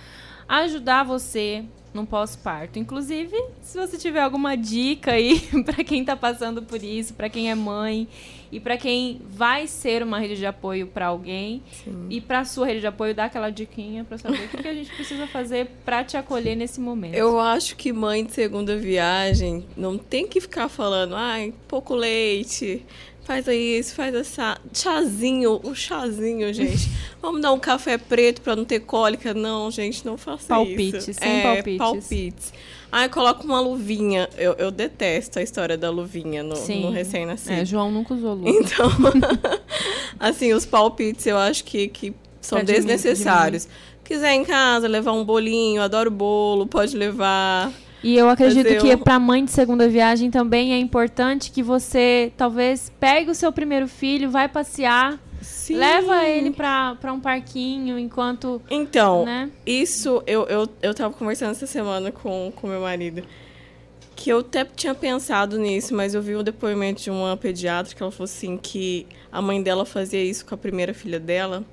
ajudar 0.48 1.04
você 1.04 1.64
no 1.94 2.04
pós-parto? 2.04 2.78
Inclusive, 2.78 3.34
se 3.62 3.78
você 3.78 3.96
tiver 3.96 4.20
alguma 4.20 4.56
dica 4.56 5.12
aí 5.12 5.40
para 5.64 5.84
quem 5.84 6.00
está 6.00 6.16
passando 6.16 6.60
por 6.62 6.82
isso, 6.82 7.14
para 7.14 7.28
quem 7.30 7.50
é 7.50 7.54
mãe 7.54 8.08
e 8.50 8.60
para 8.60 8.76
quem 8.76 9.20
vai 9.30 9.66
ser 9.66 10.02
uma 10.02 10.18
rede 10.18 10.36
de 10.36 10.46
apoio 10.46 10.86
para 10.86 11.06
alguém 11.06 11.62
e 12.08 12.20
para 12.20 12.44
sua 12.44 12.66
rede 12.66 12.80
de 12.80 12.86
apoio 12.86 13.14
dar 13.14 13.24
aquela 13.24 13.50
diquinha 13.50 14.04
para 14.04 14.18
saber 14.18 14.44
o 14.44 14.48
que, 14.48 14.62
que 14.62 14.68
a 14.68 14.74
gente 14.74 14.94
precisa 14.94 15.26
fazer 15.26 15.68
para 15.84 16.04
te 16.04 16.16
acolher 16.16 16.54
nesse 16.54 16.80
momento. 16.80 17.14
eu 17.14 17.40
acho 17.40 17.74
que 17.74 17.92
mãe 17.92 18.24
de 18.24 18.32
segunda 18.32 18.76
viagem 18.76 19.64
não 19.76 19.98
tem 19.98 20.28
que 20.28 20.40
ficar 20.40 20.68
falando, 20.68 21.16
ai, 21.16 21.52
pouco 21.66 21.94
leite, 21.94 22.84
faz 23.24 23.46
isso, 23.48 23.94
faz 23.94 24.14
essa. 24.14 24.58
Chazinho, 24.72 25.60
o 25.62 25.74
chazinho, 25.74 26.52
gente. 26.52 26.88
Vamos 27.20 27.40
dar 27.40 27.52
um 27.52 27.58
café 27.58 27.96
preto 27.98 28.40
pra 28.42 28.54
não 28.54 28.64
ter 28.64 28.80
cólica. 28.80 29.32
Não, 29.34 29.70
gente, 29.70 30.04
não 30.04 30.16
faça 30.18 30.46
Palpite, 30.48 30.96
isso. 30.98 31.14
sem 31.14 31.40
é, 31.40 31.42
palpites. 31.42 31.78
palpites. 31.78 32.52
Ai, 32.92 33.08
coloca 33.08 33.42
uma 33.42 33.60
luvinha. 33.60 34.28
Eu, 34.36 34.52
eu 34.54 34.70
detesto 34.70 35.38
a 35.38 35.42
história 35.42 35.76
da 35.76 35.90
luvinha 35.90 36.42
no, 36.42 36.54
no 36.54 36.90
recém-nascido. 36.90 37.52
É, 37.52 37.64
João 37.64 37.90
nunca 37.90 38.14
usou 38.14 38.34
luva. 38.34 38.50
Então, 38.50 38.88
assim, 40.18 40.52
os 40.52 40.64
palpites 40.64 41.26
eu 41.26 41.36
acho 41.36 41.64
que, 41.64 41.88
que 41.88 42.14
são 42.40 42.58
Pra 42.58 42.64
diminuir- 42.64 42.86
desnecessários. 42.96 43.68
Quiser 44.04 44.34
em 44.34 44.44
casa 44.44 44.86
levar 44.86 45.12
um 45.12 45.24
bolinho, 45.24 45.80
adoro 45.82 46.10
bolo, 46.10 46.66
pode 46.66 46.96
levar. 46.96 47.72
E 48.04 48.16
eu 48.16 48.28
acredito 48.28 48.66
eu- 48.66 48.80
que 48.82 48.96
para 48.98 49.18
mãe 49.18 49.44
de 49.44 49.50
segunda 49.50 49.88
viagem 49.88 50.30
também 50.30 50.72
é 50.74 50.78
importante 50.78 51.50
que 51.50 51.62
você 51.62 52.30
talvez 52.36 52.92
pegue 53.00 53.30
o 53.30 53.34
seu 53.34 53.50
primeiro 53.50 53.88
filho, 53.88 54.30
vai 54.30 54.46
passear, 54.48 55.18
Sim. 55.40 55.76
leva 55.76 56.24
ele 56.26 56.50
para 56.50 57.12
um 57.12 57.18
parquinho 57.18 57.98
enquanto, 57.98 58.60
Então, 58.70 59.24
né? 59.24 59.50
isso 59.66 60.22
eu, 60.26 60.44
eu, 60.44 60.68
eu 60.82 60.94
tava 60.94 61.14
conversando 61.14 61.52
essa 61.52 61.66
semana 61.66 62.12
com 62.12 62.52
com 62.54 62.66
meu 62.68 62.80
marido. 62.82 63.22
Que 64.16 64.30
eu 64.30 64.38
até 64.38 64.64
tinha 64.64 64.94
pensado 64.94 65.58
nisso, 65.58 65.92
mas 65.94 66.14
eu 66.14 66.22
vi 66.22 66.36
o 66.36 66.42
depoimento 66.42 67.02
de 67.02 67.10
uma 67.10 67.36
pediatra 67.36 67.94
que 67.94 68.00
ela 68.02 68.12
falou 68.12 68.24
assim 68.26 68.56
que 68.56 69.06
a 69.32 69.42
mãe 69.42 69.60
dela 69.60 69.84
fazia 69.84 70.22
isso 70.22 70.46
com 70.46 70.54
a 70.54 70.58
primeira 70.58 70.94
filha 70.94 71.18
dela, 71.18 71.64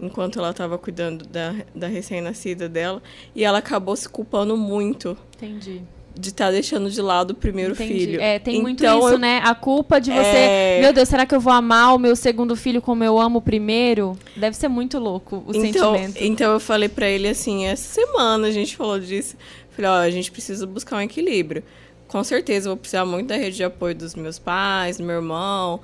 enquanto 0.00 0.38
ela 0.38 0.50
estava 0.50 0.78
cuidando 0.78 1.26
da, 1.26 1.54
da 1.74 1.86
recém-nascida 1.86 2.68
dela, 2.68 3.02
e 3.34 3.44
ela 3.44 3.58
acabou 3.58 3.94
se 3.96 4.08
culpando 4.08 4.56
muito 4.56 5.16
Entendi. 5.36 5.82
de 6.18 6.28
estar 6.30 6.50
deixando 6.50 6.90
de 6.90 7.00
lado 7.00 7.30
o 7.32 7.34
primeiro 7.34 7.72
Entendi. 7.74 7.92
filho. 7.92 8.20
É, 8.20 8.38
tem 8.38 8.60
muito 8.60 8.82
Então, 8.82 8.98
isso, 9.00 9.08
eu- 9.10 9.18
né? 9.18 9.40
A 9.44 9.54
culpa 9.54 10.00
de 10.00 10.10
você, 10.10 10.18
É. 10.36 10.78
meu 10.80 10.92
Deus, 10.92 11.08
será 11.08 11.24
que 11.26 11.34
eu 11.34 11.40
vou 11.40 11.52
amar 11.52 11.94
o 11.94 11.98
meu 11.98 12.16
segundo 12.16 12.56
filho 12.56 12.80
como 12.82 13.04
eu 13.04 13.18
amo 13.18 13.38
o 13.38 13.42
primeiro? 13.42 14.16
Deve 14.36 14.56
ser 14.56 14.68
muito 14.68 14.98
louco 14.98 15.44
o 15.46 15.54
então, 15.54 15.94
sentimento. 15.94 16.18
então 16.24 16.52
eu 16.52 16.60
falei 16.60 16.88
pra 16.88 17.08
ele 17.08 17.28
assim, 17.28 17.66
essa 17.66 18.00
semana 18.00 18.48
a 18.48 18.50
gente 18.50 18.76
falou 18.76 18.98
disso. 18.98 19.36
Falei, 19.70 19.90
ó, 19.90 19.94
a 19.98 20.10
gente 20.10 20.30
precisa 20.32 20.66
buscar 20.66 20.96
um 20.96 21.00
equilíbrio. 21.00 21.62
Com 22.08 22.24
certeza 22.24 22.68
eu 22.68 22.72
vou 22.72 22.76
precisar 22.76 23.04
muito 23.06 23.28
da 23.28 23.36
rede 23.36 23.56
de 23.56 23.62
apoio 23.64 23.94
dos 23.94 24.16
meus 24.16 24.36
pais, 24.36 24.96
do 24.98 25.04
meu 25.04 25.16
irmão, 25.16 25.78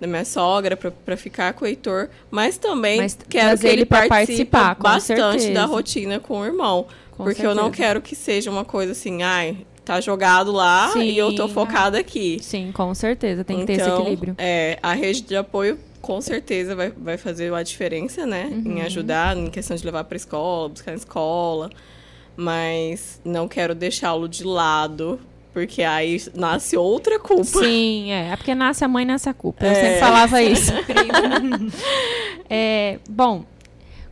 da 0.00 0.06
minha 0.06 0.24
sogra 0.24 0.76
pra, 0.76 0.90
pra 0.90 1.16
ficar 1.16 1.52
com 1.52 1.64
o 1.64 1.68
Heitor, 1.68 2.08
mas 2.30 2.56
também 2.56 2.98
Mas 2.98 3.16
quero 3.28 3.58
que 3.58 3.66
ele 3.66 3.84
pra 3.84 4.08
participe 4.08 4.50
bastante 4.78 5.02
certeza. 5.42 5.52
da 5.52 5.64
rotina 5.66 6.18
com 6.18 6.40
o 6.40 6.44
irmão, 6.44 6.86
Com 7.12 7.24
porque 7.24 7.42
eu 7.46 7.54
não 7.54 7.64
certeza. 7.64 7.82
quero 7.88 8.00
que 8.02 8.16
seja 8.16 8.50
uma 8.50 8.64
coisa 8.64 8.92
assim, 8.92 9.22
ai, 9.22 9.58
tá 9.84 10.00
jogado 10.00 10.50
lá 10.52 10.92
e 10.96 11.16
eu 11.18 11.34
tô 11.34 11.46
Sim. 11.48 11.54
focada 11.54 11.98
aqui. 11.98 12.38
Sim, 12.40 12.72
com 12.72 12.94
certeza, 12.94 13.44
tem 13.44 13.60
que 13.60 13.66
ter 13.66 13.72
esse 13.74 13.82
Então, 13.82 14.00
equilíbrio. 14.00 14.34
É, 14.38 14.78
a 14.82 14.92
rede 14.94 15.20
de 15.22 15.36
apoio 15.36 15.78
com 16.00 16.18
certeza 16.20 16.74
vai, 16.74 16.90
vai 16.90 17.18
fazer 17.18 17.52
a 17.52 17.62
diferença, 17.62 18.24
né? 18.24 18.48
Uhum. 18.50 18.78
Em 18.78 18.82
ajudar, 18.82 19.36
em 19.36 19.50
questão 19.50 19.76
de 19.76 19.84
levar 19.84 20.04
para 20.04 20.16
escola, 20.16 20.68
buscar 20.70 20.92
na 20.92 20.96
escola. 20.96 21.70
Mas 22.36 23.20
não 23.24 23.46
quero 23.46 23.74
deixá-lo 23.74 24.26
de 24.28 24.44
lado, 24.44 25.20
porque 25.52 25.82
aí 25.82 26.16
nasce 26.34 26.76
outra 26.76 27.18
culpa. 27.18 27.44
Sim, 27.44 28.10
é. 28.12 28.30
É 28.32 28.36
porque 28.36 28.54
nasce 28.54 28.84
a 28.84 28.88
mãe, 28.88 29.04
nasce 29.04 29.28
a 29.28 29.34
culpa. 29.34 29.64
Eu 29.64 29.70
É. 29.70 29.74
sempre 29.74 29.98
falava 30.00 30.42
isso. 30.42 30.72
É, 32.48 32.98
bom, 33.08 33.44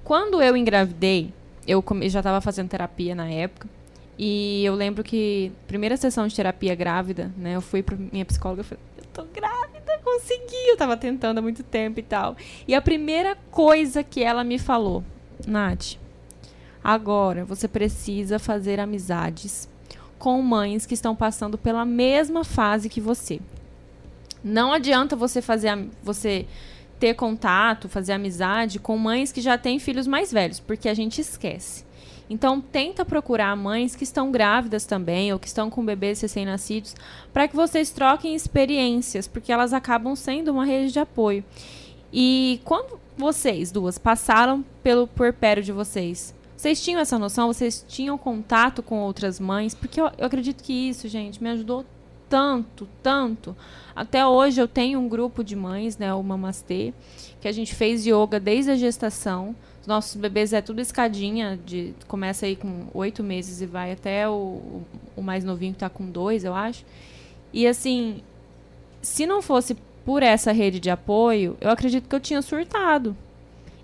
quando 0.05 0.41
eu 0.43 0.57
engravidei, 0.57 1.33
eu 1.67 1.85
já 2.03 2.21
estava 2.21 2.41
fazendo 2.41 2.69
terapia 2.69 3.15
na 3.15 3.29
época. 3.29 3.69
E 4.17 4.65
eu 4.65 4.75
lembro 4.75 5.05
que, 5.05 5.53
primeira 5.67 5.97
sessão 5.97 6.27
de 6.27 6.35
terapia 6.35 6.75
grávida, 6.75 7.33
né? 7.37 7.55
Eu 7.57 7.61
fui 7.61 7.83
pra 7.83 7.97
minha 7.97 8.25
psicóloga 8.25 8.63
e 8.63 8.65
falei, 8.65 8.83
eu 8.99 9.05
tô 9.13 9.25
grávida, 9.33 10.01
consegui. 10.05 10.69
Eu 10.69 10.77
tava 10.77 10.97
tentando 10.97 11.39
há 11.39 11.43
muito 11.43 11.63
tempo 11.63 12.01
e 12.01 12.03
tal. 12.03 12.37
E 12.67 12.75
a 12.75 12.81
primeira 12.81 13.37
coisa 13.51 14.03
que 14.03 14.23
ela 14.23 14.43
me 14.43 14.59
falou, 14.59 15.05
Nath, 15.47 15.95
agora 16.83 17.45
você 17.45 17.69
precisa 17.69 18.39
fazer 18.41 18.81
amizades 18.81 19.69
com 20.19 20.41
mães 20.43 20.85
que 20.85 20.95
estão 20.95 21.15
passando 21.15 21.57
pela 21.57 21.85
mesma 21.85 22.45
fase 22.45 22.89
que 22.89 23.01
você. 23.01 23.41
Não 24.43 24.73
adianta 24.73 25.17
você 25.17 25.41
fazer 25.43 25.89
você 26.03 26.47
ter 26.99 27.15
contato, 27.15 27.89
fazer 27.89 28.13
amizade 28.13 28.79
com 28.79 28.99
mães 28.99 29.31
que 29.31 29.41
já 29.41 29.57
têm 29.57 29.79
filhos 29.79 30.07
mais 30.07 30.33
velhos, 30.33 30.59
porque 30.59 30.89
a 30.89 30.95
gente 30.95 31.21
esquece. 31.21 31.85
Então 32.31 32.61
tenta 32.61 33.05
procurar 33.05 33.57
mães 33.57 33.95
que 33.95 34.05
estão 34.05 34.31
grávidas 34.31 34.85
também 34.85 35.33
ou 35.33 35.39
que 35.39 35.47
estão 35.47 35.71
com 35.71 35.85
bebês 35.85 36.21
recém-nascidos, 36.21 36.95
para 37.33 37.49
que 37.49 37.57
vocês 37.57 37.91
troquem 37.91 38.35
experiências, 38.35 39.27
porque 39.27 39.53
elas 39.53 39.73
acabam 39.73 40.15
sendo 40.15 40.51
uma 40.51 40.65
rede 40.65 40.93
de 40.93 40.99
apoio. 40.99 41.43
E 42.13 42.61
quando 42.65 43.01
vocês 43.17 43.71
duas 43.71 43.97
passaram 43.97 44.65
pelo 44.83 45.07
puerpério 45.07 45.63
de 45.63 45.73
vocês, 45.73 46.35
vocês 46.59 46.83
tinham 46.83 47.01
essa 47.01 47.17
noção? 47.17 47.47
Vocês 47.47 47.85
tinham 47.87 48.19
contato 48.19 48.83
com 48.83 48.99
outras 48.99 49.39
mães? 49.39 49.77
Porque 49.77 50.01
eu, 50.01 50.11
eu 50.19 50.27
acredito 50.27 50.61
que 50.61 50.73
isso, 50.73 51.07
gente, 51.07 51.41
me 51.41 51.49
ajudou 51.51 51.87
tanto, 52.29 52.89
tanto. 53.01 53.57
Até 53.95 54.27
hoje 54.27 54.61
eu 54.61 54.67
tenho 54.67 54.99
um 54.99 55.09
grupo 55.09 55.45
de 55.45 55.55
mães, 55.55 55.97
né, 55.97 56.13
o 56.13 56.21
Mamastê, 56.21 56.93
que 57.41 57.47
a 57.47 57.53
gente 57.53 57.77
fez 57.77 58.05
yoga 58.05 58.41
desde 58.41 58.73
a 58.73 58.77
gestação. 58.77 59.55
Os 59.81 59.87
nossos 59.87 60.17
bebês 60.17 60.53
é 60.53 60.61
tudo 60.61 60.81
escadinha, 60.81 61.57
de, 61.65 61.95
começa 62.09 62.45
aí 62.45 62.57
com 62.57 62.89
oito 62.93 63.23
meses 63.23 63.61
e 63.61 63.67
vai 63.67 63.93
até 63.93 64.29
o, 64.29 64.83
o 65.15 65.23
mais 65.23 65.45
novinho 65.45 65.75
que 65.75 65.79
tá 65.79 65.89
com 65.89 66.11
dois, 66.11 66.43
eu 66.43 66.55
acho. 66.55 66.85
E 67.53 67.69
assim, 67.69 68.21
se 69.01 69.27
não 69.27 69.41
fosse 69.41 69.77
por 70.05 70.25
essa 70.25 70.51
rede 70.51 70.81
de 70.81 70.91
apoio, 70.91 71.57
eu 71.61 71.71
acredito 71.71 72.09
que 72.09 72.17
eu 72.17 72.21
tinha 72.21 72.43
surtado. 72.43 73.17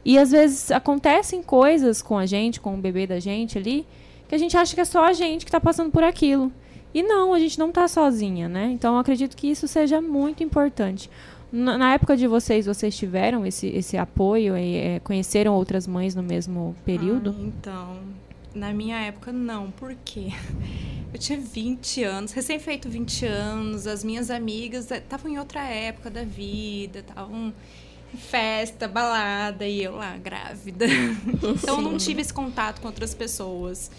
E 0.04 0.18
às 0.18 0.30
vezes 0.30 0.70
acontecem 0.70 1.42
coisas 1.42 2.02
com 2.02 2.18
a 2.18 2.26
gente, 2.26 2.60
com 2.60 2.74
o 2.74 2.78
bebê 2.78 3.06
da 3.06 3.18
gente 3.18 3.56
ali, 3.56 3.86
que 4.28 4.34
a 4.34 4.38
gente 4.38 4.56
acha 4.56 4.74
que 4.74 4.80
é 4.80 4.84
só 4.84 5.04
a 5.04 5.12
gente 5.12 5.44
que 5.44 5.48
está 5.48 5.60
passando 5.60 5.90
por 5.90 6.02
aquilo. 6.02 6.52
E 6.92 7.02
não, 7.02 7.34
a 7.34 7.38
gente 7.38 7.58
não 7.58 7.70
está 7.70 7.88
sozinha, 7.88 8.48
né? 8.48 8.70
Então 8.70 8.94
eu 8.94 9.00
acredito 9.00 9.36
que 9.36 9.48
isso 9.48 9.66
seja 9.66 10.00
muito 10.00 10.42
importante. 10.42 11.10
Na, 11.50 11.78
na 11.78 11.94
época 11.94 12.16
de 12.16 12.26
vocês, 12.26 12.66
vocês 12.66 12.96
tiveram 12.96 13.46
esse, 13.46 13.66
esse 13.68 13.96
apoio 13.96 14.56
e 14.56 14.76
é, 14.76 15.00
conheceram 15.00 15.54
outras 15.54 15.86
mães 15.86 16.14
no 16.14 16.22
mesmo 16.22 16.74
período? 16.84 17.34
Ah, 17.36 17.42
então, 17.42 17.98
na 18.54 18.72
minha 18.72 18.98
época, 18.98 19.32
não. 19.32 19.70
Por 19.70 19.94
quê? 20.04 20.28
Eu 21.12 21.18
tinha 21.18 21.38
20 21.38 22.02
anos, 22.02 22.32
recém-feito 22.32 22.88
20 22.88 23.24
anos, 23.26 23.86
as 23.86 24.02
minhas 24.02 24.30
amigas 24.30 24.90
estavam 24.90 25.30
em 25.30 25.38
outra 25.38 25.62
época 25.62 26.10
da 26.10 26.24
vida, 26.24 26.98
estavam 26.98 27.54
festa, 28.16 28.88
balada, 28.88 29.66
e 29.66 29.82
eu 29.82 29.96
lá, 29.96 30.16
grávida. 30.16 30.86
Então, 31.42 31.76
eu 31.76 31.82
não 31.82 31.96
tive 31.96 32.20
esse 32.20 32.32
contato 32.32 32.80
com 32.80 32.88
outras 32.88 33.14
pessoas. 33.14 33.90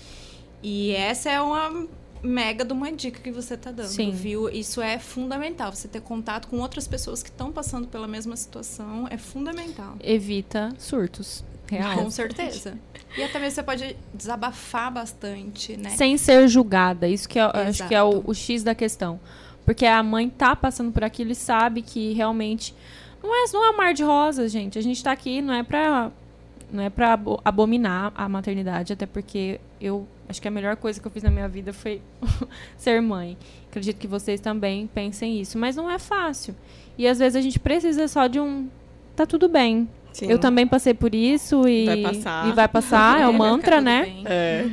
E 0.63 0.91
essa 0.91 1.29
é 1.29 1.39
uma 1.39 1.87
mega 2.23 2.65
de 2.65 2.73
uma 2.73 2.91
dica 2.91 3.19
que 3.19 3.31
você 3.31 3.55
tá 3.55 3.71
dando, 3.71 3.87
Sim. 3.87 4.11
viu? 4.11 4.49
Isso 4.49 4.81
é 4.81 4.97
fundamental. 4.97 5.71
Você 5.71 5.87
ter 5.87 6.01
contato 6.01 6.47
com 6.47 6.59
outras 6.59 6.87
pessoas 6.87 7.21
que 7.21 7.29
estão 7.29 7.51
passando 7.51 7.87
pela 7.87 8.07
mesma 8.07 8.35
situação 8.35 9.07
é 9.09 9.17
fundamental. 9.17 9.95
Evita 10.01 10.73
surtos. 10.77 11.43
Real. 11.67 11.97
Com 11.97 12.11
certeza. 12.11 12.77
E 13.17 13.23
até 13.23 13.39
mesmo 13.39 13.55
você 13.55 13.63
pode 13.63 13.97
desabafar 14.13 14.91
bastante, 14.91 15.75
né? 15.77 15.91
Sem 15.91 16.17
ser 16.17 16.47
julgada. 16.47 17.07
Isso 17.07 17.27
que 17.27 17.39
é, 17.39 17.43
eu 17.43 17.47
acho 17.47 17.87
que 17.87 17.95
é 17.95 18.03
o, 18.03 18.09
Exato. 18.09 18.31
o 18.31 18.33
X 18.35 18.63
da 18.63 18.75
questão. 18.75 19.19
Porque 19.63 19.85
a 19.85 20.03
mãe 20.03 20.29
tá 20.29 20.55
passando 20.55 20.91
por 20.91 21.03
aquilo 21.03 21.31
e 21.31 21.35
sabe 21.35 21.81
que 21.81 22.13
realmente. 22.13 22.75
Não 23.25 23.33
é, 23.35 23.51
não 23.51 23.65
é 23.65 23.69
um 23.71 23.77
mar 23.77 23.93
de 23.93 24.03
rosas, 24.03 24.51
gente. 24.51 24.77
A 24.77 24.81
gente 24.81 25.03
tá 25.03 25.11
aqui, 25.11 25.41
não 25.41 25.53
é 25.53 25.63
pra. 25.63 26.11
Não 26.71 26.83
é 26.83 26.89
pra 26.89 27.13
abo- 27.13 27.39
abominar 27.45 28.11
a 28.15 28.27
maternidade, 28.27 28.91
até 28.91 29.05
porque 29.05 29.59
eu 29.79 30.05
acho 30.27 30.41
que 30.41 30.47
a 30.47 30.51
melhor 30.51 30.75
coisa 30.75 30.99
que 30.99 31.05
eu 31.07 31.11
fiz 31.11 31.21
na 31.23 31.29
minha 31.29 31.47
vida 31.47 31.71
foi 31.71 32.01
ser 32.75 33.01
mãe. 33.01 33.37
Acredito 33.69 33.97
que 33.97 34.07
vocês 34.07 34.39
também 34.39 34.87
pensem 34.87 35.39
isso. 35.39 35.57
Mas 35.57 35.75
não 35.75 35.89
é 35.89 35.99
fácil. 35.99 36.55
E 36.97 37.07
às 37.07 37.19
vezes 37.19 37.35
a 37.35 37.41
gente 37.41 37.59
precisa 37.59 38.07
só 38.07 38.27
de 38.27 38.39
um. 38.39 38.67
Tá 39.15 39.25
tudo 39.25 39.47
bem. 39.47 39.87
Sim. 40.11 40.27
Eu 40.31 40.39
também 40.39 40.65
passei 40.65 40.93
por 40.93 41.13
isso 41.13 41.67
e 41.67 41.85
Vai 41.85 42.01
passar. 42.01 42.47
e 42.47 42.51
vai 42.53 42.67
passar, 42.67 43.21
é 43.21 43.27
o 43.27 43.33
mantra, 43.33 43.79
né? 43.81 44.23
É. 44.25 44.65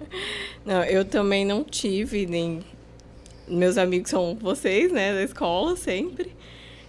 Não, 0.64 0.82
eu 0.84 1.04
também 1.04 1.44
não 1.44 1.62
tive 1.62 2.26
nem. 2.26 2.60
Meus 3.48 3.78
amigos 3.78 4.10
são 4.10 4.36
vocês, 4.40 4.90
né, 4.90 5.12
da 5.12 5.22
escola, 5.22 5.76
sempre. 5.76 6.34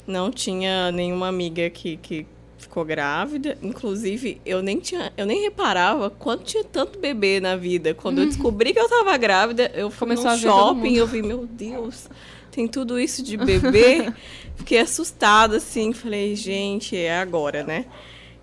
Não 0.07 0.31
tinha 0.31 0.91
nenhuma 0.91 1.27
amiga 1.27 1.69
que, 1.69 1.97
que 1.97 2.25
ficou 2.57 2.85
grávida. 2.85 3.57
Inclusive, 3.61 4.41
eu 4.45 4.61
nem 4.61 4.79
tinha. 4.79 5.11
Eu 5.17 5.25
nem 5.25 5.41
reparava 5.41 6.09
quanto 6.09 6.43
tinha 6.45 6.63
tanto 6.63 6.97
bebê 6.97 7.39
na 7.39 7.55
vida. 7.55 7.93
Quando 7.93 8.21
eu 8.21 8.25
descobri 8.25 8.73
que 8.73 8.79
eu 8.79 8.89
tava 8.89 9.15
grávida, 9.17 9.71
eu 9.75 9.91
fui 9.91 10.07
Começou 10.07 10.31
no 10.31 10.37
shopping 10.37 10.93
e 10.93 10.97
eu 10.97 11.07
vi, 11.07 11.21
meu 11.21 11.45
Deus, 11.45 12.09
tem 12.51 12.67
tudo 12.67 12.99
isso 12.99 13.21
de 13.21 13.37
bebê. 13.37 14.11
Fiquei 14.55 14.79
assustada, 14.79 15.57
assim, 15.57 15.93
falei, 15.93 16.35
gente, 16.35 16.95
é 16.95 17.19
agora, 17.19 17.63
né? 17.63 17.85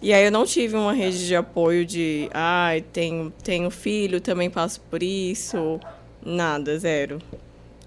E 0.00 0.12
aí 0.12 0.26
eu 0.26 0.30
não 0.30 0.44
tive 0.44 0.76
uma 0.76 0.92
rede 0.92 1.26
de 1.26 1.34
apoio 1.34 1.84
de, 1.84 2.28
ai, 2.32 2.82
tenho, 2.92 3.32
tenho 3.42 3.70
filho, 3.70 4.20
também 4.20 4.50
passo 4.50 4.80
por 4.90 5.02
isso. 5.02 5.80
Nada, 6.24 6.78
zero. 6.78 7.20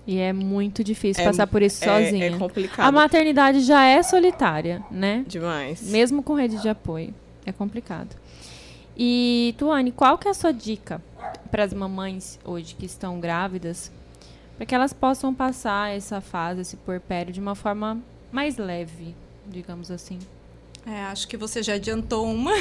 E 0.07 0.17
é 0.19 0.31
muito 0.31 0.83
difícil 0.85 1.21
É- 1.21 1.25
passar 1.27 1.45
por 1.47 1.61
isso 1.61 1.83
É, 1.83 1.87
sozinha. 2.05 2.25
é 2.27 2.37
complicado 2.37 2.87
a 2.87 2.91
maternidade 2.91 3.59
já 3.61 3.83
é 3.85 4.01
solitária, 4.01 4.81
né? 4.89 5.25
demais. 5.27 5.81
Mesmo 5.81 6.23
com 6.23 6.33
rede 6.33 6.61
de 6.61 6.69
apoio. 6.69 7.13
É 7.45 7.51
complicado. 7.51 8.15
E, 8.95 9.53
Tuane, 9.57 9.91
qual 9.91 10.17
que 10.17 10.27
é 10.27 10.31
a 10.31 10.33
sua 10.33 10.51
dica 10.51 11.01
para 11.51 11.63
as 11.63 11.73
mamães 11.73 12.39
hoje 12.43 12.73
que 12.73 12.85
estão 12.85 13.19
grávidas, 13.19 13.91
para 14.55 14.65
que 14.65 14.73
elas 14.73 14.91
possam 14.93 15.33
passar 15.35 15.93
essa 15.93 16.19
fase, 16.21 16.61
esse 16.61 16.77
puerpério, 16.77 17.31
de 17.33 17.39
uma 17.39 17.53
forma 17.53 17.99
mais 18.31 18.57
leve, 18.57 19.13
digamos 19.45 19.91
assim? 19.91 20.17
É, 20.85 21.01
acho 21.03 21.27
que 21.27 21.35
você 21.37 21.61
já 21.61 21.73
adiantou 21.73 22.25
uma, 22.33 22.53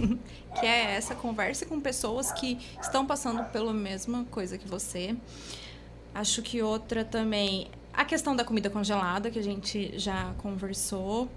que 0.58 0.64
é 0.66 0.94
essa 0.96 1.14
conversa 1.14 1.66
com 1.66 1.78
pessoas 1.78 2.32
que 2.32 2.58
estão 2.80 3.04
passando 3.06 3.44
pela 3.52 3.72
mesma 3.74 4.24
coisa 4.30 4.56
que 4.58 4.66
você. 4.66 5.14
Acho 6.14 6.42
que 6.42 6.62
outra 6.62 7.04
também, 7.04 7.68
a 7.92 8.04
questão 8.04 8.36
da 8.36 8.44
comida 8.44 8.70
congelada, 8.70 9.30
que 9.30 9.38
a 9.38 9.42
gente 9.42 9.92
já 9.98 10.32
conversou. 10.38 11.28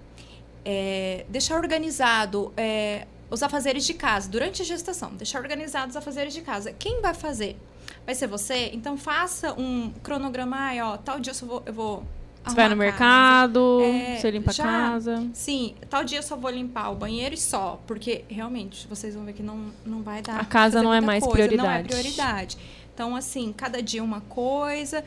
É, 0.64 1.24
deixar 1.28 1.56
organizado 1.56 2.52
é, 2.56 3.06
os 3.30 3.42
afazeres 3.42 3.84
de 3.84 3.94
casa 3.94 4.28
durante 4.28 4.62
a 4.62 4.64
gestação. 4.64 5.12
Deixar 5.14 5.40
organizados 5.40 5.90
os 5.90 5.96
afazeres 5.96 6.32
de 6.32 6.42
casa. 6.42 6.72
Quem 6.72 7.00
vai 7.00 7.14
fazer? 7.14 7.56
Vai 8.04 8.14
ser 8.14 8.26
você? 8.26 8.70
Então 8.72 8.96
faça 8.96 9.52
um 9.58 9.92
cronograma. 10.02 10.56
Ai, 10.56 10.80
ó, 10.80 10.96
tal 10.96 11.18
dia 11.20 11.30
eu 11.30 11.34
só 11.34 11.46
vou. 11.46 11.62
Eu 11.66 11.72
vou 11.72 12.04
Você 12.44 12.54
vai 12.54 12.68
no 12.68 12.76
mercado, 12.76 13.80
É, 13.82 14.16
você 14.16 14.30
limpa 14.30 14.50
a 14.50 14.54
casa. 14.54 15.26
Sim, 15.32 15.74
tal 15.90 16.04
dia 16.04 16.18
eu 16.18 16.22
só 16.22 16.36
vou 16.36 16.50
limpar 16.50 16.90
o 16.90 16.94
banheiro 16.94 17.34
e 17.34 17.38
só, 17.38 17.80
porque 17.86 18.24
realmente 18.28 18.86
vocês 18.88 19.14
vão 19.14 19.24
ver 19.24 19.32
que 19.34 19.42
não, 19.42 19.72
não 19.84 20.02
vai 20.02 20.22
dar. 20.22 20.40
A 20.40 20.44
casa 20.44 20.82
não 20.82 20.92
é 20.92 21.00
mais 21.00 21.24
coisa, 21.24 21.54
Não 21.56 21.70
é 21.70 21.82
prioridade. 21.82 22.56
Então, 22.98 23.14
assim, 23.14 23.52
cada 23.52 23.80
dia 23.80 24.02
uma 24.02 24.20
coisa. 24.22 25.04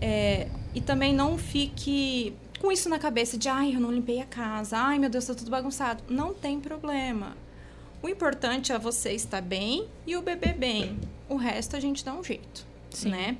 é, 0.00 0.48
e 0.74 0.80
também 0.80 1.14
não 1.14 1.38
fique 1.38 2.34
com 2.60 2.72
isso 2.72 2.88
na 2.88 2.98
cabeça 2.98 3.38
de, 3.38 3.48
ai, 3.48 3.76
eu 3.76 3.78
não 3.78 3.92
limpei 3.92 4.20
a 4.20 4.24
casa, 4.24 4.76
ai, 4.76 4.98
meu 4.98 5.08
Deus, 5.08 5.26
tá 5.26 5.34
tudo 5.34 5.48
bagunçado. 5.48 6.02
Não 6.08 6.34
tem 6.34 6.58
problema. 6.58 7.36
O 8.02 8.08
importante 8.08 8.72
é 8.72 8.78
você 8.80 9.12
estar 9.12 9.40
bem 9.40 9.86
e 10.04 10.16
o 10.16 10.22
bebê 10.22 10.52
bem. 10.52 10.98
O 11.28 11.36
resto 11.36 11.76
a 11.76 11.80
gente 11.80 12.04
dá 12.04 12.12
um 12.12 12.24
jeito, 12.24 12.66
Sim. 12.90 13.10
né? 13.10 13.36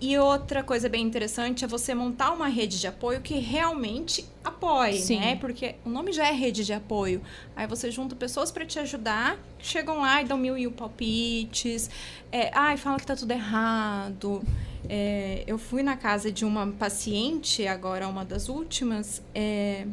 E 0.00 0.16
outra 0.16 0.62
coisa 0.62 0.88
bem 0.88 1.04
interessante 1.04 1.64
é 1.64 1.68
você 1.68 1.92
montar 1.92 2.32
uma 2.32 2.46
rede 2.46 2.78
de 2.78 2.86
apoio 2.86 3.20
que 3.20 3.34
realmente 3.38 4.24
apoie, 4.44 4.98
Sim. 5.00 5.18
né? 5.18 5.36
Porque 5.36 5.74
o 5.84 5.88
nome 5.88 6.12
já 6.12 6.28
é 6.28 6.32
rede 6.32 6.64
de 6.64 6.72
apoio. 6.72 7.20
Aí 7.56 7.66
você 7.66 7.90
junta 7.90 8.14
pessoas 8.14 8.52
para 8.52 8.64
te 8.64 8.78
ajudar, 8.78 9.36
chegam 9.58 10.00
lá 10.00 10.22
e 10.22 10.24
dão 10.24 10.38
mil 10.38 10.56
e 10.56 10.66
um 10.66 10.72
palpites. 10.72 11.90
É, 12.30 12.50
ai, 12.54 12.76
fala 12.76 12.98
que 12.98 13.06
tá 13.06 13.16
tudo 13.16 13.32
errado. 13.32 14.42
É, 14.88 15.42
eu 15.46 15.58
fui 15.58 15.82
na 15.82 15.96
casa 15.96 16.30
de 16.30 16.44
uma 16.44 16.66
paciente, 16.68 17.66
agora 17.66 18.06
uma 18.06 18.24
das 18.24 18.48
últimas, 18.48 19.20
é, 19.34 19.84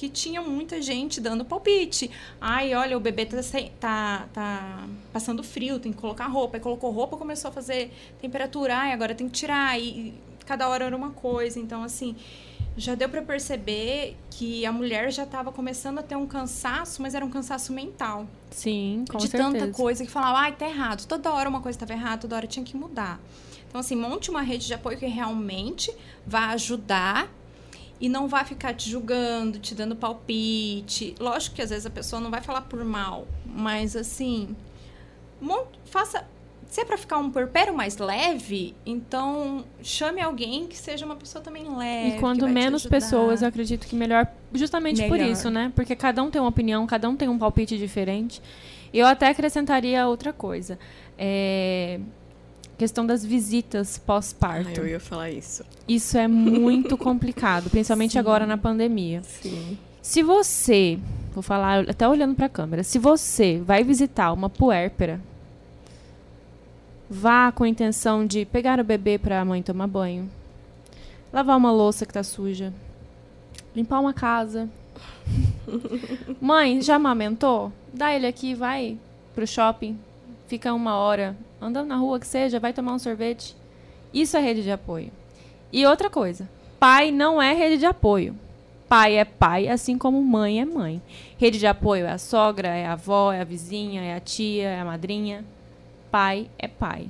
que 0.00 0.08
tinha 0.08 0.40
muita 0.40 0.80
gente 0.80 1.20
dando 1.20 1.44
palpite. 1.44 2.10
Ai, 2.40 2.74
olha, 2.74 2.96
o 2.96 3.00
bebê 3.00 3.26
tá, 3.26 3.36
tá, 3.78 4.28
tá 4.32 4.88
passando 5.12 5.44
frio, 5.44 5.78
tem 5.78 5.92
que 5.92 5.98
colocar 5.98 6.26
roupa. 6.26 6.56
Aí 6.56 6.60
colocou 6.62 6.90
roupa, 6.90 7.18
começou 7.18 7.50
a 7.50 7.52
fazer 7.52 7.92
temperatura. 8.18 8.78
Ai, 8.78 8.92
agora 8.94 9.14
tem 9.14 9.28
que 9.28 9.34
tirar. 9.34 9.78
E, 9.78 9.84
e 9.84 10.14
cada 10.46 10.66
hora 10.70 10.86
era 10.86 10.96
uma 10.96 11.10
coisa. 11.10 11.60
Então, 11.60 11.82
assim, 11.82 12.16
já 12.78 12.94
deu 12.94 13.10
para 13.10 13.20
perceber 13.20 14.16
que 14.30 14.64
a 14.64 14.72
mulher 14.72 15.12
já 15.12 15.24
estava 15.24 15.52
começando 15.52 15.98
a 15.98 16.02
ter 16.02 16.16
um 16.16 16.26
cansaço, 16.26 17.02
mas 17.02 17.14
era 17.14 17.22
um 17.22 17.30
cansaço 17.30 17.70
mental. 17.70 18.26
Sim, 18.50 19.04
com 19.06 19.18
de 19.18 19.28
certeza. 19.28 19.52
tanta 19.52 19.70
coisa 19.70 20.02
que 20.02 20.10
falava, 20.10 20.38
ai, 20.38 20.52
tá 20.52 20.66
errado. 20.66 21.04
Toda 21.04 21.30
hora 21.30 21.46
uma 21.46 21.60
coisa 21.60 21.76
estava 21.76 21.92
errada, 21.92 22.22
toda 22.22 22.36
hora 22.36 22.46
tinha 22.46 22.64
que 22.64 22.74
mudar. 22.74 23.20
Então, 23.68 23.78
assim, 23.78 23.96
monte 23.96 24.30
uma 24.30 24.40
rede 24.40 24.66
de 24.66 24.72
apoio 24.72 24.96
que 24.96 25.04
realmente 25.04 25.94
vai 26.26 26.54
ajudar 26.54 27.30
e 28.00 28.08
não 28.08 28.26
vai 28.26 28.44
ficar 28.44 28.72
te 28.72 28.88
julgando, 28.88 29.58
te 29.58 29.74
dando 29.74 29.94
palpite. 29.94 31.14
Lógico 31.20 31.56
que 31.56 31.62
às 31.62 31.70
vezes 31.70 31.84
a 31.84 31.90
pessoa 31.90 32.20
não 32.20 32.30
vai 32.30 32.40
falar 32.40 32.62
por 32.62 32.82
mal, 32.84 33.28
mas 33.44 33.94
assim, 33.94 34.56
faça. 35.84 36.26
Se 36.66 36.82
é 36.82 36.84
pra 36.84 36.96
ficar 36.96 37.18
um 37.18 37.28
puerpério 37.32 37.74
mais 37.74 37.98
leve, 37.98 38.76
então 38.86 39.64
chame 39.82 40.20
alguém 40.20 40.68
que 40.68 40.76
seja 40.76 41.04
uma 41.04 41.16
pessoa 41.16 41.42
também 41.42 41.64
leve. 41.76 42.16
E 42.16 42.20
quanto 42.20 42.48
menos 42.48 42.86
pessoas, 42.86 43.42
eu 43.42 43.48
acredito 43.48 43.88
que 43.88 43.96
melhor. 43.96 44.28
Justamente 44.54 45.02
por 45.02 45.18
Melhor. 45.18 45.32
isso, 45.32 45.50
né? 45.50 45.72
Porque 45.74 45.96
cada 45.96 46.22
um 46.22 46.30
tem 46.30 46.40
uma 46.40 46.48
opinião, 46.48 46.86
cada 46.86 47.08
um 47.08 47.16
tem 47.16 47.28
um 47.28 47.36
palpite 47.36 47.76
diferente. 47.76 48.40
Eu 48.94 49.04
até 49.06 49.28
acrescentaria 49.28 50.06
outra 50.06 50.32
coisa. 50.32 50.78
É... 51.18 51.98
Questão 52.80 53.04
das 53.04 53.22
visitas 53.22 53.98
pós-parto. 53.98 54.80
eu 54.80 54.88
ia 54.88 54.98
falar 54.98 55.30
isso. 55.30 55.62
Isso 55.86 56.16
é 56.16 56.26
muito 56.26 56.96
complicado, 56.96 57.68
principalmente 57.68 58.12
Sim. 58.12 58.18
agora 58.18 58.46
na 58.46 58.56
pandemia. 58.56 59.22
Sim. 59.22 59.76
Se 60.00 60.22
você, 60.22 60.98
vou 61.34 61.42
falar 61.42 61.90
até 61.90 62.08
olhando 62.08 62.34
para 62.34 62.46
a 62.46 62.48
câmera, 62.48 62.82
se 62.82 62.98
você 62.98 63.60
vai 63.62 63.84
visitar 63.84 64.32
uma 64.32 64.48
puérpera, 64.48 65.20
vá 67.10 67.52
com 67.52 67.64
a 67.64 67.68
intenção 67.68 68.24
de 68.24 68.46
pegar 68.46 68.80
o 68.80 68.84
bebê 68.84 69.18
para 69.18 69.42
a 69.42 69.44
mãe 69.44 69.62
tomar 69.62 69.86
banho, 69.86 70.30
lavar 71.30 71.58
uma 71.58 71.70
louça 71.70 72.06
que 72.06 72.14
tá 72.14 72.22
suja, 72.22 72.72
limpar 73.76 74.00
uma 74.00 74.14
casa. 74.14 74.70
mãe, 76.40 76.80
já 76.80 76.94
amamentou? 76.94 77.70
Dá 77.92 78.14
ele 78.14 78.26
aqui, 78.26 78.54
vai 78.54 78.96
pro 79.34 79.46
shopping, 79.46 79.98
fica 80.48 80.72
uma 80.72 80.96
hora 80.96 81.36
andando 81.60 81.88
na 81.88 81.96
rua 81.96 82.18
que 82.18 82.26
seja, 82.26 82.58
vai 82.60 82.72
tomar 82.72 82.94
um 82.94 82.98
sorvete. 82.98 83.56
Isso 84.12 84.36
é 84.36 84.40
rede 84.40 84.62
de 84.62 84.70
apoio. 84.70 85.10
E 85.72 85.86
outra 85.86 86.10
coisa, 86.10 86.48
pai 86.78 87.10
não 87.10 87.40
é 87.40 87.54
rede 87.54 87.78
de 87.78 87.86
apoio. 87.86 88.34
Pai 88.88 89.16
é 89.16 89.24
pai, 89.24 89.68
assim 89.68 89.96
como 89.96 90.20
mãe 90.20 90.60
é 90.60 90.64
mãe. 90.64 91.00
Rede 91.38 91.58
de 91.60 91.66
apoio 91.66 92.06
é 92.06 92.10
a 92.10 92.18
sogra, 92.18 92.68
é 92.68 92.86
a 92.86 92.94
avó, 92.94 93.32
é 93.32 93.40
a 93.40 93.44
vizinha, 93.44 94.02
é 94.02 94.16
a 94.16 94.20
tia, 94.20 94.68
é 94.68 94.80
a 94.80 94.84
madrinha. 94.84 95.44
Pai 96.10 96.50
é 96.58 96.66
pai. 96.66 97.06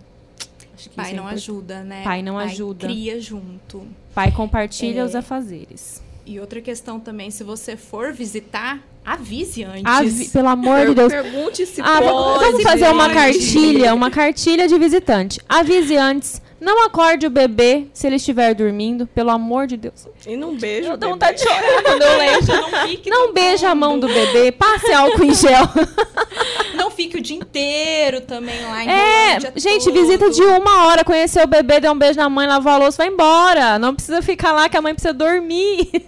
Acho 0.75 0.91
que 0.91 0.97
Pai 0.97 1.13
é 1.13 1.15
não 1.15 1.27
ajuda, 1.27 1.83
né? 1.83 2.03
Pai 2.05 2.23
não 2.23 2.39
ajuda. 2.39 2.87
Cria 2.87 3.19
junto. 3.21 3.87
Pai 4.15 4.31
compartilha 4.31 5.01
É. 5.01 5.05
os 5.05 5.15
afazeres. 5.15 6.03
E 6.27 6.39
outra 6.39 6.61
questão 6.61 7.01
também, 7.01 7.31
se 7.31 7.43
você 7.43 7.77
for 7.77 8.13
visitar, 8.13 8.83
avise 9.05 9.65
antes. 9.65 9.83
Avi- 9.85 10.29
pelo 10.29 10.49
amor 10.49 10.87
de 10.87 10.95
Deus. 10.95 11.13
Pergunte 11.13 11.67
se 11.67 11.81
Ah, 11.81 12.01
pode. 12.01 12.45
vamos 12.45 12.63
fazer 12.63 12.89
uma 12.89 13.11
cartilha, 13.11 13.95
uma 13.95 14.11
cartilha 14.11 14.69
de 14.69 14.79
visitante. 14.79 15.41
Avise 15.49 15.97
antes. 15.97 16.41
Não 16.61 16.85
acorde 16.85 17.27
o 17.27 17.31
bebê 17.31 17.87
se 17.95 18.07
ele 18.07 18.17
estiver 18.17 18.55
dormindo, 18.55 19.07
pelo 19.07 19.31
amor 19.31 19.67
de 19.67 19.79
Deus. 19.79 20.07
E 20.27 20.37
não 20.37 20.55
beijo. 20.55 20.91
Eu 20.91 20.97
dou 20.97 21.11
vontade 21.11 21.39
de 21.39 21.45
chorar 21.45 21.83
quando 21.83 22.03
eu 22.03 22.19
lembro. 22.19 22.47
Não 22.47 22.89
fique 22.89 23.11
Não 23.11 23.33
beija 23.33 23.71
a 23.71 23.75
mão 23.75 23.99
do 23.99 24.07
bebê, 24.07 24.53
passe 24.53 24.93
álcool 24.93 25.25
em 25.25 25.35
gel. 25.35 25.69
Não 26.75 26.91
fique 26.91 27.19
o 27.19 27.21
dia 27.21 27.37
inteiro 27.37 28.23
também 28.23 28.63
lá. 28.63 28.85
É, 28.85 29.39
gente, 29.57 29.85
todo. 29.85 29.93
visita 29.93 30.31
de 30.31 30.43
uma 30.43 30.87
hora, 30.87 31.05
conhecer 31.05 31.43
o 31.43 31.47
bebê, 31.47 31.79
dar 31.79 31.93
um 31.93 31.99
beijo 31.99 32.19
na 32.19 32.29
mãe, 32.29 32.47
lavar 32.47 32.75
a 32.75 32.79
louça, 32.79 32.99
vai 32.99 33.09
embora. 33.09 33.79
Não 33.79 33.95
precisa 33.95 34.23
ficar 34.23 34.53
lá 34.53 34.69
que 34.69 34.77
a 34.77 34.83
mãe 34.83 34.95
precisa 34.95 35.13
dormir. 35.13 36.07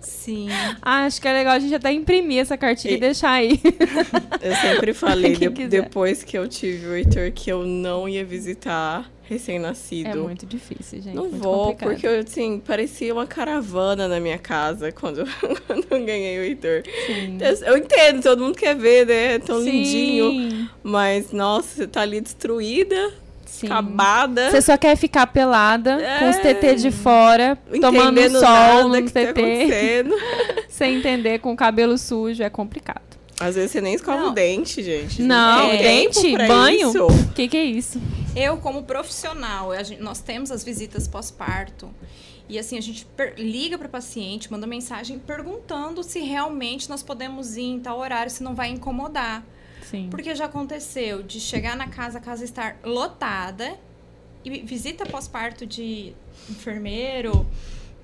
Sim. 0.00 0.48
Acho 0.82 1.20
que 1.20 1.28
é 1.28 1.32
legal 1.32 1.54
a 1.54 1.58
gente 1.58 1.74
até 1.74 1.92
imprimir 1.92 2.40
essa 2.40 2.56
cartilha 2.56 2.94
e, 2.94 2.96
e 2.96 3.00
deixar 3.00 3.30
aí. 3.30 3.60
Eu 4.42 4.56
sempre 4.56 4.92
falei, 4.94 5.36
de, 5.36 5.48
depois 5.68 6.24
que 6.24 6.36
eu 6.36 6.48
tive 6.48 6.86
o 6.86 6.94
Heitor, 6.94 7.30
que 7.32 7.50
eu 7.50 7.64
não 7.64 8.08
ia 8.08 8.24
visitar 8.24 9.10
recém-nascido. 9.30 10.10
É 10.10 10.14
muito 10.16 10.44
difícil, 10.44 11.00
gente. 11.00 11.14
Não 11.14 11.28
muito 11.28 11.38
vou, 11.38 11.66
complicado. 11.66 11.90
porque 11.90 12.06
eu, 12.06 12.18
assim, 12.18 12.58
parecia 12.58 13.14
uma 13.14 13.26
caravana 13.26 14.08
na 14.08 14.18
minha 14.18 14.38
casa 14.38 14.90
quando, 14.90 15.24
quando 15.66 15.86
eu 15.88 16.04
ganhei 16.04 16.38
o 16.38 16.42
Heitor. 16.42 16.82
Sim. 17.06 17.38
Eu, 17.40 17.54
eu 17.68 17.76
entendo, 17.78 18.22
todo 18.22 18.42
mundo 18.42 18.56
quer 18.56 18.74
ver, 18.74 19.06
né? 19.06 19.34
É 19.34 19.38
tão 19.38 19.62
Sim. 19.62 19.70
lindinho. 19.70 20.68
Mas, 20.82 21.30
nossa, 21.30 21.68
você 21.68 21.86
tá 21.86 22.00
ali 22.00 22.20
destruída. 22.20 23.12
Sim. 23.46 23.66
Acabada. 23.66 24.50
Você 24.50 24.62
só 24.62 24.76
quer 24.76 24.96
ficar 24.96 25.26
pelada, 25.28 25.92
é. 26.00 26.18
com 26.18 26.30
os 26.30 26.36
TT 26.36 26.74
de 26.76 26.90
fora, 26.90 27.56
tomando 27.80 28.30
sol 28.30 28.88
no 28.88 29.02
TT. 29.02 30.04
Tá 30.04 30.62
sem 30.68 30.96
entender, 30.96 31.38
com 31.38 31.52
o 31.52 31.56
cabelo 31.56 31.96
sujo, 31.96 32.42
é 32.42 32.50
complicado. 32.50 33.19
Às 33.40 33.54
vezes 33.54 33.72
você 33.72 33.80
nem 33.80 33.94
escova 33.94 34.20
não. 34.20 34.30
o 34.30 34.34
dente, 34.34 34.82
gente. 34.82 35.22
Não, 35.22 35.68
não 35.68 35.76
dente, 35.76 36.36
banho. 36.36 36.90
O 37.06 37.32
que, 37.32 37.48
que 37.48 37.56
é 37.56 37.64
isso? 37.64 37.98
Eu, 38.36 38.58
como 38.58 38.82
profissional, 38.82 39.72
gente, 39.82 40.02
nós 40.02 40.20
temos 40.20 40.50
as 40.50 40.62
visitas 40.62 41.08
pós-parto. 41.08 41.90
E 42.50 42.58
assim, 42.58 42.76
a 42.76 42.80
gente 42.82 43.06
liga 43.38 43.78
para 43.78 43.86
o 43.86 43.90
paciente, 43.90 44.50
manda 44.52 44.66
mensagem 44.66 45.18
perguntando 45.18 46.02
se 46.02 46.20
realmente 46.20 46.90
nós 46.90 47.02
podemos 47.02 47.56
ir 47.56 47.62
em 47.62 47.80
tal 47.80 47.98
horário, 47.98 48.30
se 48.30 48.42
não 48.42 48.54
vai 48.54 48.68
incomodar. 48.68 49.42
Sim. 49.90 50.08
Porque 50.10 50.34
já 50.34 50.44
aconteceu 50.44 51.22
de 51.22 51.40
chegar 51.40 51.76
na 51.76 51.88
casa, 51.88 52.18
a 52.18 52.20
casa 52.20 52.44
estar 52.44 52.76
lotada, 52.84 53.78
e 54.44 54.60
visita 54.62 55.06
pós-parto 55.06 55.66
de 55.66 56.12
enfermeiro, 56.48 57.46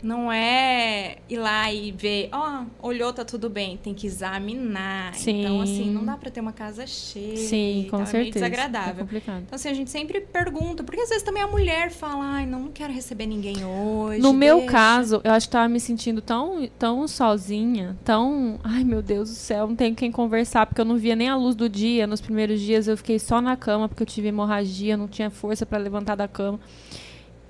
não 0.03 0.30
é 0.30 1.18
ir 1.28 1.38
lá 1.38 1.72
e 1.72 1.92
ver, 1.92 2.28
ó, 2.32 2.62
oh, 2.62 2.88
olhou, 2.88 3.12
tá 3.12 3.24
tudo 3.24 3.49
bem. 3.49 3.76
Tem 3.76 3.94
que 3.94 4.07
examinar. 4.07 5.14
Sim. 5.14 5.40
Então, 5.40 5.61
assim, 5.61 5.90
não 5.90 6.05
dá 6.05 6.16
pra 6.16 6.30
ter 6.30 6.40
uma 6.40 6.53
casa 6.53 6.86
cheia. 6.86 7.36
Sim, 7.36 7.88
com 7.90 7.99
certeza. 7.99 8.16
É 8.16 8.20
meio 8.20 8.32
desagradável. 8.32 8.94
É 8.94 8.99
complicado. 8.99 9.42
Então, 9.47 9.57
assim, 9.57 9.68
a 9.68 9.74
gente 9.74 9.90
sempre 9.90 10.20
pergunta, 10.20 10.82
porque 10.84 11.01
às 11.01 11.09
vezes 11.09 11.22
também 11.22 11.42
a 11.42 11.47
mulher 11.47 11.90
fala, 11.90 12.24
ai, 12.24 12.47
não, 12.47 12.61
não 12.61 12.72
quero 12.72 12.92
receber 12.92 13.26
ninguém 13.26 13.64
hoje. 13.64 14.20
No 14.20 14.32
deixa. 14.32 14.38
meu 14.38 14.66
caso, 14.66 15.20
eu 15.24 15.32
acho 15.32 15.47
que 15.47 15.53
tava 15.53 15.68
me 15.68 15.80
sentindo 15.80 16.20
tão, 16.20 16.68
tão 16.78 17.07
sozinha, 17.09 17.97
tão. 18.05 18.59
Ai, 18.62 18.84
meu 18.84 19.03
Deus 19.03 19.28
do 19.30 19.34
céu, 19.34 19.66
não 19.66 19.76
tenho 19.76 19.94
quem 19.94 20.11
conversar, 20.11 20.66
porque 20.66 20.80
eu 20.80 20.84
não 20.84 20.97
via 20.97 21.16
nem 21.16 21.28
a 21.28 21.36
luz 21.36 21.55
do 21.55 21.68
dia. 21.68 22.07
Nos 22.07 22.20
primeiros 22.20 22.61
dias 22.61 22.88
eu 22.88 22.97
fiquei 22.97 23.18
só 23.18 23.40
na 23.40 23.57
cama, 23.57 23.88
porque 23.88 24.03
eu 24.03 24.07
tive 24.07 24.28
hemorragia, 24.28 24.97
não 24.97 25.09
tinha 25.09 25.30
força 25.30 25.64
para 25.64 25.78
levantar 25.78 26.14
da 26.14 26.28
cama. 26.28 26.61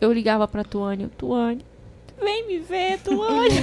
Eu 0.01 0.12
ligava 0.12 0.47
pra 0.47 0.62
Tuane, 0.62 1.09
Tuane, 1.16 1.64
Vem 2.22 2.46
me 2.46 2.58
ver, 2.58 2.98
Tuane. 3.00 3.60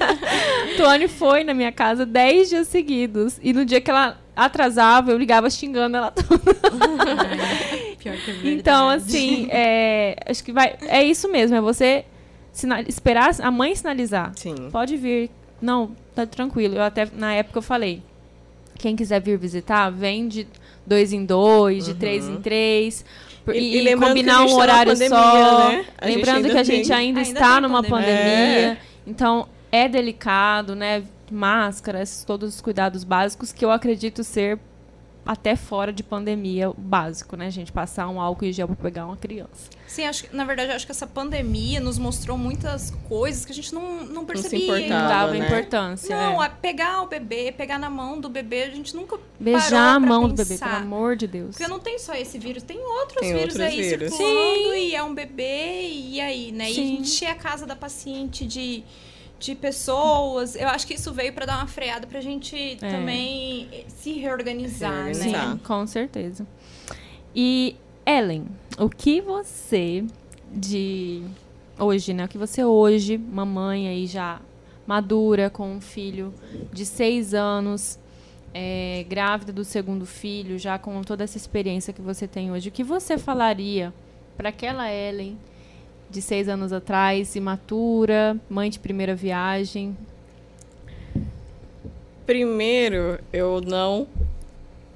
Tuane 0.76 1.08
foi 1.08 1.44
na 1.44 1.52
minha 1.52 1.70
casa 1.70 2.06
dez 2.06 2.48
dias 2.48 2.68
seguidos. 2.68 3.38
E 3.42 3.52
no 3.52 3.64
dia 3.64 3.80
que 3.80 3.90
ela 3.90 4.18
atrasava, 4.34 5.10
eu 5.10 5.18
ligava 5.18 5.50
xingando 5.50 5.96
ela 5.96 6.10
toda. 6.10 6.54
pior 7.98 8.16
que 8.16 8.30
é 8.30 8.34
verdade. 8.34 8.50
Então, 8.50 8.88
assim, 8.88 9.46
é, 9.50 10.16
acho 10.26 10.42
que 10.42 10.52
vai. 10.52 10.76
É 10.82 11.02
isso 11.02 11.30
mesmo, 11.30 11.56
é 11.56 11.60
você 11.60 12.04
sinal, 12.50 12.80
esperar 12.86 13.34
a 13.40 13.50
mãe 13.50 13.74
sinalizar. 13.74 14.32
Sim. 14.36 14.70
Pode 14.70 14.96
vir. 14.96 15.30
Não, 15.60 15.94
tá 16.14 16.26
tranquilo. 16.26 16.76
Eu 16.76 16.82
até, 16.82 17.08
na 17.12 17.34
época, 17.34 17.58
eu 17.58 17.62
falei. 17.62 18.02
Quem 18.78 18.96
quiser 18.96 19.20
vir 19.20 19.38
visitar, 19.38 19.90
vem 19.90 20.26
de 20.26 20.48
dois 20.84 21.12
em 21.12 21.24
dois, 21.24 21.84
de 21.84 21.94
três 21.94 22.26
em 22.26 22.34
uhum. 22.34 22.42
três. 22.42 23.04
E, 23.48 23.78
e, 23.78 23.88
e 23.88 23.96
combinar 23.96 24.44
um 24.44 24.54
horário 24.54 24.92
pandemia, 24.92 25.18
só. 25.18 25.68
Né? 25.68 25.84
Lembrando 26.04 26.48
que 26.50 26.58
a 26.58 26.62
gente 26.62 26.92
ainda, 26.92 27.20
ainda 27.20 27.22
está 27.22 27.60
numa 27.60 27.82
pandemia. 27.82 28.16
pandemia. 28.16 28.68
É. 28.70 28.76
Então, 29.06 29.48
é 29.70 29.88
delicado, 29.88 30.74
né? 30.74 31.02
Máscaras, 31.30 32.24
todos 32.26 32.54
os 32.54 32.60
cuidados 32.60 33.04
básicos 33.04 33.52
que 33.52 33.64
eu 33.64 33.70
acredito 33.70 34.22
ser 34.22 34.58
até 35.24 35.54
fora 35.54 35.92
de 35.92 36.02
pandemia, 36.02 36.70
o 36.70 36.74
básico, 36.74 37.36
né, 37.36 37.50
gente? 37.50 37.70
Passar 37.70 38.08
um 38.08 38.20
álcool 38.20 38.44
em 38.44 38.52
gel 38.52 38.66
para 38.66 38.76
pegar 38.76 39.06
uma 39.06 39.16
criança. 39.16 39.70
Sim, 39.86 40.04
acho 40.04 40.24
que, 40.24 40.34
na 40.34 40.44
verdade, 40.44 40.72
acho 40.72 40.84
que 40.84 40.90
essa 40.90 41.06
pandemia 41.06 41.78
nos 41.80 41.98
mostrou 41.98 42.36
muitas 42.36 42.90
coisas 43.08 43.44
que 43.44 43.52
a 43.52 43.54
gente 43.54 43.72
não, 43.74 44.04
não 44.04 44.24
percebia. 44.24 44.88
Não, 44.88 45.00
não 45.00 45.08
dava 45.08 45.32
né? 45.32 45.46
importância. 45.46 46.16
Não, 46.16 46.42
é. 46.42 46.48
pegar 46.48 47.02
o 47.02 47.06
bebê, 47.06 47.52
pegar 47.52 47.78
na 47.78 47.90
mão 47.90 48.20
do 48.20 48.28
bebê, 48.28 48.64
a 48.64 48.70
gente 48.70 48.96
nunca 48.96 49.18
Beijar 49.38 49.96
a 49.96 50.00
mão 50.00 50.30
pensar. 50.30 50.44
do 50.44 50.48
bebê, 50.48 50.58
pelo 50.58 50.76
amor 50.76 51.16
de 51.16 51.26
Deus. 51.26 51.56
Porque 51.56 51.70
não 51.70 51.78
tem 51.78 51.98
só 51.98 52.14
esse 52.14 52.38
vírus, 52.38 52.62
tem 52.62 52.78
outros 52.78 53.20
tem 53.20 53.32
vírus 53.32 53.42
outros 53.42 53.60
aí 53.60 53.82
vírus. 53.82 54.14
circulando 54.14 54.72
Sim. 54.72 54.88
e 54.88 54.94
é 54.94 55.02
um 55.02 55.14
bebê, 55.14 55.88
e 55.88 56.20
aí, 56.20 56.52
né? 56.52 56.66
Sim. 56.66 56.96
E 56.96 57.00
encher 57.00 57.26
a 57.26 57.34
casa 57.34 57.66
da 57.66 57.76
paciente 57.76 58.46
de 58.46 58.82
de 59.42 59.56
pessoas. 59.56 60.54
Eu 60.54 60.68
acho 60.68 60.86
que 60.86 60.94
isso 60.94 61.12
veio 61.12 61.32
para 61.32 61.46
dar 61.46 61.56
uma 61.58 61.66
freada 61.66 62.06
para 62.06 62.20
a 62.20 62.22
gente 62.22 62.56
é. 62.56 62.76
também 62.76 63.84
se 63.88 64.12
reorganizar, 64.12 65.06
né? 65.06 65.14
Sim, 65.14 65.58
com 65.64 65.86
certeza. 65.86 66.46
E 67.34 67.76
Ellen, 68.06 68.46
o 68.78 68.88
que 68.88 69.20
você 69.20 70.04
de 70.50 71.22
hoje, 71.78 72.14
né? 72.14 72.24
O 72.24 72.28
que 72.28 72.38
você 72.38 72.64
hoje, 72.64 73.18
mamãe 73.18 73.88
aí 73.88 74.06
já 74.06 74.40
madura 74.86 75.50
com 75.50 75.74
um 75.74 75.80
filho 75.80 76.32
de 76.72 76.86
seis 76.86 77.34
anos, 77.34 77.98
é, 78.54 79.04
grávida 79.08 79.52
do 79.52 79.64
segundo 79.64 80.06
filho, 80.06 80.56
já 80.56 80.78
com 80.78 81.02
toda 81.02 81.24
essa 81.24 81.36
experiência 81.36 81.92
que 81.92 82.02
você 82.02 82.28
tem 82.28 82.52
hoje, 82.52 82.68
o 82.68 82.72
que 82.72 82.84
você 82.84 83.18
falaria 83.18 83.92
para 84.36 84.50
aquela 84.50 84.92
Ellen 84.92 85.36
de 86.12 86.20
seis 86.22 86.48
anos 86.48 86.72
atrás, 86.72 87.34
imatura, 87.34 88.36
mãe 88.48 88.68
de 88.68 88.78
primeira 88.78 89.14
viagem? 89.14 89.96
Primeiro, 92.26 93.18
eu 93.32 93.60
não 93.60 94.06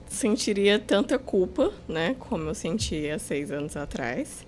sentiria 0.06 0.78
tanta 0.78 1.18
culpa, 1.18 1.72
né, 1.88 2.14
como 2.18 2.48
eu 2.48 2.54
sentia 2.54 3.18
seis 3.18 3.50
anos 3.50 3.76
atrás. 3.76 4.46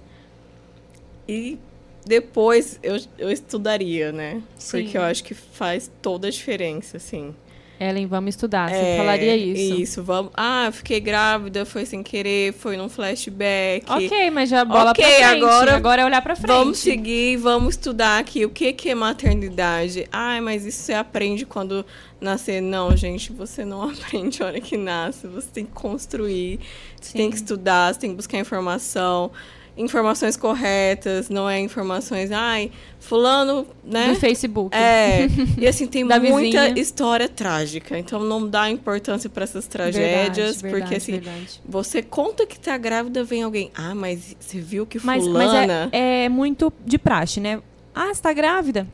E 1.27 1.59
depois 2.07 2.79
eu, 2.83 2.97
eu 3.19 3.31
estudaria, 3.31 4.12
né? 4.12 4.43
Sim. 4.57 4.83
Porque 4.83 4.97
eu 4.97 5.03
acho 5.03 5.25
que 5.25 5.35
faz 5.35 5.91
toda 6.01 6.29
a 6.29 6.31
diferença, 6.31 6.99
assim. 6.99 7.35
Ellen, 7.81 8.07
vamos 8.07 8.31
estudar. 8.31 8.70
Você 8.70 8.76
é, 8.76 8.97
falaria 8.97 9.37
isso. 9.37 9.81
Isso, 9.81 10.03
vamos. 10.03 10.33
Ah, 10.35 10.68
fiquei 10.72 10.99
grávida, 10.99 11.64
foi 11.64 11.87
sem 11.87 12.03
querer, 12.03 12.53
foi 12.53 12.76
num 12.76 12.89
flashback. 12.89 13.85
Ok, 13.89 14.31
mas 14.31 14.49
já 14.49 14.64
bola 14.64 14.91
okay, 14.91 15.05
pra 15.05 15.29
frente. 15.29 15.45
Agora, 15.45 15.76
agora 15.76 16.03
é 16.03 16.05
olhar 16.05 16.20
pra 16.20 16.35
frente. 16.35 16.49
Vamos 16.49 16.79
seguir, 16.79 17.37
vamos 17.37 17.74
estudar 17.74 18.18
aqui. 18.18 18.45
O 18.45 18.51
que, 18.51 18.72
que 18.72 18.91
é 18.91 18.95
maternidade? 18.95 20.09
Ah, 20.11 20.41
mas 20.43 20.64
isso 20.64 20.83
você 20.83 20.93
aprende 20.93 21.47
quando 21.47 21.87
nascer. 22.20 22.61
Não, 22.61 22.97
gente, 22.97 23.33
você 23.33 23.64
não 23.64 23.83
aprende 23.89 24.43
a 24.43 24.47
hora 24.47 24.61
que 24.61 24.76
nasce. 24.76 25.29
Você 25.29 25.49
tem 25.53 25.64
que 25.64 25.72
construir, 25.72 26.59
você 27.01 27.12
Sim. 27.12 27.18
tem 27.18 27.31
que 27.31 27.37
estudar, 27.37 27.95
você 27.95 28.01
tem 28.01 28.11
que 28.11 28.16
buscar 28.16 28.39
informação 28.39 29.31
informações 29.79 30.37
corretas, 30.37 31.31
não 31.31 31.49
é 31.49 31.59
informações, 31.61 32.31
ai, 32.33 32.70
fulano, 32.99 33.66
né? 33.85 34.09
Do 34.09 34.16
Facebook. 34.16 34.76
É. 34.76 35.29
E 35.57 35.66
assim, 35.66 35.87
tem 35.87 36.05
muita 36.05 36.20
vizinha. 36.20 36.74
história 36.76 37.29
trágica. 37.29 37.99
Então 37.99 38.20
não 38.20 38.47
dá 38.47 38.68
importância 38.68 39.31
para 39.31 39.45
essas 39.45 39.66
tragédias. 39.66 40.61
Verdade, 40.61 40.83
porque 40.83 40.97
assim, 40.97 41.12
verdade. 41.12 41.61
você 41.64 42.03
conta 42.03 42.45
que 42.45 42.59
tá 42.59 42.76
grávida, 42.76 43.22
vem 43.24 43.43
alguém. 43.43 43.70
Ah, 43.74 43.95
mas 43.95 44.37
você 44.39 44.61
viu 44.61 44.85
que 44.85 44.99
fulana. 44.99 45.16
Mas, 45.33 45.68
mas 45.68 45.93
é, 45.93 46.24
é 46.24 46.29
muito 46.29 46.72
de 46.85 46.99
praxe, 46.99 47.41
né? 47.41 47.62
Ah, 47.95 48.12
você 48.12 48.20
tá 48.20 48.33
grávida? 48.33 48.87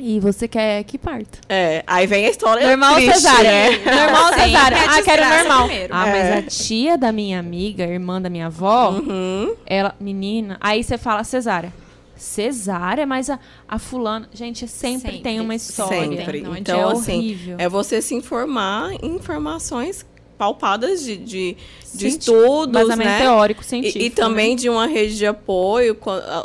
E 0.00 0.18
você 0.18 0.48
quer 0.48 0.82
que 0.84 0.96
parta. 0.96 1.38
É, 1.48 1.84
aí 1.86 2.06
vem 2.06 2.24
a 2.24 2.30
história 2.30 2.66
Normal 2.66 2.94
triste, 2.94 3.14
cesárea. 3.14 3.50
Né? 3.50 3.78
Normal 3.84 4.32
cesárea. 4.32 4.78
Ah, 4.88 5.02
quero 5.02 5.28
normal. 5.28 5.66
Primeiro. 5.66 5.94
Ah, 5.94 6.06
mas 6.06 6.24
é. 6.24 6.38
a 6.38 6.42
tia 6.42 6.96
da 6.96 7.12
minha 7.12 7.38
amiga, 7.38 7.84
irmã 7.84 8.20
da 8.20 8.30
minha 8.30 8.46
avó, 8.46 8.92
uhum. 8.92 9.54
ela, 9.66 9.94
menina, 10.00 10.56
aí 10.60 10.82
você 10.82 10.96
fala 10.96 11.22
cesárea. 11.22 11.72
Cesárea, 12.16 13.06
mas 13.06 13.30
a, 13.30 13.38
a 13.68 13.78
fulana. 13.78 14.28
Gente, 14.32 14.66
sempre, 14.66 15.00
sempre. 15.00 15.20
tem 15.20 15.40
uma 15.40 15.54
história. 15.54 16.16
Sempre. 16.16 16.40
Não, 16.40 16.56
então, 16.56 16.90
é 16.90 16.92
assim, 16.92 17.18
horrível. 17.18 17.56
é 17.58 17.68
você 17.68 18.02
se 18.02 18.14
informar 18.14 18.92
em 19.02 19.16
informações 19.16 20.04
palpadas 20.36 21.02
de, 21.02 21.18
de, 21.18 21.56
de 21.94 22.06
estudos, 22.08 22.72
Basamento 22.72 23.10
né? 23.10 23.20
teórico, 23.20 23.62
científico. 23.62 24.02
E, 24.02 24.06
e 24.06 24.10
também 24.10 24.50
né? 24.50 24.56
de 24.56 24.70
uma 24.70 24.86
rede 24.86 25.16
de 25.18 25.26
apoio. 25.26 25.96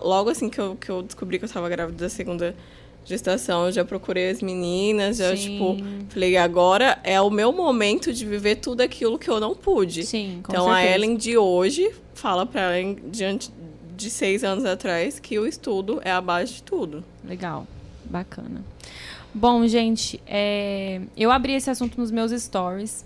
Logo 0.02 0.30
assim 0.30 0.50
que 0.50 0.60
eu, 0.60 0.76
que 0.76 0.90
eu 0.90 1.02
descobri 1.02 1.38
que 1.40 1.46
eu 1.46 1.48
estava 1.48 1.70
grávida 1.70 2.04
da 2.04 2.10
segunda 2.10 2.54
gestação, 3.06 3.68
eu 3.68 3.72
já 3.72 3.86
procurei 3.86 4.30
as 4.32 4.42
meninas, 4.42 5.18
já, 5.18 5.36
Sim. 5.36 5.44
tipo, 5.52 5.78
falei, 6.10 6.36
agora 6.36 7.00
é 7.04 7.22
o 7.22 7.30
meu 7.30 7.52
momento 7.52 8.12
de 8.12 8.26
viver 8.26 8.56
tudo 8.58 8.82
aquilo 8.82 9.18
que 9.18 9.30
eu 9.30 9.40
não 9.40 9.56
pude. 9.56 10.04
Sim, 10.04 10.42
com 10.44 10.52
Então, 10.52 10.66
certeza. 10.66 10.90
a 10.90 10.96
Ellen 10.96 11.16
de 11.16 11.38
hoje 11.38 11.92
fala 12.14 12.46
para 12.46 12.76
ela, 12.76 12.96
diante 13.08 13.52
de 13.96 14.10
seis 14.10 14.44
anos 14.44 14.66
atrás, 14.66 15.20
que 15.20 15.40
o 15.40 15.48
estudo 15.48 16.02
é 16.04 16.12
a 16.12 16.20
base 16.20 16.56
de 16.56 16.64
tudo. 16.64 17.04
Legal, 17.24 17.66
bacana. 18.06 18.64
Bom, 19.34 19.68
gente, 19.68 20.20
é... 20.26 21.02
eu 21.16 21.32
abri 21.32 21.54
esse 21.54 21.70
assunto 21.70 22.00
nos 22.00 22.10
meus 22.12 22.32
stories. 22.32 23.06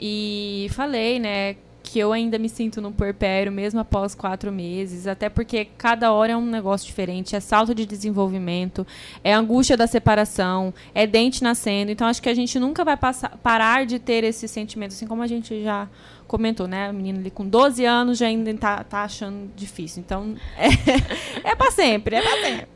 E 0.00 0.68
falei, 0.70 1.18
né, 1.18 1.56
que 1.88 1.98
eu 1.98 2.12
ainda 2.12 2.38
me 2.38 2.50
sinto 2.50 2.82
no 2.82 2.92
puerpério, 2.92 3.50
mesmo 3.50 3.80
após 3.80 4.14
quatro 4.14 4.52
meses, 4.52 5.06
até 5.06 5.30
porque 5.30 5.64
cada 5.78 6.12
hora 6.12 6.32
é 6.32 6.36
um 6.36 6.44
negócio 6.44 6.86
diferente, 6.86 7.34
é 7.34 7.40
salto 7.40 7.74
de 7.74 7.86
desenvolvimento, 7.86 8.86
é 9.24 9.32
angústia 9.32 9.74
da 9.74 9.86
separação, 9.86 10.74
é 10.94 11.06
dente 11.06 11.42
nascendo, 11.42 11.90
então 11.90 12.06
acho 12.06 12.20
que 12.20 12.28
a 12.28 12.34
gente 12.34 12.58
nunca 12.58 12.84
vai 12.84 12.94
passar, 12.94 13.38
parar 13.38 13.86
de 13.86 13.98
ter 13.98 14.22
esse 14.22 14.46
sentimento, 14.46 14.92
assim 14.92 15.06
como 15.06 15.22
a 15.22 15.26
gente 15.26 15.62
já 15.62 15.88
comentou, 16.26 16.68
né, 16.68 16.88
a 16.88 16.92
menina 16.92 17.20
ali 17.20 17.30
com 17.30 17.48
12 17.48 17.86
anos 17.86 18.18
já 18.18 18.26
ainda 18.26 18.52
tá, 18.52 18.84
tá 18.84 19.04
achando 19.04 19.50
difícil, 19.56 20.02
então 20.04 20.34
é, 20.58 21.52
é 21.52 21.56
para 21.56 21.70
sempre, 21.70 22.16
é 22.16 22.20
para 22.20 22.42
sempre. 22.42 22.68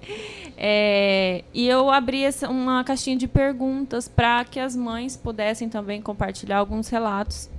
É, 0.56 1.44
e 1.52 1.68
eu 1.68 1.90
abri 1.90 2.24
essa, 2.24 2.48
uma 2.48 2.82
caixinha 2.82 3.16
de 3.16 3.28
perguntas 3.28 4.08
para 4.08 4.42
que 4.46 4.58
as 4.58 4.74
mães 4.74 5.18
pudessem 5.18 5.68
também 5.68 6.00
compartilhar 6.00 6.58
alguns 6.58 6.88
relatos 6.88 7.50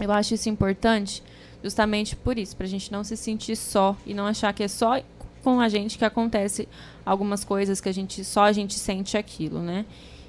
eu 0.00 0.12
acho 0.12 0.34
isso 0.34 0.48
importante 0.48 1.22
justamente 1.62 2.14
por 2.14 2.38
isso, 2.38 2.56
para 2.56 2.66
a 2.66 2.68
gente 2.68 2.90
não 2.92 3.02
se 3.02 3.16
sentir 3.16 3.56
só 3.56 3.96
e 4.06 4.14
não 4.14 4.26
achar 4.26 4.52
que 4.52 4.62
é 4.62 4.68
só 4.68 5.00
com 5.42 5.60
a 5.60 5.68
gente 5.68 5.98
que 5.98 6.04
acontece 6.04 6.68
algumas 7.04 7.44
coisas 7.44 7.80
que 7.80 7.88
a 7.88 7.92
gente 7.92 8.24
só 8.24 8.44
a 8.44 8.52
gente 8.52 8.74
sente 8.74 9.16
aquilo, 9.16 9.60
né? 9.60 9.84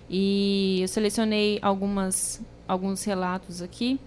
E 0.10 0.80
eu 0.82 0.88
selecionei 0.88 1.60
algumas 1.62 2.42
alguns 2.68 3.04
relatos 3.04 3.62
aqui 3.62 4.00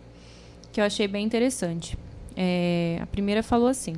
que 0.73 0.81
eu 0.81 0.85
achei 0.85 1.07
bem 1.07 1.25
interessante. 1.25 1.99
É, 2.37 2.99
a 3.01 3.07
primeira 3.07 3.43
falou 3.43 3.69
assim: 3.69 3.95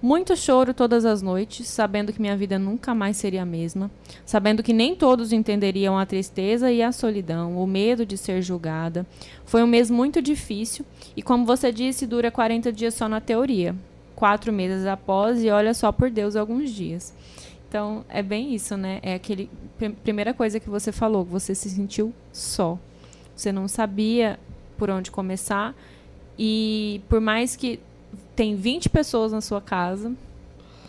muito 0.00 0.36
choro 0.36 0.74
todas 0.74 1.04
as 1.04 1.22
noites, 1.22 1.66
sabendo 1.66 2.12
que 2.12 2.20
minha 2.20 2.36
vida 2.36 2.58
nunca 2.58 2.94
mais 2.94 3.16
seria 3.16 3.42
a 3.42 3.46
mesma, 3.46 3.90
sabendo 4.24 4.62
que 4.62 4.72
nem 4.72 4.94
todos 4.94 5.32
entenderiam 5.32 5.98
a 5.98 6.06
tristeza 6.06 6.70
e 6.70 6.82
a 6.82 6.92
solidão, 6.92 7.56
o 7.56 7.66
medo 7.66 8.04
de 8.04 8.16
ser 8.16 8.42
julgada. 8.42 9.06
Foi 9.44 9.62
um 9.62 9.66
mês 9.66 9.90
muito 9.90 10.20
difícil 10.20 10.84
e, 11.16 11.22
como 11.22 11.46
você 11.46 11.72
disse, 11.72 12.06
dura 12.06 12.30
40 12.30 12.72
dias 12.72 12.94
só 12.94 13.08
na 13.08 13.20
teoria. 13.20 13.74
Quatro 14.14 14.52
meses 14.52 14.86
após 14.86 15.42
e 15.42 15.50
olha 15.50 15.74
só 15.74 15.90
por 15.90 16.10
Deus 16.10 16.36
alguns 16.36 16.70
dias. 16.70 17.12
Então, 17.68 18.04
é 18.08 18.22
bem 18.22 18.54
isso, 18.54 18.76
né? 18.76 19.00
É 19.02 19.14
aquele 19.14 19.50
primeira 20.04 20.32
coisa 20.32 20.60
que 20.60 20.70
você 20.70 20.92
falou, 20.92 21.24
você 21.24 21.54
se 21.54 21.68
sentiu 21.68 22.14
só. 22.32 22.78
Você 23.34 23.50
não 23.50 23.66
sabia 23.66 24.38
por 24.78 24.90
onde 24.90 25.10
começar 25.10 25.74
e 26.38 27.00
por 27.08 27.20
mais 27.20 27.56
que 27.56 27.80
tem 28.34 28.56
20 28.56 28.88
pessoas 28.88 29.32
na 29.32 29.40
sua 29.40 29.60
casa, 29.60 30.12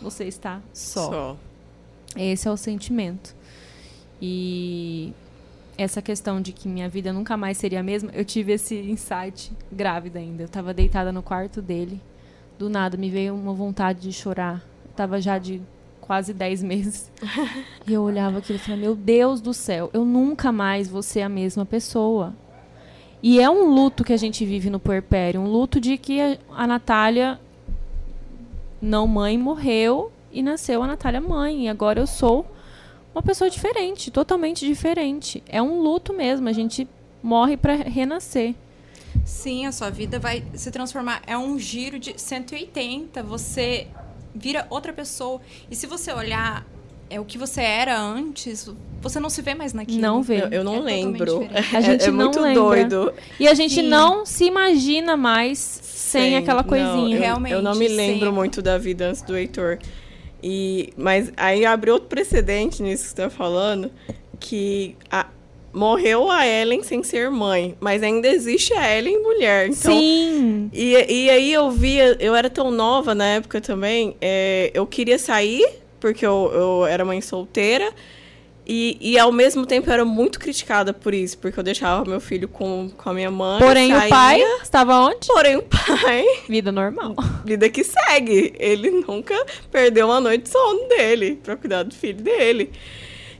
você 0.00 0.24
está 0.24 0.60
só. 0.72 1.10
só. 1.10 1.36
Esse 2.16 2.48
é 2.48 2.50
o 2.50 2.56
sentimento. 2.56 3.34
E 4.20 5.12
essa 5.76 6.00
questão 6.00 6.40
de 6.40 6.52
que 6.52 6.68
minha 6.68 6.88
vida 6.88 7.12
nunca 7.12 7.36
mais 7.36 7.58
seria 7.58 7.80
a 7.80 7.82
mesma, 7.82 8.10
eu 8.12 8.24
tive 8.24 8.52
esse 8.52 8.74
insight 8.74 9.52
grávida 9.70 10.18
ainda. 10.18 10.42
Eu 10.42 10.46
estava 10.46 10.72
deitada 10.72 11.12
no 11.12 11.22
quarto 11.22 11.60
dele. 11.60 12.00
Do 12.58 12.70
nada 12.70 12.96
me 12.96 13.10
veio 13.10 13.34
uma 13.34 13.52
vontade 13.52 14.00
de 14.00 14.12
chorar. 14.12 14.64
Eu 14.84 14.92
tava 14.92 15.20
já 15.20 15.38
de 15.38 15.60
quase 16.00 16.32
10 16.32 16.62
meses. 16.62 17.10
e 17.86 17.92
eu 17.92 18.02
olhava 18.02 18.38
aquilo 18.38 18.58
e 18.58 18.62
falava: 18.62 18.80
Meu 18.80 18.94
Deus 18.94 19.40
do 19.40 19.52
céu, 19.52 19.90
eu 19.92 20.04
nunca 20.04 20.50
mais 20.50 20.88
vou 20.88 21.02
ser 21.02 21.20
a 21.20 21.28
mesma 21.28 21.66
pessoa. 21.66 22.34
E 23.28 23.40
é 23.40 23.50
um 23.50 23.74
luto 23.74 24.04
que 24.04 24.12
a 24.12 24.16
gente 24.16 24.46
vive 24.46 24.70
no 24.70 24.78
puerpério, 24.78 25.40
um 25.40 25.48
luto 25.48 25.80
de 25.80 25.98
que 25.98 26.20
a, 26.48 26.64
Natália, 26.64 27.40
não 28.80 29.04
mãe, 29.08 29.36
morreu 29.36 30.12
e 30.30 30.44
nasceu 30.44 30.80
a 30.80 30.86
Natália 30.86 31.20
mãe. 31.20 31.64
E 31.64 31.68
agora 31.68 31.98
eu 31.98 32.06
sou 32.06 32.46
uma 33.12 33.20
pessoa 33.20 33.50
diferente, 33.50 34.12
totalmente 34.12 34.64
diferente. 34.64 35.42
É 35.48 35.60
um 35.60 35.80
luto 35.80 36.12
mesmo, 36.12 36.48
a 36.48 36.52
gente 36.52 36.86
morre 37.20 37.56
para 37.56 37.74
renascer. 37.74 38.54
Sim, 39.24 39.66
a 39.66 39.72
sua 39.72 39.90
vida 39.90 40.20
vai 40.20 40.44
se 40.54 40.70
transformar. 40.70 41.20
É 41.26 41.36
um 41.36 41.58
giro 41.58 41.98
de 41.98 42.14
180. 42.16 43.24
Você 43.24 43.88
vira 44.32 44.68
outra 44.70 44.92
pessoa. 44.92 45.40
E 45.68 45.74
se 45.74 45.88
você 45.88 46.12
olhar 46.12 46.64
é 47.08 47.20
o 47.20 47.24
que 47.24 47.38
você 47.38 47.60
era 47.60 47.98
antes, 47.98 48.70
você 49.00 49.20
não 49.20 49.30
se 49.30 49.40
vê 49.42 49.54
mais 49.54 49.72
naquilo. 49.72 50.00
Não 50.00 50.22
vê. 50.22 50.42
Eu, 50.42 50.48
eu 50.48 50.64
não 50.64 50.76
é 50.76 50.80
lembro. 50.80 51.48
A 51.72 51.80
gente 51.80 52.04
é, 52.04 52.08
é 52.08 52.10
não 52.10 52.24
muito 52.24 52.40
lembra. 52.40 52.84
doido. 52.84 53.14
E 53.38 53.46
a 53.46 53.54
gente 53.54 53.74
Sim. 53.74 53.82
não 53.82 54.26
se 54.26 54.44
imagina 54.44 55.16
mais 55.16 55.58
sem 55.58 56.30
Sim. 56.30 56.36
aquela 56.36 56.64
coisinha. 56.64 56.94
Não, 56.94 57.12
eu, 57.12 57.18
Realmente. 57.18 57.52
Eu 57.52 57.62
não 57.62 57.74
me 57.74 57.88
lembro 57.88 58.32
muito 58.32 58.60
da 58.60 58.78
vida 58.78 59.08
antes 59.08 59.22
do 59.22 59.36
Heitor. 59.36 59.78
E, 60.42 60.92
mas 60.96 61.32
aí 61.36 61.64
abre 61.64 61.90
outro 61.90 62.08
precedente 62.08 62.82
nisso 62.82 63.04
que 63.04 63.08
você 63.08 63.22
está 63.22 63.30
falando, 63.30 63.90
que 64.38 64.96
a, 65.10 65.26
morreu 65.72 66.30
a 66.30 66.46
Ellen 66.46 66.82
sem 66.82 67.02
ser 67.02 67.30
mãe, 67.30 67.74
mas 67.80 68.02
ainda 68.02 68.28
existe 68.28 68.72
a 68.74 68.96
Ellen 68.96 69.22
mulher. 69.22 69.68
Então, 69.68 69.92
Sim. 69.92 70.70
E, 70.72 70.92
e 70.92 71.30
aí 71.30 71.52
eu 71.52 71.70
via, 71.70 72.16
eu 72.20 72.34
era 72.34 72.48
tão 72.48 72.70
nova 72.70 73.14
na 73.14 73.26
época 73.26 73.60
também, 73.60 74.16
é, 74.20 74.70
eu 74.74 74.86
queria 74.86 75.18
sair 75.18 75.66
porque 76.06 76.24
eu, 76.24 76.52
eu 76.54 76.86
era 76.86 77.04
mãe 77.04 77.20
solteira. 77.20 77.92
E, 78.64 78.96
e 79.00 79.18
ao 79.18 79.32
mesmo 79.32 79.66
tempo 79.66 79.88
eu 79.88 79.92
era 79.92 80.04
muito 80.04 80.38
criticada 80.38 80.92
por 80.92 81.12
isso, 81.12 81.36
porque 81.38 81.58
eu 81.58 81.64
deixava 81.64 82.08
meu 82.08 82.20
filho 82.20 82.46
com, 82.48 82.90
com 82.96 83.10
a 83.10 83.14
minha 83.14 83.30
mãe. 83.30 83.58
Porém, 83.58 83.90
saía, 83.90 84.06
o 84.06 84.08
pai 84.08 84.42
estava 84.62 85.00
onde? 85.00 85.26
Porém, 85.26 85.56
o 85.56 85.62
pai. 85.62 86.24
Vida 86.48 86.70
normal. 86.70 87.16
Vida 87.44 87.68
que 87.68 87.82
segue. 87.82 88.54
Ele 88.56 88.90
nunca 88.90 89.34
perdeu 89.70 90.06
uma 90.06 90.20
noite 90.20 90.44
de 90.44 90.50
sono 90.50 90.88
dele 90.88 91.40
para 91.42 91.56
cuidar 91.56 91.82
do 91.82 91.94
filho 91.94 92.22
dele. 92.22 92.70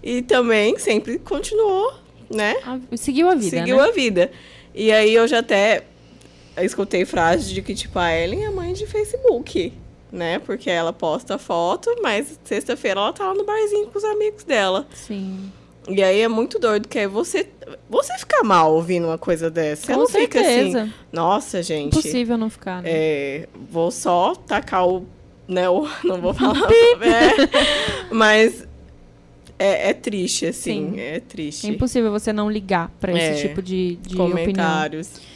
E 0.03 0.23
também 0.23 0.77
sempre 0.77 1.19
continuou, 1.21 1.95
né? 2.29 2.57
seguiu 2.97 3.29
a 3.29 3.35
vida. 3.37 3.59
Seguiu 3.59 3.77
né? 3.77 3.83
a 3.83 3.91
vida. 3.93 4.31
E 4.75 4.91
aí 4.91 5.14
eu 5.14 5.27
já 5.29 5.39
até 5.39 5.85
escutei 6.62 7.05
frases 7.05 7.49
de 7.49 7.62
que, 7.62 7.75
tipo, 7.75 7.97
a 7.99 8.12
Ellen 8.12 8.45
é 8.45 8.51
mãe 8.51 8.73
de 8.73 8.87
Facebook 8.87 9.73
né? 10.11 10.38
Porque 10.38 10.70
ela 10.70 10.92
posta 10.92 11.38
foto, 11.38 11.94
mas 12.02 12.38
sexta-feira 12.44 13.00
ela 13.00 13.12
tá 13.12 13.28
lá 13.28 13.34
no 13.34 13.44
barzinho 13.44 13.86
com 13.88 13.98
os 13.98 14.04
amigos 14.04 14.44
dela. 14.44 14.86
Sim. 14.94 15.50
E 15.88 16.02
aí 16.02 16.20
é 16.20 16.28
muito 16.28 16.59
doido, 16.59 16.88
que 16.88 16.98
aí 16.98 17.07
você, 17.07 17.48
você 17.88 18.18
fica 18.18 18.42
mal 18.42 18.74
ouvindo 18.74 19.07
uma 19.07 19.18
coisa 19.18 19.48
dessa. 19.48 19.86
Você 19.86 19.92
com 19.92 20.00
não 20.00 20.07
certeza. 20.09 20.66
fica 20.66 20.80
assim, 20.80 20.92
nossa, 21.12 21.62
gente. 21.62 21.96
Impossível 21.96 22.36
não 22.36 22.50
ficar, 22.50 22.82
né? 22.82 22.90
É, 22.90 23.48
vou 23.70 23.90
só 23.90 24.34
tacar 24.34 24.86
o. 24.88 25.07
Né, 25.46 25.68
o, 25.68 25.86
não 26.02 26.20
vou 26.20 26.34
falar. 26.34 26.68
é, 26.72 28.12
mas 28.12 28.66
é, 29.59 29.90
é, 29.90 29.94
triste, 29.94 30.46
assim. 30.46 30.92
Sim. 30.92 31.00
É 31.00 31.20
triste. 31.20 31.66
É 31.66 31.70
impossível 31.70 32.11
você 32.11 32.32
não 32.32 32.50
ligar 32.50 32.90
para 33.00 33.12
esse 33.12 33.44
é, 33.44 33.48
tipo 33.48 33.62
de, 33.62 33.96
de 33.96 34.16
comentários. 34.16 35.09
Opinião. 35.09 35.36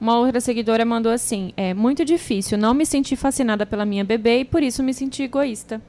Uma 0.00 0.16
outra 0.18 0.40
seguidora 0.40 0.84
mandou 0.84 1.12
assim: 1.12 1.52
é 1.56 1.74
muito 1.74 2.04
difícil 2.04 2.56
não 2.56 2.72
me 2.72 2.86
sentir 2.86 3.16
fascinada 3.16 3.66
pela 3.66 3.84
minha 3.84 4.04
bebê 4.04 4.40
e 4.40 4.44
por 4.44 4.62
isso 4.62 4.82
me 4.82 4.94
senti 4.94 5.24
egoísta. 5.24 5.80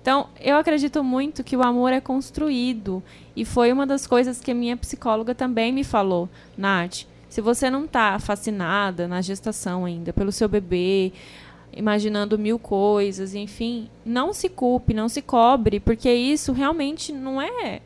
Então, 0.00 0.26
eu 0.40 0.56
acredito 0.56 1.04
muito 1.04 1.44
que 1.44 1.56
o 1.56 1.62
amor 1.62 1.92
é 1.92 2.00
construído. 2.00 3.00
E 3.36 3.44
foi 3.44 3.72
uma 3.72 3.86
das 3.86 4.04
coisas 4.04 4.40
que 4.40 4.50
a 4.50 4.54
minha 4.54 4.76
psicóloga 4.76 5.32
também 5.32 5.72
me 5.72 5.84
falou, 5.84 6.28
Nath. 6.58 7.04
Se 7.28 7.40
você 7.40 7.70
não 7.70 7.84
está 7.84 8.18
fascinada 8.18 9.08
na 9.08 9.22
gestação 9.22 9.84
ainda 9.86 10.12
pelo 10.12 10.32
seu 10.32 10.48
bebê, 10.48 11.12
imaginando 11.72 12.38
mil 12.38 12.58
coisas, 12.58 13.34
enfim, 13.34 13.88
não 14.04 14.34
se 14.34 14.48
culpe, 14.48 14.92
não 14.92 15.08
se 15.08 15.22
cobre, 15.22 15.80
porque 15.80 16.12
isso 16.12 16.52
realmente 16.52 17.10
não 17.10 17.40
é 17.40 17.80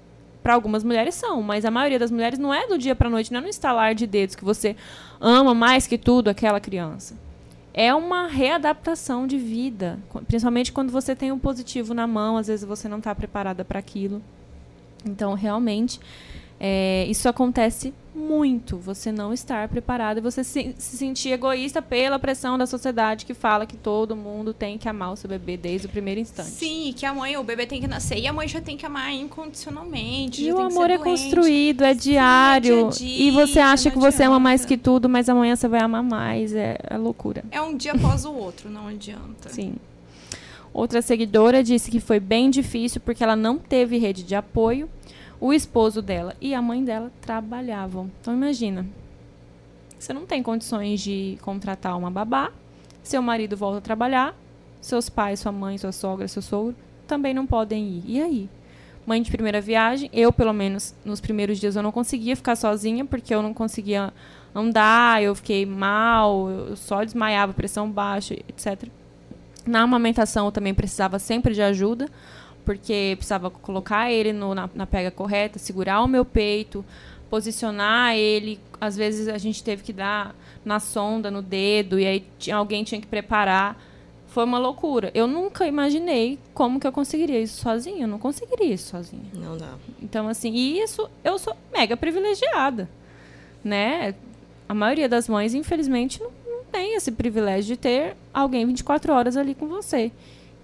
para 0.46 0.54
algumas 0.54 0.84
mulheres 0.84 1.16
são, 1.16 1.42
mas 1.42 1.64
a 1.64 1.72
maioria 1.72 1.98
das 1.98 2.08
mulheres 2.08 2.38
não 2.38 2.54
é 2.54 2.68
do 2.68 2.78
dia 2.78 2.94
para 2.94 3.10
noite, 3.10 3.32
não 3.32 3.40
é 3.40 3.42
no 3.42 3.48
instalar 3.48 3.96
de 3.96 4.06
dedos 4.06 4.36
que 4.36 4.44
você 4.44 4.76
ama 5.20 5.52
mais 5.52 5.88
que 5.88 5.98
tudo 5.98 6.28
aquela 6.28 6.60
criança. 6.60 7.16
É 7.74 7.92
uma 7.92 8.28
readaptação 8.28 9.26
de 9.26 9.38
vida, 9.38 9.98
principalmente 10.28 10.70
quando 10.70 10.92
você 10.92 11.16
tem 11.16 11.32
um 11.32 11.38
positivo 11.38 11.92
na 11.92 12.06
mão, 12.06 12.36
às 12.36 12.46
vezes 12.46 12.64
você 12.64 12.88
não 12.88 12.98
está 12.98 13.12
preparada 13.12 13.64
para 13.64 13.80
aquilo. 13.80 14.22
Então, 15.04 15.34
realmente, 15.34 15.98
é, 16.58 17.04
isso 17.08 17.28
acontece 17.28 17.92
muito, 18.14 18.78
você 18.78 19.12
não 19.12 19.32
estar 19.32 19.68
preparado 19.68 20.18
e 20.18 20.20
você 20.22 20.42
se, 20.42 20.74
se, 20.78 20.96
sentir 20.96 21.32
egoísta 21.32 21.82
pela 21.82 22.18
pressão 22.18 22.56
da 22.56 22.66
sociedade 22.66 23.26
que 23.26 23.34
fala 23.34 23.66
que 23.66 23.76
todo 23.76 24.16
mundo 24.16 24.54
tem 24.54 24.78
que 24.78 24.88
amar 24.88 25.12
o 25.12 25.16
seu 25.16 25.28
bebê 25.28 25.58
desde 25.58 25.86
o 25.86 25.90
primeiro 25.90 26.18
instante. 26.18 26.48
Sim, 26.48 26.94
que 26.96 27.04
a 27.04 27.12
mãe, 27.12 27.36
o 27.36 27.44
bebê 27.44 27.66
tem 27.66 27.78
que 27.78 27.86
nascer 27.86 28.18
e 28.18 28.26
a 28.26 28.32
mãe 28.32 28.48
já 28.48 28.60
tem 28.60 28.74
que 28.74 28.86
amar 28.86 29.12
incondicionalmente. 29.12 30.42
E 30.42 30.50
o 30.50 30.58
amor 30.58 30.90
é 30.90 30.96
construído, 30.96 31.84
é 31.84 31.92
diário. 31.92 32.90
Sim, 32.90 33.06
é 33.06 33.08
dia 33.08 33.18
-dia, 33.18 33.28
e 33.28 33.30
você 33.30 33.60
acha 33.60 33.90
que 33.90 33.98
você 33.98 34.24
ama 34.24 34.40
mais 34.40 34.64
que 34.64 34.78
tudo, 34.78 35.10
mas 35.10 35.28
amanhã 35.28 35.54
você 35.54 35.68
vai 35.68 35.80
amar 35.80 36.02
mais. 36.02 36.54
É, 36.54 36.78
é 36.88 36.96
loucura. 36.96 37.44
É 37.50 37.60
um 37.60 37.76
dia 37.76 37.92
após 37.92 38.24
o 38.24 38.32
outro, 38.32 38.70
não 38.70 38.88
adianta. 38.88 39.50
Sim. 39.50 39.74
Outra 40.72 41.02
seguidora 41.02 41.62
disse 41.62 41.90
que 41.90 42.00
foi 42.00 42.18
bem 42.18 42.48
difícil 42.48 43.00
porque 43.02 43.22
ela 43.22 43.36
não 43.36 43.58
teve 43.58 43.98
rede 43.98 44.22
de 44.22 44.34
apoio 44.34 44.88
o 45.40 45.52
esposo 45.52 46.00
dela 46.00 46.34
e 46.40 46.54
a 46.54 46.62
mãe 46.62 46.84
dela 46.84 47.10
trabalhavam. 47.20 48.10
Então 48.20 48.34
imagina, 48.34 48.86
você 49.98 50.12
não 50.12 50.26
tem 50.26 50.42
condições 50.42 51.00
de 51.00 51.38
contratar 51.42 51.96
uma 51.96 52.10
babá, 52.10 52.50
seu 53.02 53.22
marido 53.22 53.56
volta 53.56 53.78
a 53.78 53.80
trabalhar, 53.80 54.34
seus 54.80 55.08
pais, 55.08 55.40
sua 55.40 55.52
mãe, 55.52 55.78
sua 55.78 55.92
sogra, 55.92 56.28
seu 56.28 56.42
sogro 56.42 56.74
também 57.06 57.32
não 57.32 57.46
podem 57.46 57.84
ir. 57.84 58.02
E 58.06 58.20
aí? 58.20 58.50
mãe 59.06 59.22
de 59.22 59.30
primeira 59.30 59.60
viagem. 59.60 60.10
Eu, 60.12 60.32
pelo 60.32 60.52
menos, 60.52 60.94
nos 61.04 61.20
primeiros 61.20 61.58
dias 61.58 61.76
eu 61.76 61.82
não 61.82 61.92
conseguia 61.92 62.34
ficar 62.34 62.56
sozinha, 62.56 63.04
porque 63.04 63.32
eu 63.32 63.40
não 63.40 63.54
conseguia 63.54 64.12
andar, 64.54 65.22
eu 65.22 65.34
fiquei 65.34 65.64
mal, 65.64 66.50
eu 66.50 66.76
só 66.76 67.04
desmaiava, 67.04 67.52
pressão 67.54 67.88
baixa, 67.88 68.34
etc. 68.34 68.88
Na 69.64 69.82
amamentação 69.82 70.46
eu 70.46 70.52
também 70.52 70.74
precisava 70.74 71.18
sempre 71.18 71.54
de 71.54 71.62
ajuda, 71.62 72.08
porque 72.66 73.14
precisava 73.16 73.48
colocar 73.48 74.10
ele 74.10 74.32
no, 74.32 74.52
na, 74.52 74.68
na 74.74 74.86
pega 74.86 75.10
correta, 75.10 75.56
segurar 75.56 76.02
o 76.02 76.08
meu 76.08 76.24
peito, 76.24 76.84
posicionar 77.30 78.16
ele. 78.16 78.58
Às 78.80 78.96
vezes 78.96 79.28
a 79.28 79.38
gente 79.38 79.62
teve 79.62 79.84
que 79.84 79.92
dar 79.92 80.34
na 80.64 80.80
sonda, 80.80 81.30
no 81.30 81.40
dedo, 81.40 81.98
e 81.98 82.04
aí 82.04 82.26
tinha, 82.38 82.56
alguém 82.56 82.82
tinha 82.82 83.00
que 83.00 83.06
preparar. 83.06 83.80
Foi 84.26 84.44
uma 84.44 84.58
loucura. 84.58 85.12
Eu 85.14 85.28
nunca 85.28 85.64
imaginei 85.66 86.40
como 86.52 86.80
que 86.80 86.86
eu 86.86 86.92
conseguiria 86.92 87.40
isso 87.40 87.62
sozinha. 87.62 88.02
Eu 88.02 88.08
não 88.08 88.18
conseguiria 88.18 88.74
isso 88.74 88.88
sozinha. 88.88 89.30
Não 89.32 89.56
dá. 89.56 89.74
Então, 90.02 90.28
assim, 90.28 90.52
e 90.52 90.80
isso 90.80 91.08
eu 91.22 91.38
sou 91.38 91.56
mega 91.72 91.96
privilegiada, 91.96 92.90
né? 93.62 94.14
A 94.68 94.74
maioria 94.74 95.08
das 95.08 95.28
mães, 95.28 95.54
infelizmente, 95.54 96.20
não, 96.20 96.32
não 96.44 96.64
tem 96.64 96.96
esse 96.96 97.12
privilégio 97.12 97.76
de 97.76 97.80
ter 97.80 98.16
alguém 98.34 98.66
24 98.66 99.12
horas 99.12 99.36
ali 99.36 99.54
com 99.54 99.68
você. 99.68 100.10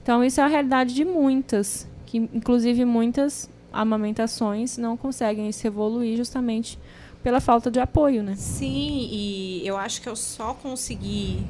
Então, 0.03 0.24
isso 0.24 0.40
é 0.40 0.44
a 0.44 0.48
realidade 0.48 0.92
de 0.92 1.05
muitas, 1.05 1.86
que 2.12 2.18
inclusive 2.18 2.84
muitas 2.84 3.48
amamentações 3.72 4.76
não 4.76 4.98
conseguem 4.98 5.50
se 5.50 5.66
evoluir 5.66 6.14
justamente 6.14 6.78
pela 7.22 7.40
falta 7.40 7.70
de 7.70 7.80
apoio, 7.80 8.22
né? 8.22 8.34
Sim, 8.36 9.08
e 9.10 9.66
eu 9.66 9.78
acho 9.78 10.02
que 10.02 10.10
eu 10.10 10.14
só 10.14 10.52
consegui 10.52 11.42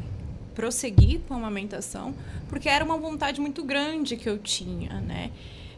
prosseguir 0.54 1.20
com 1.26 1.34
a 1.34 1.36
amamentação 1.36 2.14
porque 2.48 2.68
era 2.68 2.84
uma 2.84 2.96
vontade 2.96 3.40
muito 3.40 3.64
grande 3.64 4.16
que 4.16 4.28
eu 4.28 4.38
tinha, 4.38 5.00
né? 5.00 5.32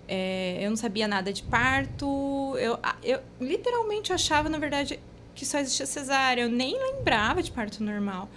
É, 0.07 0.59
eu 0.61 0.69
não 0.69 0.77
sabia 0.77 1.09
nada 1.09 1.33
de 1.33 1.43
parto, 1.45 2.55
eu, 2.59 2.79
eu 3.03 3.21
literalmente 3.41 4.13
achava, 4.13 4.51
na 4.51 4.59
verdade, 4.59 5.01
que 5.35 5.47
só 5.47 5.61
existia 5.61 5.87
cesárea, 5.87 6.43
eu 6.43 6.51
nem 6.51 6.77
lembrava 6.79 7.43
de 7.43 7.51
parto 7.51 7.83
normal. 7.83 8.29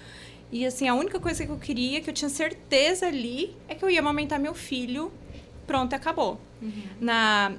E 0.49 0.65
assim, 0.65 0.87
a 0.87 0.95
única 0.95 1.19
coisa 1.19 1.45
que 1.45 1.51
eu 1.51 1.57
queria, 1.57 1.99
que 1.99 2.09
eu 2.09 2.13
tinha 2.13 2.29
certeza 2.29 3.05
ali, 3.05 3.53
é 3.67 3.75
que 3.75 3.83
eu 3.83 3.89
ia 3.89 3.99
amamentar 3.99 4.39
meu 4.39 4.53
filho. 4.53 5.11
Pronto, 5.67 5.93
acabou. 5.93 6.39
Uhum. 6.61 6.83
Na, 6.99 7.51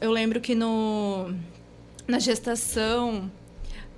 eu 0.00 0.12
lembro 0.12 0.40
que 0.40 0.54
no, 0.54 1.34
na 2.06 2.18
gestação, 2.18 3.30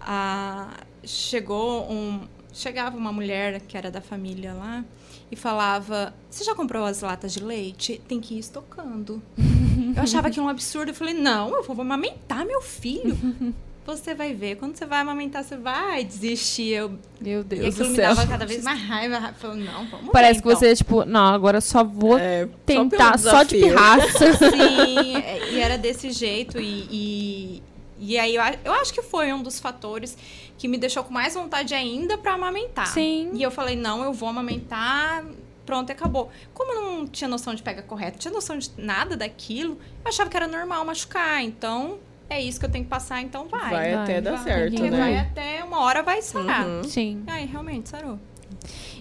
a, 0.01 0.79
chegou 1.05 1.91
um, 1.91 2.21
chegava 2.53 2.97
uma 2.97 3.13
mulher 3.13 3.61
que 3.61 3.77
era 3.77 3.91
da 3.91 4.01
família 4.01 4.55
lá 4.55 4.85
e 5.31 5.37
falava: 5.37 6.15
Você 6.31 6.45
já 6.45 6.55
comprou 6.55 6.85
as 6.85 7.01
latas 7.01 7.33
de 7.33 7.43
leite? 7.43 8.01
Tem 8.07 8.21
que 8.21 8.35
ir 8.37 8.39
estocando. 8.39 9.21
eu 9.97 10.03
achava 10.03 10.31
que 10.31 10.39
era 10.39 10.47
um 10.47 10.49
absurdo. 10.49 10.91
Eu 10.91 10.95
falei: 10.95 11.15
Não, 11.15 11.55
eu 11.55 11.63
vou 11.63 11.81
amamentar 11.81 12.47
meu 12.47 12.63
filho. 12.63 13.17
Você 13.87 14.15
vai 14.15 14.35
ver, 14.35 14.57
quando 14.57 14.77
você 14.77 14.85
vai 14.85 14.99
amamentar, 15.01 15.45
você 15.45 15.57
vai 15.57 16.03
desistir. 16.05 16.71
Eu, 16.71 16.99
Meu 17.21 17.45
Deus 17.45 17.63
e 17.63 17.69
aquilo 17.69 17.85
do 17.85 17.91
me 17.93 17.97
dava 17.97 18.27
cada 18.27 18.45
vez 18.45 18.65
mais 18.65 18.81
raiva. 18.83 19.33
Falando, 19.39 19.65
não, 19.65 19.87
vamos 19.87 20.11
Parece 20.11 20.41
ver, 20.41 20.43
que 20.43 20.49
você, 20.55 20.75
tipo, 20.75 21.05
não, 21.05 21.27
agora 21.33 21.61
só 21.61 21.85
vou 21.85 22.19
É, 22.19 22.49
tentar 22.67 23.17
só 23.19 23.31
só, 23.31 23.43
de 23.45 23.57
pirraça. 23.57 24.29
então. 24.29 24.51
Sim, 24.51 25.17
é, 25.23 25.53
e 25.53 25.61
era 25.61 25.79
desse 25.79 26.11
jeito. 26.11 26.59
E, 26.61 26.89
e, 26.91 27.63
e 27.99 28.19
aí 28.19 28.35
eu, 28.35 28.43
eu 28.65 28.73
acho 28.73 28.93
que 28.93 29.03
foi 29.03 29.33
um 29.33 29.41
dos 29.43 29.61
fatores 29.61 30.19
que 30.59 30.67
me 30.67 30.79
deixou 30.79 31.05
com 31.05 31.13
mais 31.13 31.35
vontade 31.35 31.73
ainda 31.73 32.19
pra 32.19 32.33
amamentar. 32.35 32.89
Sim. 32.89 33.31
E 33.35 33.43
eu 33.43 33.51
falei, 33.53 33.77
não, 33.77 34.03
eu 34.03 34.13
vou 34.13 34.29
amamentar. 34.29 35.25
Pronto, 35.65 35.91
acabou. 35.91 36.31
Como 36.55 36.73
eu 36.73 36.81
não 36.83 37.07
tinha 37.07 37.29
noção 37.29 37.55
de 37.55 37.63
pega 37.63 37.83
correta, 37.83 38.13
não 38.13 38.19
tinha 38.19 38.33
noção 38.35 38.57
de 38.59 38.71
nada 38.79 39.17
daquilo, 39.17 39.79
eu 40.05 40.09
achava 40.09 40.31
que 40.31 40.37
era 40.37 40.47
normal 40.47 40.85
machucar. 40.85 41.43
Então, 41.43 41.99
é 42.29 42.41
isso 42.43 42.59
que 42.59 42.67
eu 42.67 42.71
tenho 42.71 42.85
que 42.85 42.91
passar, 42.91 43.23
então 43.23 43.47
vai. 43.49 43.61
Vai, 43.71 43.71
Vai, 43.71 43.95
até 43.95 44.21
dar 44.21 44.33
vai. 44.37 44.45
certo, 44.45 44.75
Porque 44.75 44.91
Vai. 44.91 44.99
vai 44.99 45.13
né? 45.13 45.29
até 45.31 45.65
uma 45.65 45.81
hora 45.81 46.03
vai 46.03 46.21
sarar. 46.23 46.67
Uhum. 46.67 46.85
Sim. 46.85 47.23
Aí, 47.27 47.47
realmente, 47.47 47.89
sarou. 47.89 48.19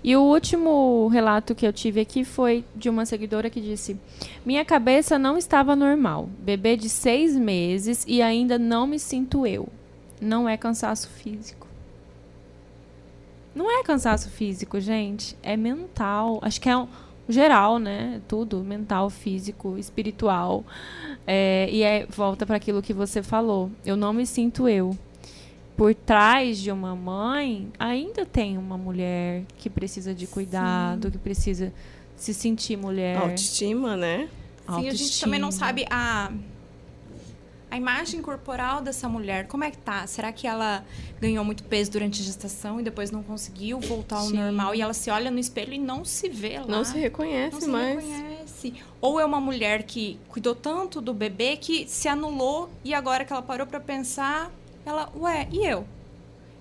E 0.03 0.15
o 0.15 0.21
último 0.21 1.07
relato 1.07 1.55
que 1.55 1.65
eu 1.65 1.73
tive 1.73 1.99
aqui 1.99 2.23
foi 2.23 2.63
de 2.75 2.89
uma 2.89 3.05
seguidora 3.05 3.49
que 3.49 3.59
disse: 3.59 3.99
Minha 4.45 4.63
cabeça 4.63 5.17
não 5.17 5.37
estava 5.37 5.75
normal. 5.75 6.29
Bebê 6.39 6.77
de 6.77 6.87
seis 6.89 7.35
meses 7.35 8.05
e 8.07 8.21
ainda 8.21 8.59
não 8.59 8.85
me 8.85 8.99
sinto 8.99 9.47
eu. 9.47 9.67
Não 10.21 10.47
é 10.47 10.55
cansaço 10.57 11.09
físico. 11.09 11.65
Não 13.55 13.79
é 13.79 13.83
cansaço 13.83 14.29
físico, 14.29 14.79
gente. 14.79 15.35
É 15.41 15.57
mental. 15.57 16.39
Acho 16.41 16.59
que 16.61 16.69
é 16.69 16.77
um, 16.77 16.87
geral, 17.27 17.79
né? 17.79 18.21
Tudo. 18.27 18.63
Mental, 18.63 19.09
físico, 19.09 19.77
espiritual. 19.77 20.63
É, 21.25 21.67
e 21.71 21.83
é, 21.83 22.05
volta 22.07 22.45
para 22.45 22.57
aquilo 22.57 22.81
que 22.81 22.93
você 22.93 23.23
falou. 23.23 23.71
Eu 23.85 23.95
não 23.95 24.13
me 24.13 24.25
sinto 24.25 24.67
eu 24.67 24.97
por 25.75 25.93
trás 25.93 26.57
de 26.57 26.71
uma 26.71 26.95
mãe 26.95 27.67
ainda 27.77 28.25
tem 28.25 28.57
uma 28.57 28.77
mulher 28.77 29.43
que 29.57 29.69
precisa 29.69 30.13
de 30.13 30.25
cuidado, 30.25 31.11
que 31.11 31.17
precisa 31.17 31.73
se 32.15 32.33
sentir 32.33 32.77
mulher. 32.77 33.17
Autoestima, 33.17 33.97
né? 33.97 34.29
Sim, 34.67 34.87
a 34.87 34.93
gente 34.93 35.19
também 35.19 35.39
não 35.39 35.47
autoestima. 35.47 35.67
sabe 35.67 35.85
a, 35.91 36.31
a 37.75 37.77
imagem 37.77 38.21
corporal 38.21 38.81
dessa 38.81 39.09
mulher. 39.09 39.47
Como 39.47 39.63
é 39.63 39.69
que 39.69 39.77
tá? 39.77 40.07
Será 40.07 40.31
que 40.31 40.47
ela 40.47 40.83
ganhou 41.19 41.43
muito 41.43 41.63
peso 41.65 41.91
durante 41.91 42.21
a 42.21 42.25
gestação 42.25 42.79
e 42.79 42.83
depois 42.83 43.11
não 43.11 43.21
conseguiu 43.21 43.79
voltar 43.81 44.17
ao 44.17 44.27
Sim. 44.27 44.37
normal? 44.37 44.73
E 44.73 44.81
ela 44.81 44.93
se 44.93 45.09
olha 45.09 45.29
no 45.29 45.37
espelho 45.37 45.73
e 45.73 45.77
não 45.77 46.05
se 46.05 46.29
vê 46.29 46.57
lá. 46.59 46.65
Não 46.67 46.85
se 46.85 46.97
reconhece 46.97 47.53
Não 47.53 47.61
se 47.61 47.67
mais. 47.67 47.95
reconhece. 48.01 48.73
Ou 49.01 49.19
é 49.19 49.25
uma 49.25 49.41
mulher 49.41 49.83
que 49.83 50.17
cuidou 50.29 50.55
tanto 50.55 51.01
do 51.01 51.13
bebê 51.13 51.57
que 51.57 51.85
se 51.87 52.07
anulou 52.07 52.69
e 52.81 52.93
agora 52.93 53.25
que 53.25 53.33
ela 53.33 53.41
parou 53.41 53.67
pra 53.67 53.79
pensar, 53.81 54.49
ela, 54.85 55.11
ué, 55.17 55.45
e 55.51 55.65
eu? 55.65 55.85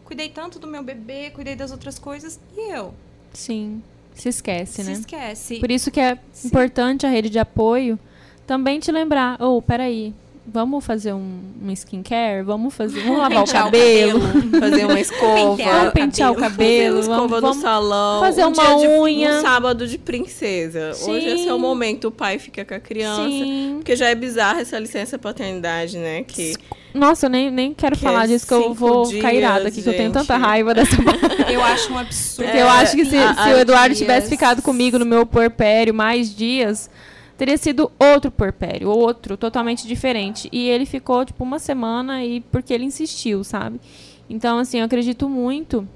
Cuidei 0.04 0.28
tanto 0.28 0.58
do 0.58 0.66
meu 0.66 0.82
bebê, 0.82 1.30
cuidei 1.30 1.54
das 1.54 1.70
outras 1.70 1.96
coisas, 1.96 2.40
e 2.56 2.72
eu? 2.74 2.92
Sim, 3.32 3.82
se 4.14 4.28
esquece, 4.28 4.82
Se 4.82 4.84
né? 4.84 4.92
esquece. 4.92 5.60
Por 5.60 5.70
isso 5.70 5.90
que 5.92 6.00
é 6.00 6.18
Sim. 6.32 6.48
importante 6.48 7.06
a 7.06 7.08
rede 7.08 7.30
de 7.30 7.38
apoio 7.38 7.98
também 8.46 8.80
te 8.80 8.90
lembrar, 8.92 9.40
ô, 9.40 9.62
peraí, 9.62 10.12
vamos 10.46 10.84
fazer 10.84 11.12
um, 11.12 11.40
um 11.62 11.70
skincare, 11.72 12.42
vamos 12.44 12.74
fazer, 12.74 13.00
vamos 13.00 13.18
lavar 13.20 13.44
o 13.44 13.46
cabelo, 13.50 14.20
Fazer 14.60 14.84
uma 14.84 15.00
escova. 15.00 15.56
Pentear 15.56 15.78
vamos 15.78 15.92
pentear 15.92 16.30
o 16.30 16.34
Fazer 16.34 16.46
cabelo, 16.50 16.94
uma 16.96 17.00
escova 17.00 17.18
vamos, 17.28 17.34
no 17.40 17.40
vamos 17.48 17.62
salão. 17.62 18.20
fazer 18.20 18.44
um 18.44 18.48
uma 18.48 18.64
dia 18.76 18.76
de- 18.78 18.86
unha. 19.00 19.38
um 19.38 19.40
sábado 19.42 19.86
de 19.86 19.98
princesa. 19.98 20.90
Hoje 21.06 21.26
esse 21.28 21.48
é 21.48 21.52
o 21.52 21.56
Sim. 21.56 21.60
momento, 21.62 22.08
o 22.08 22.10
pai 22.10 22.38
fica 22.38 22.64
com 22.64 22.74
a 22.74 22.80
criança. 22.80 23.24
Sim. 23.28 23.74
Porque 23.76 23.96
já 23.96 24.08
é 24.08 24.14
bizarra 24.14 24.60
essa 24.60 24.78
licença 24.78 25.18
paternidade, 25.18 25.96
né? 25.98 26.22
Que 26.24 26.54
Nossa, 26.92 27.26
eu 27.26 27.30
nem, 27.30 27.50
nem 27.50 27.72
quero 27.74 27.96
Que 27.96 28.02
falar 28.02 28.24
é 28.24 28.28
disso, 28.28 28.46
que 28.46 28.54
eu 28.54 28.72
vou 28.74 29.02
dias, 29.04 29.14
ficar 29.16 29.34
irada 29.34 29.68
aqui, 29.68 29.82
que 29.82 29.88
eu 29.88 29.96
tenho 29.96 30.12
tanta 30.12 30.34
gente. 30.34 30.42
raiva 30.46 30.74
dessa 30.74 30.96
Eu 31.50 31.62
acho 31.62 31.92
um 31.92 31.98
absurdo. 31.98 32.46
Porque 32.46 32.62
eu 32.62 32.68
acho 32.68 32.96
que 32.96 33.04
se, 33.04 33.16
a- 33.16 33.34
se 33.34 33.48
o 33.54 33.58
Eduardo 33.58 33.88
dias. 33.94 33.98
tivesse 33.98 34.28
ficado 34.28 34.62
comigo 34.62 34.98
no 34.98 35.04
meu 35.06 35.24
porpério 35.26 35.92
mais 35.94 36.34
dias, 36.34 36.88
teria 37.36 37.56
sido 37.58 37.90
outro 37.98 38.30
porpério, 38.30 38.88
outro, 38.88 39.36
totalmente 39.36 39.86
diferente. 39.86 40.48
E 40.52 40.68
ele 40.68 40.86
ficou, 40.86 41.24
tipo, 41.24 41.42
uma 41.42 41.58
semana 41.58 42.24
e 42.24 42.40
porque 42.40 42.72
ele 42.72 42.84
insistiu, 42.84 43.42
sabe? 43.44 43.80
Então, 44.28 44.58
assim, 44.58 44.78
eu 44.78 44.84
acredito 44.84 45.28
muito 45.28 45.86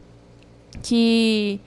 que 0.83 1.61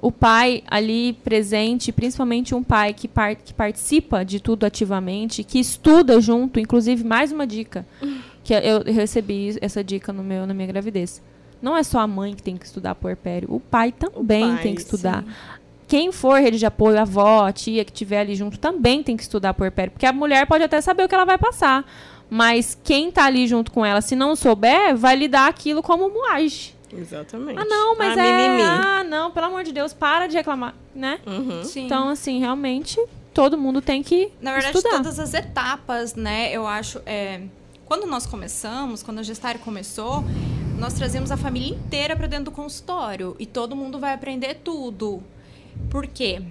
o 0.00 0.12
pai 0.12 0.62
ali 0.68 1.12
presente, 1.24 1.90
principalmente 1.90 2.54
um 2.54 2.62
pai 2.62 2.94
que, 2.94 3.08
par- 3.08 3.34
que 3.34 3.52
participa 3.52 4.24
de 4.24 4.38
tudo 4.40 4.64
ativamente, 4.64 5.42
que 5.42 5.58
estuda 5.58 6.20
junto, 6.20 6.60
inclusive, 6.60 7.02
mais 7.04 7.32
uma 7.32 7.46
dica, 7.46 7.84
que 8.44 8.54
eu 8.54 8.82
recebi 8.84 9.56
essa 9.60 9.82
dica 9.82 10.12
no 10.12 10.22
meu, 10.22 10.46
na 10.46 10.54
minha 10.54 10.68
gravidez. 10.68 11.20
Não 11.60 11.76
é 11.76 11.82
só 11.82 11.98
a 11.98 12.06
mãe 12.06 12.34
que 12.36 12.42
tem 12.42 12.56
que 12.56 12.64
estudar 12.64 12.94
puerpério, 12.94 13.48
o 13.52 13.58
pai 13.58 13.90
também 13.90 14.54
pai, 14.54 14.62
tem 14.62 14.74
que 14.76 14.80
estudar. 14.80 15.24
sim. 15.24 15.30
Quem 15.88 16.12
for 16.12 16.38
rede 16.38 16.58
de 16.58 16.66
apoio, 16.66 16.98
a 16.98 17.02
avó, 17.02 17.46
a 17.46 17.52
tia 17.52 17.84
que 17.84 17.90
estiver 17.90 18.20
ali 18.20 18.34
junto, 18.34 18.58
também 18.58 19.02
tem 19.02 19.16
que 19.16 19.22
estudar 19.22 19.54
puerpério, 19.54 19.90
porque 19.90 20.04
a 20.06 20.12
mulher 20.12 20.46
pode 20.46 20.62
até 20.62 20.80
saber 20.80 21.04
o 21.04 21.08
que 21.08 21.14
ela 21.14 21.24
vai 21.24 21.38
passar, 21.38 21.84
mas 22.28 22.78
quem 22.84 23.10
tá 23.10 23.24
ali 23.24 23.46
junto 23.46 23.72
com 23.72 23.84
ela, 23.84 24.02
se 24.02 24.14
não 24.14 24.36
souber, 24.36 24.94
vai 24.94 25.16
lidar 25.16 25.48
aquilo 25.48 25.82
como 25.82 26.08
moagem. 26.10 26.74
Exatamente. 26.92 27.58
Ah, 27.58 27.64
não, 27.64 27.96
mas 27.96 28.16
a 28.16 28.24
é. 28.24 28.48
mimimi. 28.48 28.62
Ah, 28.62 29.02
não, 29.02 29.30
pelo 29.30 29.46
amor 29.46 29.64
de 29.64 29.72
Deus, 29.72 29.92
para 29.92 30.26
de 30.26 30.36
reclamar, 30.36 30.74
né? 30.94 31.20
Uhum. 31.26 31.64
Sim. 31.64 31.86
Então, 31.86 32.08
assim, 32.10 32.38
realmente, 32.38 33.02
todo 33.32 33.56
mundo 33.58 33.80
tem 33.80 34.02
que 34.02 34.30
Na 34.40 34.52
verdade, 34.52 34.76
estudar. 34.76 34.96
todas 34.96 35.18
as 35.18 35.34
etapas, 35.34 36.14
né? 36.14 36.50
Eu 36.52 36.66
acho. 36.66 37.00
é, 37.06 37.42
quando 37.86 38.06
nós 38.06 38.26
começamos, 38.26 39.02
quando 39.02 39.20
a 39.20 39.22
gestário 39.22 39.60
começou, 39.60 40.22
nós 40.78 40.92
trazemos 40.92 41.30
a 41.32 41.36
família 41.38 41.74
inteira 41.74 42.14
para 42.14 42.26
dentro 42.26 42.46
do 42.46 42.50
consultório 42.50 43.34
e 43.38 43.46
todo 43.46 43.74
mundo 43.74 43.98
vai 43.98 44.12
aprender 44.12 44.60
tudo. 44.62 45.22
Por 45.90 46.06
quê? 46.06 46.42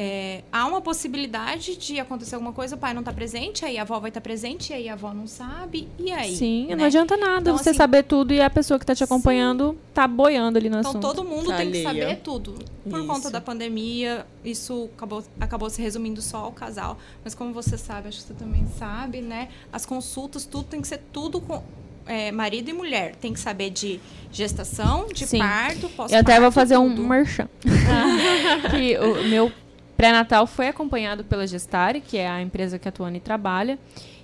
é, 0.00 0.42
há 0.52 0.66
uma 0.66 0.80
possibilidade 0.80 1.76
de 1.76 1.98
acontecer 1.98 2.36
alguma 2.36 2.52
coisa, 2.52 2.76
o 2.76 2.78
pai 2.78 2.92
não 2.92 3.00
está 3.00 3.12
presente, 3.12 3.64
aí 3.64 3.78
a 3.78 3.82
avó 3.82 3.98
vai 3.98 4.10
estar 4.10 4.20
tá 4.20 4.24
presente, 4.24 4.72
aí 4.72 4.88
a 4.88 4.92
avó 4.92 5.12
não 5.12 5.26
sabe, 5.26 5.88
e 5.98 6.12
aí? 6.12 6.36
Sim, 6.36 6.66
né? 6.68 6.76
não 6.76 6.84
adianta 6.84 7.16
nada 7.16 7.40
então, 7.40 7.58
você 7.58 7.70
assim, 7.70 7.78
saber 7.78 8.04
tudo 8.04 8.32
e 8.32 8.40
a 8.40 8.48
pessoa 8.48 8.78
que 8.78 8.84
está 8.84 8.94
te 8.94 9.02
acompanhando 9.02 9.70
sim. 9.70 9.78
tá 9.92 10.06
boiando 10.06 10.56
ali 10.58 10.68
no 10.68 10.78
então, 10.78 10.90
assunto. 10.90 11.04
Então 11.04 11.14
todo 11.14 11.28
mundo 11.28 11.52
tem 11.56 11.72
que 11.72 11.82
saber 11.82 12.16
tudo. 12.16 12.54
Por 12.88 13.00
isso. 13.00 13.08
conta 13.08 13.30
da 13.30 13.40
pandemia, 13.40 14.24
isso 14.44 14.88
acabou, 14.96 15.24
acabou 15.40 15.68
se 15.68 15.82
resumindo 15.82 16.22
só 16.22 16.38
ao 16.38 16.52
casal. 16.52 16.96
Mas 17.24 17.34
como 17.34 17.52
você 17.52 17.76
sabe, 17.76 18.08
acho 18.08 18.18
que 18.18 18.28
você 18.28 18.34
também 18.34 18.66
sabe, 18.78 19.20
né? 19.20 19.48
As 19.72 19.84
consultas, 19.84 20.44
tudo 20.44 20.64
tem 20.64 20.80
que 20.80 20.88
ser 20.88 21.00
tudo 21.12 21.40
com 21.40 21.62
é, 22.08 22.32
marido 22.32 22.68
e 22.70 22.72
mulher. 22.72 23.14
Tem 23.16 23.32
que 23.32 23.40
saber 23.40 23.70
de 23.70 24.00
gestação, 24.32 25.06
de 25.06 25.26
Sim. 25.26 25.38
parto, 25.38 25.88
pós-parto. 25.90 26.14
Eu 26.14 26.20
até 26.20 26.40
vou 26.40 26.50
fazer 26.50 26.74
tudo. 26.76 27.02
um 27.02 27.06
merchan. 27.06 27.48
que 28.70 28.98
o 28.98 29.28
meu 29.28 29.52
pré-natal 29.96 30.46
foi 30.46 30.68
acompanhado 30.68 31.24
pela 31.24 31.46
Gestare, 31.46 32.00
que 32.00 32.16
é 32.16 32.28
a 32.28 32.40
empresa 32.40 32.78
que 32.78 32.88
a 32.88 32.92
Tuane 32.92 33.20
trabalha. 33.20 33.78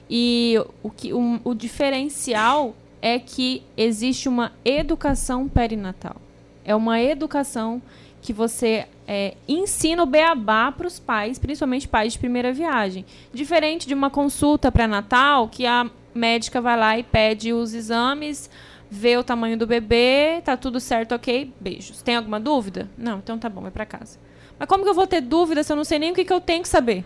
E 0.08 0.56
o, 0.82 0.90
que, 0.90 1.12
o, 1.12 1.40
o 1.44 1.54
diferencial 1.54 2.74
é 3.00 3.18
que 3.18 3.62
existe 3.76 4.28
uma 4.28 4.52
educação 4.64 5.48
perinatal. 5.48 6.16
É 6.64 6.74
uma 6.74 7.00
educação 7.00 7.82
que 8.22 8.32
você 8.32 8.86
é, 9.06 9.34
ensina 9.46 10.02
o 10.02 10.06
beabá 10.06 10.72
para 10.72 10.86
os 10.86 10.98
pais, 10.98 11.38
principalmente 11.38 11.86
pais 11.86 12.14
de 12.14 12.18
primeira 12.18 12.52
viagem. 12.52 13.04
Diferente 13.32 13.86
de 13.86 13.92
uma 13.92 14.08
consulta 14.08 14.72
pré-natal, 14.72 15.48
que 15.48 15.66
a 15.66 15.90
médica 16.14 16.60
vai 16.60 16.78
lá 16.78 16.98
e 16.98 17.02
pede 17.02 17.52
os 17.52 17.74
exames, 17.74 18.48
vê 18.90 19.16
o 19.16 19.24
tamanho 19.24 19.58
do 19.58 19.66
bebê, 19.66 20.40
tá 20.44 20.56
tudo 20.56 20.78
certo, 20.78 21.14
ok, 21.14 21.52
beijos. 21.60 22.02
Tem 22.02 22.16
alguma 22.16 22.38
dúvida? 22.38 22.88
Não, 22.96 23.18
então 23.18 23.38
tá 23.38 23.48
bom, 23.48 23.62
vai 23.62 23.70
para 23.70 23.84
casa. 23.84 24.18
Mas 24.58 24.68
como 24.68 24.84
que 24.84 24.90
eu 24.90 24.94
vou 24.94 25.06
ter 25.06 25.20
dúvida 25.20 25.62
se 25.62 25.72
eu 25.72 25.76
não 25.76 25.84
sei 25.84 25.98
nem 25.98 26.12
o 26.12 26.14
que, 26.14 26.24
que 26.24 26.32
eu 26.32 26.40
tenho 26.40 26.62
que 26.62 26.68
saber? 26.68 27.04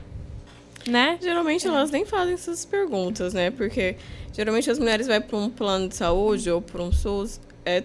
Né? 0.87 1.19
Geralmente 1.21 1.67
é. 1.67 1.71
elas 1.71 1.91
nem 1.91 2.05
fazem 2.05 2.35
essas 2.35 2.65
perguntas, 2.65 3.35
né? 3.35 3.51
Porque 3.51 3.97
geralmente 4.33 4.71
as 4.71 4.79
mulheres 4.79 5.07
vão 5.07 5.21
para 5.21 5.37
um 5.37 5.51
plano 5.51 5.89
de 5.89 5.97
saúde 5.97 6.51
ou 6.51 6.63
para 6.63 6.83
um 6.83 6.93
SUS, 6.93 7.41
é, 7.65 7.83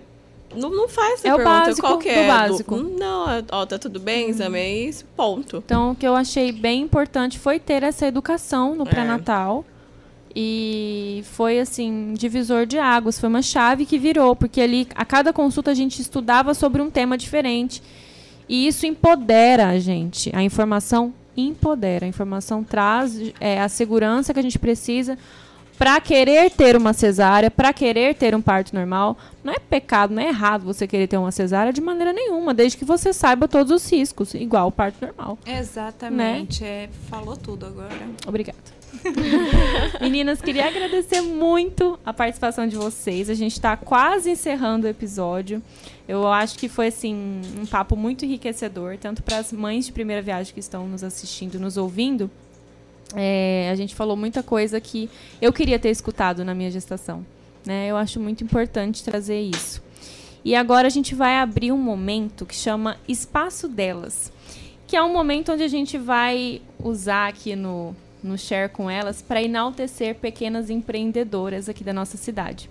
não, 0.55 0.69
não 0.69 0.87
faz 0.87 1.15
essa 1.15 1.27
é 1.27 1.35
pergunta. 1.35 1.49
O 1.49 1.65
básico 1.65 1.87
Qual 1.87 2.01
é? 2.05 2.21
Do 2.21 2.27
básico. 2.27 2.75
Do, 2.75 2.83
não, 2.99 3.29
é, 3.29 3.43
ó, 3.51 3.65
tá 3.65 3.79
tudo 3.79 3.99
bem, 3.99 4.29
exame 4.29 4.59
é 4.59 4.69
isso, 4.69 5.05
ponto. 5.15 5.57
Então, 5.65 5.91
o 5.91 5.95
que 5.95 6.07
eu 6.07 6.15
achei 6.15 6.51
bem 6.51 6.81
importante 6.81 7.39
foi 7.39 7.59
ter 7.59 7.83
essa 7.83 8.05
educação 8.05 8.75
no 8.75 8.87
é. 8.87 8.89
E 10.35 11.23
foi 11.25 11.59
assim, 11.59 12.13
divisor 12.17 12.65
de 12.65 12.79
águas, 12.79 13.19
foi 13.19 13.29
uma 13.29 13.41
chave 13.41 13.85
que 13.85 13.99
virou, 13.99 14.35
porque 14.35 14.61
ali 14.61 14.87
a 14.95 15.05
cada 15.05 15.31
consulta 15.31 15.71
a 15.71 15.75
gente 15.75 16.01
estudava 16.01 16.53
sobre 16.53 16.81
um 16.81 16.89
tema 16.89 17.17
diferente. 17.17 17.83
E 18.49 18.67
isso 18.67 18.85
empodera 18.85 19.69
a 19.69 19.79
gente. 19.79 20.31
A 20.35 20.41
informação 20.41 21.13
empodera. 21.37 22.05
A 22.05 22.09
informação 22.09 22.63
traz 22.63 23.19
é, 23.39 23.61
a 23.61 23.69
segurança 23.69 24.33
que 24.33 24.39
a 24.39 24.43
gente 24.43 24.59
precisa 24.59 25.17
para 25.77 25.99
querer 25.99 26.51
ter 26.51 26.75
uma 26.75 26.93
cesárea, 26.93 27.49
para 27.49 27.73
querer 27.73 28.15
ter 28.15 28.35
um 28.35 28.41
parto 28.41 28.75
normal. 28.75 29.17
Não 29.43 29.53
é 29.53 29.59
pecado, 29.59 30.13
não 30.13 30.21
é 30.21 30.27
errado 30.27 30.63
você 30.63 30.87
querer 30.87 31.07
ter 31.07 31.17
uma 31.17 31.31
cesárea 31.31 31.73
de 31.73 31.81
maneira 31.81 32.13
nenhuma, 32.13 32.53
desde 32.53 32.77
que 32.77 32.85
você 32.85 33.11
saiba 33.11 33.47
todos 33.47 33.71
os 33.71 33.91
riscos, 33.91 34.33
igual 34.33 34.67
o 34.67 34.71
parto 34.71 35.03
normal. 35.03 35.37
Exatamente. 35.45 36.63
Né? 36.63 36.69
É, 36.69 36.89
falou 37.09 37.35
tudo 37.35 37.65
agora. 37.65 38.07
Obrigada. 38.27 38.82
Meninas, 40.01 40.41
queria 40.41 40.67
agradecer 40.67 41.21
muito 41.21 41.99
a 42.05 42.13
participação 42.13 42.67
de 42.67 42.75
vocês. 42.75 43.29
A 43.29 43.33
gente 43.33 43.53
está 43.53 43.75
quase 43.75 44.31
encerrando 44.31 44.87
o 44.87 44.89
episódio. 44.89 45.61
Eu 46.07 46.27
acho 46.27 46.57
que 46.57 46.67
foi 46.67 46.87
assim 46.87 47.41
um 47.59 47.65
papo 47.65 47.95
muito 47.95 48.25
enriquecedor, 48.25 48.97
tanto 48.97 49.23
para 49.23 49.37
as 49.37 49.51
mães 49.51 49.85
de 49.85 49.91
primeira 49.91 50.21
viagem 50.21 50.53
que 50.53 50.59
estão 50.59 50.87
nos 50.87 51.03
assistindo, 51.03 51.59
nos 51.59 51.77
ouvindo. 51.77 52.29
É, 53.15 53.69
a 53.71 53.75
gente 53.75 53.93
falou 53.93 54.15
muita 54.15 54.41
coisa 54.41 54.79
que 54.79 55.09
eu 55.41 55.53
queria 55.53 55.77
ter 55.77 55.89
escutado 55.89 56.43
na 56.43 56.53
minha 56.53 56.71
gestação. 56.71 57.25
Né? 57.65 57.87
Eu 57.87 57.97
acho 57.97 58.19
muito 58.19 58.43
importante 58.43 59.03
trazer 59.03 59.39
isso. 59.39 59.81
E 60.43 60.55
agora 60.55 60.87
a 60.87 60.89
gente 60.89 61.15
vai 61.15 61.37
abrir 61.37 61.71
um 61.71 61.77
momento 61.77 62.45
que 62.45 62.55
chama 62.55 62.97
Espaço 63.07 63.67
Delas, 63.67 64.31
que 64.85 64.97
é 64.97 65.01
um 65.01 65.13
momento 65.13 65.53
onde 65.53 65.63
a 65.63 65.67
gente 65.69 65.97
vai 65.97 66.61
usar 66.83 67.29
aqui 67.29 67.55
no, 67.55 67.95
no 68.23 68.37
Share 68.37 68.69
com 68.69 68.89
elas 68.89 69.21
para 69.21 69.43
enaltecer 69.43 70.15
pequenas 70.15 70.69
empreendedoras 70.69 71.67
aqui 71.67 71.83
da 71.83 71.93
nossa 71.93 72.17
cidade. 72.17 72.69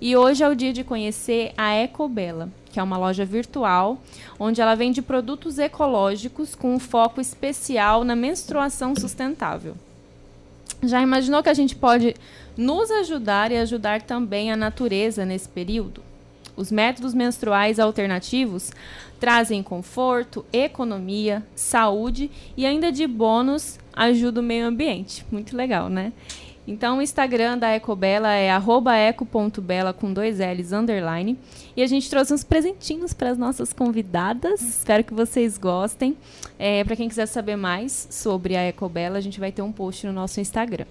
E 0.00 0.16
hoje 0.16 0.42
é 0.42 0.48
o 0.48 0.54
dia 0.54 0.72
de 0.72 0.82
conhecer 0.82 1.52
a 1.56 1.74
Ecobela, 1.76 2.48
que 2.72 2.80
é 2.80 2.82
uma 2.82 2.98
loja 2.98 3.24
virtual 3.24 4.00
onde 4.38 4.60
ela 4.60 4.74
vende 4.74 5.00
produtos 5.00 5.58
ecológicos 5.58 6.54
com 6.54 6.74
um 6.74 6.78
foco 6.78 7.20
especial 7.20 8.02
na 8.02 8.16
menstruação 8.16 8.94
sustentável. 8.96 9.76
Já 10.82 11.00
imaginou 11.00 11.42
que 11.42 11.48
a 11.48 11.54
gente 11.54 11.76
pode 11.76 12.16
nos 12.56 12.90
ajudar 12.90 13.52
e 13.52 13.56
ajudar 13.56 14.02
também 14.02 14.50
a 14.50 14.56
natureza 14.56 15.24
nesse 15.24 15.48
período? 15.48 16.02
Os 16.56 16.72
métodos 16.72 17.14
menstruais 17.14 17.78
alternativos 17.78 18.72
trazem 19.20 19.62
conforto, 19.62 20.44
economia, 20.52 21.42
saúde 21.54 22.30
e 22.56 22.66
ainda 22.66 22.90
de 22.90 23.06
bônus 23.06 23.78
ajuda 23.92 24.40
o 24.40 24.42
meio 24.42 24.66
ambiente. 24.66 25.24
Muito 25.30 25.56
legal, 25.56 25.88
né? 25.88 26.12
Então, 26.66 26.98
o 26.98 27.02
Instagram 27.02 27.58
da 27.58 27.74
Ecobela 27.74 28.32
é 28.32 28.46
eco.bela 29.08 29.92
com 29.92 30.12
dois 30.12 30.38
L's 30.38 30.72
underline. 30.72 31.36
E 31.76 31.82
a 31.82 31.86
gente 31.86 32.08
trouxe 32.08 32.32
uns 32.32 32.44
presentinhos 32.44 33.12
para 33.12 33.30
as 33.30 33.38
nossas 33.38 33.72
convidadas. 33.72 34.60
Espero 34.62 35.02
que 35.02 35.12
vocês 35.12 35.58
gostem. 35.58 36.16
É, 36.58 36.84
para 36.84 36.94
quem 36.94 37.08
quiser 37.08 37.26
saber 37.26 37.56
mais 37.56 38.06
sobre 38.10 38.56
a 38.56 38.68
Ecobela, 38.68 39.18
a 39.18 39.20
gente 39.20 39.40
vai 39.40 39.50
ter 39.50 39.62
um 39.62 39.72
post 39.72 40.06
no 40.06 40.12
nosso 40.12 40.40
Instagram. 40.40 40.86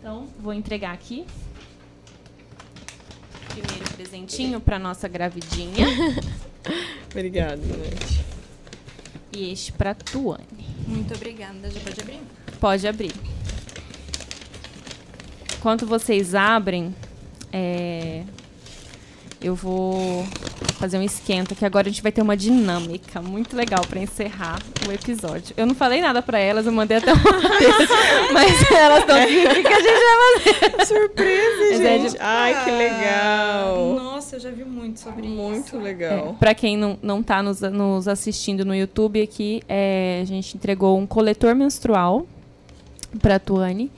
Então, 0.00 0.26
vou 0.40 0.52
entregar 0.52 0.92
aqui. 0.92 1.24
Primeiro 3.48 3.84
presentinho 3.94 4.60
para 4.60 4.78
nossa 4.78 5.06
gravidinha. 5.06 5.86
Obrigada, 7.10 7.62
gente. 7.62 8.35
E 9.36 9.52
este 9.52 9.72
para 9.72 9.94
Tuane. 9.94 10.44
Muito 10.86 11.14
obrigada. 11.14 11.70
Já 11.70 11.80
pode 11.80 12.00
abrir? 12.00 12.20
Pode 12.58 12.88
abrir 12.88 13.12
enquanto 15.66 15.84
vocês 15.84 16.32
abrem, 16.32 16.94
é, 17.52 18.22
eu 19.42 19.52
vou 19.52 20.24
fazer 20.78 20.96
um 20.96 21.02
esquenta, 21.02 21.56
que 21.56 21.64
agora 21.64 21.88
a 21.88 21.90
gente 21.90 22.00
vai 22.00 22.12
ter 22.12 22.22
uma 22.22 22.36
dinâmica 22.36 23.20
muito 23.20 23.56
legal 23.56 23.84
para 23.84 23.98
encerrar 23.98 24.60
o 24.88 24.92
episódio. 24.92 25.54
Eu 25.56 25.66
não 25.66 25.74
falei 25.74 26.00
nada 26.00 26.22
para 26.22 26.38
elas, 26.38 26.66
eu 26.66 26.72
mandei 26.72 26.98
até 26.98 27.12
um 27.12 27.18
texto, 27.58 27.92
mas 28.32 28.70
elas 28.70 29.00
estão 29.00 29.16
aqui, 29.20 29.44
o 29.44 29.62
que 29.62 29.72
a 29.72 29.80
gente 29.80 30.04
vai 30.04 30.76
fazer? 30.78 30.86
Surpresa, 30.86 31.76
gente! 31.82 32.06
É 32.06 32.08
de... 32.10 32.16
Ai, 32.20 32.64
que 32.64 32.70
legal! 32.70 33.94
Nossa, 33.96 34.15
eu 34.36 34.40
já 34.40 34.50
vi 34.50 34.64
muito 34.64 35.00
sobre 35.00 35.26
muito 35.26 35.58
isso. 35.58 35.76
Muito 35.76 35.78
legal. 35.78 36.30
É, 36.30 36.32
para 36.34 36.54
quem 36.54 36.76
não, 36.76 36.98
não 37.02 37.22
tá 37.22 37.42
nos, 37.42 37.60
nos 37.62 38.06
assistindo 38.06 38.64
no 38.64 38.74
YouTube 38.74 39.22
aqui, 39.22 39.62
é, 39.66 40.20
a 40.22 40.24
gente 40.26 40.56
entregou 40.56 40.98
um 40.98 41.06
coletor 41.06 41.54
menstrual 41.54 42.26
para 43.20 43.38
Tuane. 43.38 43.90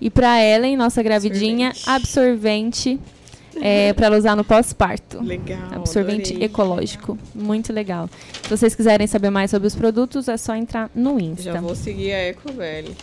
E 0.00 0.10
para 0.10 0.42
Ellen, 0.42 0.76
nossa 0.76 1.02
gravidinha, 1.02 1.72
absorvente, 1.86 2.98
é, 3.62 3.92
para 3.92 4.06
ela 4.06 4.18
usar 4.18 4.34
no 4.34 4.44
pós-parto. 4.44 5.22
Legal. 5.22 5.58
Absorvente 5.72 6.32
adorei. 6.32 6.46
ecológico. 6.46 7.16
Muito 7.34 7.72
legal. 7.72 8.10
Se 8.42 8.50
vocês 8.50 8.74
quiserem 8.74 9.06
saber 9.06 9.30
mais 9.30 9.52
sobre 9.52 9.68
os 9.68 9.74
produtos, 9.74 10.28
é 10.28 10.36
só 10.36 10.54
entrar 10.56 10.90
no 10.94 11.18
Insta. 11.20 11.44
Já 11.44 11.60
vou 11.60 11.76
seguir 11.76 12.12
a 12.12 12.28
EcoVelli. 12.28 12.94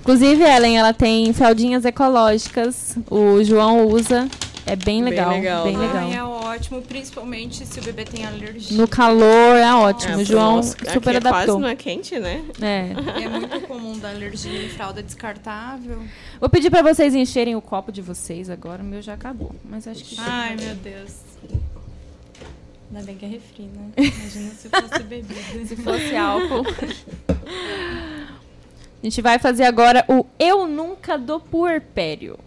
Inclusive, 0.00 0.42
Ellen, 0.42 0.76
ela 0.78 0.92
tem 0.92 1.32
fraldinhas 1.32 1.84
ecológicas. 1.86 2.96
O 3.10 3.42
João 3.42 3.86
usa. 3.86 4.28
É 4.64 4.76
bem 4.76 5.02
legal. 5.02 5.30
Bem 5.30 5.40
legal. 5.40 5.64
Bem 5.64 5.76
legal. 5.76 5.96
Ai, 5.96 6.14
é 6.14 6.24
ótimo, 6.24 6.82
principalmente 6.82 7.66
se 7.66 7.80
o 7.80 7.82
bebê 7.82 8.04
tem 8.04 8.24
alergia. 8.24 8.76
No 8.76 8.86
calor 8.86 9.56
é 9.56 9.74
ótimo. 9.74 10.20
É, 10.20 10.24
João 10.24 10.56
nosso, 10.56 10.70
super 10.70 11.16
aqui 11.16 11.16
adaptou. 11.16 11.30
É 11.30 11.44
quase 11.46 11.58
não 11.58 11.68
é 11.68 11.76
quente, 11.76 12.18
né? 12.18 12.44
É. 12.60 12.92
É 13.22 13.28
muito 13.28 13.60
comum 13.62 13.98
da 13.98 14.10
alergia 14.10 14.64
em 14.64 14.68
fralda 14.68 15.02
descartável. 15.02 16.02
Vou 16.40 16.48
pedir 16.48 16.70
para 16.70 16.82
vocês 16.82 17.14
encherem 17.14 17.56
o 17.56 17.60
copo 17.60 17.90
de 17.92 18.00
vocês 18.00 18.48
agora. 18.50 18.82
O 18.82 18.86
meu 18.86 19.02
já 19.02 19.14
acabou. 19.14 19.54
Mas 19.64 19.86
acho 19.86 20.04
que. 20.04 20.16
Ai, 20.18 20.56
meu 20.56 20.74
Deus. 20.76 21.12
Ainda 22.90 23.04
bem 23.04 23.16
que 23.16 23.24
é 23.24 23.28
refri, 23.28 23.62
né? 23.64 23.90
Imagina 23.96 24.50
se 24.50 24.68
fosse 24.68 25.02
bebida. 25.04 25.66
se 25.66 25.76
fosse 25.76 26.16
álcool. 26.16 26.64
A 29.02 29.04
gente 29.04 29.22
vai 29.22 29.38
fazer 29.38 29.64
agora 29.64 30.04
o 30.08 30.26
Eu 30.38 30.68
Nunca 30.68 31.16
Dou 31.16 31.40
Puerpério. 31.40 32.38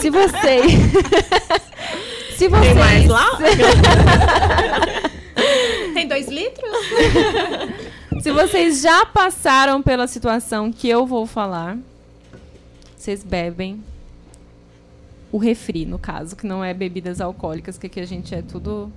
Se 0.00 0.10
vocês. 0.10 0.72
Se 2.36 2.48
vocês. 2.48 2.66
Tem 2.66 2.74
mais 2.74 3.06
lá? 3.06 3.38
Tem 5.94 6.06
dois 6.06 6.28
litros? 6.28 6.76
Se 8.22 8.30
vocês 8.30 8.82
já 8.82 9.06
passaram 9.06 9.82
pela 9.82 10.06
situação 10.06 10.72
que 10.72 10.88
eu 10.88 11.06
vou 11.06 11.26
falar, 11.26 11.78
vocês 12.96 13.22
bebem 13.22 13.82
o 15.32 15.38
refri, 15.38 15.84
no 15.84 15.98
caso, 15.98 16.36
que 16.36 16.46
não 16.46 16.64
é 16.64 16.72
bebidas 16.72 17.20
alcoólicas, 17.20 17.78
que 17.78 17.86
aqui 17.86 18.00
a 18.00 18.06
gente 18.06 18.34
é 18.34 18.42
tudo 18.42 18.92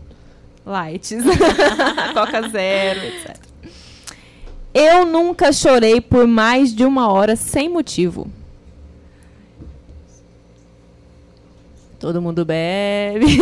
light. 0.66 1.16
Coca 2.14 2.50
zero, 2.50 3.00
etc. 3.02 3.38
Eu 4.74 5.06
nunca 5.06 5.52
chorei 5.52 6.00
por 6.00 6.28
mais 6.28 6.74
de 6.74 6.86
uma 6.86 7.12
hora 7.12 7.36
sem 7.36 7.70
motivo. 7.70 8.30
Todo 12.00 12.22
mundo 12.22 12.46
bebe. 12.46 13.26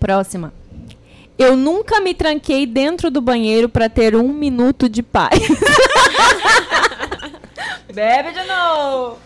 Próxima. 0.00 0.52
Eu 1.38 1.56
nunca 1.56 2.00
me 2.00 2.12
tranquei 2.12 2.66
dentro 2.66 3.10
do 3.10 3.20
banheiro 3.20 3.68
para 3.68 3.88
ter 3.88 4.16
um 4.16 4.32
minuto 4.32 4.88
de 4.88 5.02
paz. 5.02 5.38
bebe 7.92 8.32
de 8.32 8.44
novo. 8.44 9.18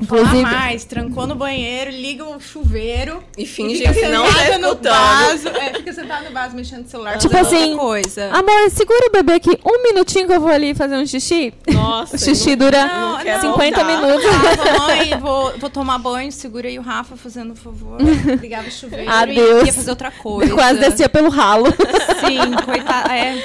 Inclusive- 0.20 0.42
falar 0.42 0.58
mais. 0.60 0.84
Trancou 0.84 1.26
no 1.26 1.34
banheiro, 1.34 1.90
liga 1.90 2.24
o 2.24 2.40
chuveiro. 2.40 3.22
E 3.36 3.44
finge 3.46 3.82
que 3.92 4.08
não 4.08 4.24
tá 4.24 4.48
escutando. 4.48 4.82
vaso. 4.90 5.48
É, 5.48 5.74
fica 5.74 5.92
sentado 5.92 6.24
no 6.24 6.30
vaso 6.32 6.56
mexendo 6.56 6.82
no 6.84 6.88
celular. 6.88 7.18
Tipo 7.18 7.36
assim, 7.36 7.72
outra 7.72 7.76
coisa. 7.84 8.30
Amor, 8.32 8.70
segura 8.70 9.06
o 9.08 9.12
bebê 9.12 9.34
aqui 9.34 9.50
um 9.64 9.82
minutinho 9.82 10.26
que 10.26 10.32
eu 10.32 10.40
vou 10.40 10.50
ali 10.50 10.74
fazer 10.74 10.96
um 10.96 11.06
xixi. 11.06 11.52
Nossa. 11.72 12.16
O 12.16 12.18
xixi 12.18 12.56
dura 12.56 12.86
Não, 12.86 13.18
quero 13.18 13.40
50 13.42 13.84
voltar. 13.84 13.84
minutos. 13.84 14.30
Falava, 14.56 14.86
mãe, 14.86 15.18
vou, 15.20 15.58
vou 15.58 15.68
tomar 15.70 15.98
banho, 15.98 16.32
segura 16.32 16.68
aí 16.68 16.78
o 16.78 16.82
Rafa 16.82 17.14
fazendo 17.16 17.54
favor. 17.54 17.98
Ligava 18.40 18.68
o 18.68 18.70
chuveiro 18.70 19.10
Adeus. 19.10 19.62
e 19.64 19.66
ia 19.66 19.72
fazer 19.74 19.90
outra 19.90 20.10
coisa. 20.10 20.54
Quase 20.54 20.78
descia 20.80 21.08
pelo 21.08 21.28
ralo. 21.28 21.66
Sim, 21.66 22.64
coitada. 22.64 23.14
É, 23.14 23.42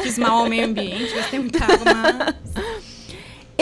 fiz 0.00 0.16
mal 0.18 0.38
ao 0.38 0.46
meio 0.48 0.64
ambiente, 0.66 1.14
gastei 1.14 1.38
muita 1.38 1.62
água, 1.64 1.78
mas... 1.94 2.81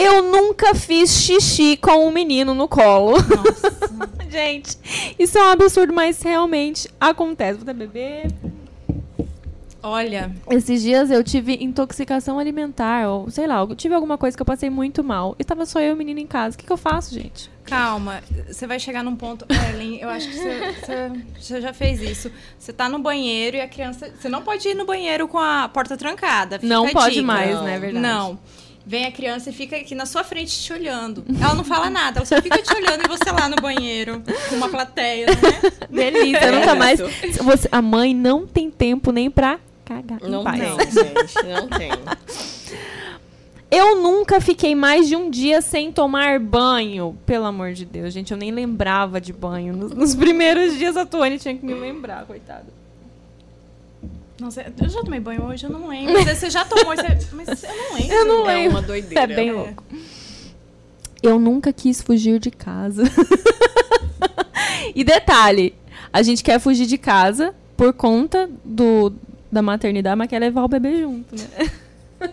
Eu 0.03 0.23
nunca 0.23 0.73
fiz 0.73 1.11
xixi 1.21 1.77
com 1.77 2.07
um 2.07 2.11
menino 2.11 2.53
no 2.53 2.67
colo. 2.67 3.13
Nossa. 3.13 3.91
Gente, 4.29 4.77
isso 5.19 5.37
é 5.37 5.43
um 5.43 5.51
absurdo, 5.51 5.93
mas 5.93 6.21
realmente 6.21 6.89
acontece. 6.99 7.59
Vou 7.59 7.63
até 7.63 7.73
beber. 7.73 8.31
Olha, 9.83 10.31
Esses 10.49 10.83
dias 10.83 11.09
eu 11.09 11.23
tive 11.23 11.57
intoxicação 11.59 12.37
alimentar, 12.37 13.09
ou 13.09 13.31
sei 13.31 13.47
lá, 13.47 13.61
eu 13.61 13.75
tive 13.75 13.95
alguma 13.95 14.15
coisa 14.17 14.37
que 14.37 14.41
eu 14.41 14.45
passei 14.45 14.69
muito 14.69 15.03
mal. 15.03 15.35
E 15.39 15.43
tava 15.43 15.65
só 15.65 15.79
eu 15.79 15.89
e 15.89 15.93
o 15.93 15.97
menino 15.97 16.19
em 16.19 16.27
casa. 16.27 16.55
O 16.55 16.59
que, 16.59 16.65
que 16.65 16.71
eu 16.71 16.77
faço, 16.77 17.13
gente? 17.13 17.49
calma. 17.71 18.21
Você 18.47 18.67
vai 18.67 18.77
chegar 18.77 19.01
num 19.01 19.15
ponto... 19.15 19.45
Ellen, 19.49 19.97
eu 20.01 20.09
acho 20.09 20.27
que 20.27 20.35
você, 20.35 21.61
já 21.61 21.71
fez 21.71 22.01
isso. 22.01 22.29
Você 22.59 22.73
tá 22.73 22.89
no 22.89 22.99
banheiro 22.99 23.55
e 23.55 23.61
a 23.61 23.67
criança... 23.67 24.11
Você 24.13 24.27
não 24.27 24.41
pode 24.41 24.67
ir 24.67 24.73
no 24.73 24.85
banheiro 24.85 25.25
com 25.25 25.39
a 25.39 25.69
porta 25.69 25.95
trancada. 25.95 26.59
Não 26.61 26.89
pode 26.89 27.21
mais, 27.21 27.61
né? 27.61 27.75
É 27.75 27.79
verdade. 27.79 28.05
Não. 28.05 28.37
Vem 28.91 29.05
a 29.05 29.11
criança 29.13 29.51
e 29.51 29.53
fica 29.53 29.77
aqui 29.77 29.95
na 29.95 30.05
sua 30.05 30.21
frente 30.21 30.51
te 30.61 30.73
olhando. 30.73 31.23
Ela 31.41 31.55
não 31.55 31.63
fala 31.63 31.89
nada, 31.89 32.19
ela 32.19 32.25
só 32.25 32.41
fica 32.41 32.61
te 32.61 32.73
olhando 32.75 33.05
e 33.05 33.07
você 33.07 33.31
lá 33.31 33.47
no 33.47 33.55
banheiro, 33.55 34.21
com 34.49 34.55
uma 34.57 34.67
plateia, 34.67 35.27
né? 35.27 35.79
Delícia, 35.89 36.51
nunca 36.51 36.71
É 36.71 36.75
mais. 36.75 36.99
isso. 36.99 37.41
Você, 37.41 37.69
a 37.71 37.81
mãe 37.81 38.13
não 38.13 38.45
tem 38.45 38.69
tempo 38.69 39.13
nem 39.13 39.31
pra 39.31 39.61
cagar. 39.85 40.19
Não 40.21 40.43
tem, 40.43 40.59
gente. 40.91 41.47
Não 41.47 41.69
tem. 41.69 41.89
Eu 43.71 43.95
nunca 44.03 44.41
fiquei 44.41 44.75
mais 44.75 45.07
de 45.07 45.15
um 45.15 45.29
dia 45.29 45.61
sem 45.61 45.89
tomar 45.93 46.37
banho. 46.37 47.17
Pelo 47.25 47.45
amor 47.45 47.71
de 47.71 47.85
Deus, 47.85 48.13
gente, 48.13 48.31
eu 48.31 48.37
nem 48.37 48.51
lembrava 48.51 49.21
de 49.21 49.31
banho. 49.31 49.73
Nos, 49.73 49.93
nos 49.93 50.13
primeiros 50.13 50.77
dias 50.77 50.97
a 50.97 51.05
Tuane 51.05 51.39
tinha 51.39 51.55
que 51.55 51.65
me 51.65 51.73
lembrar, 51.73 52.25
coitada. 52.25 52.65
Nossa, 54.41 54.65
eu 54.81 54.89
já 54.89 55.01
tomei 55.03 55.19
banho 55.19 55.43
hoje, 55.45 55.65
eu 55.65 55.69
não 55.69 55.87
lembro. 55.87 56.13
Mas 56.13 56.39
você 56.39 56.49
já 56.49 56.65
tomou, 56.65 56.95
você... 56.95 57.03
mas 57.31 57.63
eu 57.63 57.69
não 57.75 57.93
lembro. 57.93 58.13
Eu 58.15 58.25
não 58.25 58.49
É 58.49 58.53
lembro. 58.55 58.71
uma 58.71 58.81
doideira. 58.81 59.21
É 59.23 59.27
bem 59.27 59.51
louco. 59.51 59.83
Eu 61.21 61.37
nunca 61.39 61.71
quis 61.71 62.01
fugir 62.01 62.39
de 62.39 62.49
casa. 62.49 63.03
e 64.95 65.03
detalhe, 65.03 65.75
a 66.11 66.23
gente 66.23 66.43
quer 66.43 66.59
fugir 66.59 66.87
de 66.87 66.97
casa 66.97 67.53
por 67.77 67.93
conta 67.93 68.49
do, 68.65 69.13
da 69.51 69.61
maternidade, 69.61 70.15
mas 70.17 70.27
quer 70.27 70.39
levar 70.39 70.63
o 70.63 70.67
bebê 70.67 71.01
junto, 71.01 71.35
né? 71.35 71.71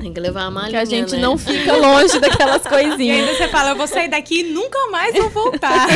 Tem 0.00 0.12
que 0.12 0.20
levar 0.20 0.42
a 0.42 0.48
Que 0.48 0.52
malinha, 0.54 0.80
a 0.80 0.84
gente 0.84 1.14
né? 1.14 1.22
não 1.22 1.38
fica 1.38 1.72
longe 1.76 2.18
daquelas 2.20 2.64
E 2.64 2.68
coisinhas. 2.68 3.16
ainda 3.28 3.34
você 3.36 3.48
fala, 3.48 3.70
eu 3.70 3.76
vou 3.76 3.86
sair 3.86 4.08
daqui 4.08 4.40
e 4.40 4.52
nunca 4.52 4.78
mais 4.90 5.14
vou 5.16 5.28
voltar. 5.30 5.86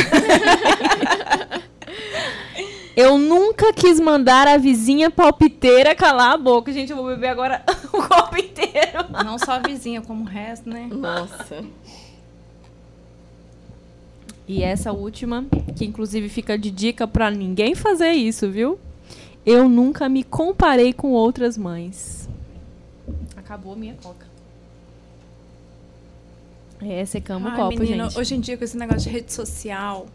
Eu 2.95 3.17
nunca 3.17 3.73
quis 3.73 3.99
mandar 3.99 4.47
a 4.47 4.57
vizinha 4.57 5.09
palpiteira 5.09 5.95
calar 5.95 6.33
a 6.33 6.37
boca. 6.37 6.71
Gente, 6.71 6.91
eu 6.91 6.97
vou 6.97 7.07
beber 7.07 7.27
agora 7.27 7.63
o 7.91 8.01
copo 8.07 8.37
inteiro. 8.37 9.05
Não 9.25 9.39
só 9.39 9.53
a 9.53 9.59
vizinha, 9.59 10.01
como 10.01 10.23
o 10.23 10.27
resto, 10.27 10.69
né? 10.69 10.87
Nossa. 10.91 11.63
E 14.47 14.61
essa 14.61 14.91
última, 14.91 15.45
que 15.75 15.85
inclusive 15.85 16.29
fica 16.29 16.57
de 16.57 16.69
dica 16.69 17.07
pra 17.07 17.31
ninguém 17.31 17.73
fazer 17.73 18.11
isso, 18.11 18.49
viu? 18.49 18.77
Eu 19.45 19.67
nunca 19.67 20.07
me 20.07 20.23
comparei 20.23 20.93
com 20.93 21.11
outras 21.11 21.57
mães. 21.57 22.29
Acabou 23.35 23.73
a 23.73 23.75
minha 23.75 23.95
coca. 23.95 24.25
É, 26.81 27.05
secamos 27.05 27.47
o 27.49 27.51
Ai, 27.51 27.57
copo, 27.57 27.79
menina, 27.79 28.05
gente. 28.09 28.19
hoje 28.19 28.35
em 28.35 28.39
dia, 28.39 28.57
com 28.57 28.63
esse 28.63 28.77
negócio 28.77 29.03
de 29.03 29.09
rede 29.09 29.31
social, 29.31 30.05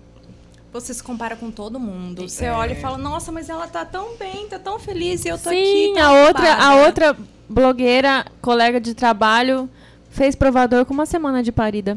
você 0.72 0.92
se 0.94 1.02
compara 1.02 1.34
com 1.36 1.50
todo 1.50 1.78
mundo. 1.80 2.28
Você 2.28 2.44
É. 2.46 2.52
olha 2.52 2.72
e 2.72 2.80
fala, 2.80 2.98
nossa, 2.98 3.32
mas 3.32 3.48
ela 3.48 3.66
tá 3.66 3.84
tão 3.84 4.16
bem, 4.16 4.46
tá 4.48 4.58
tão 4.58 4.78
feliz, 4.78 5.24
e 5.24 5.28
eu 5.28 5.38
tô 5.38 5.48
aqui. 5.48 5.64
Sim, 5.88 5.94
tão 5.94 6.02
a 6.04 6.26
outra, 6.26 6.48
a 6.52 6.54
ocupada." 6.56 6.86
outra 6.86 7.16
blogueira, 7.48 8.26
colega 8.42 8.80
de 8.80 8.94
trabalho, 8.94 9.68
fez 10.10 10.34
provador 10.34 10.84
com 10.84 10.92
uma 10.94 11.06
semana 11.06 11.42
de 11.42 11.50
parida. 11.50 11.96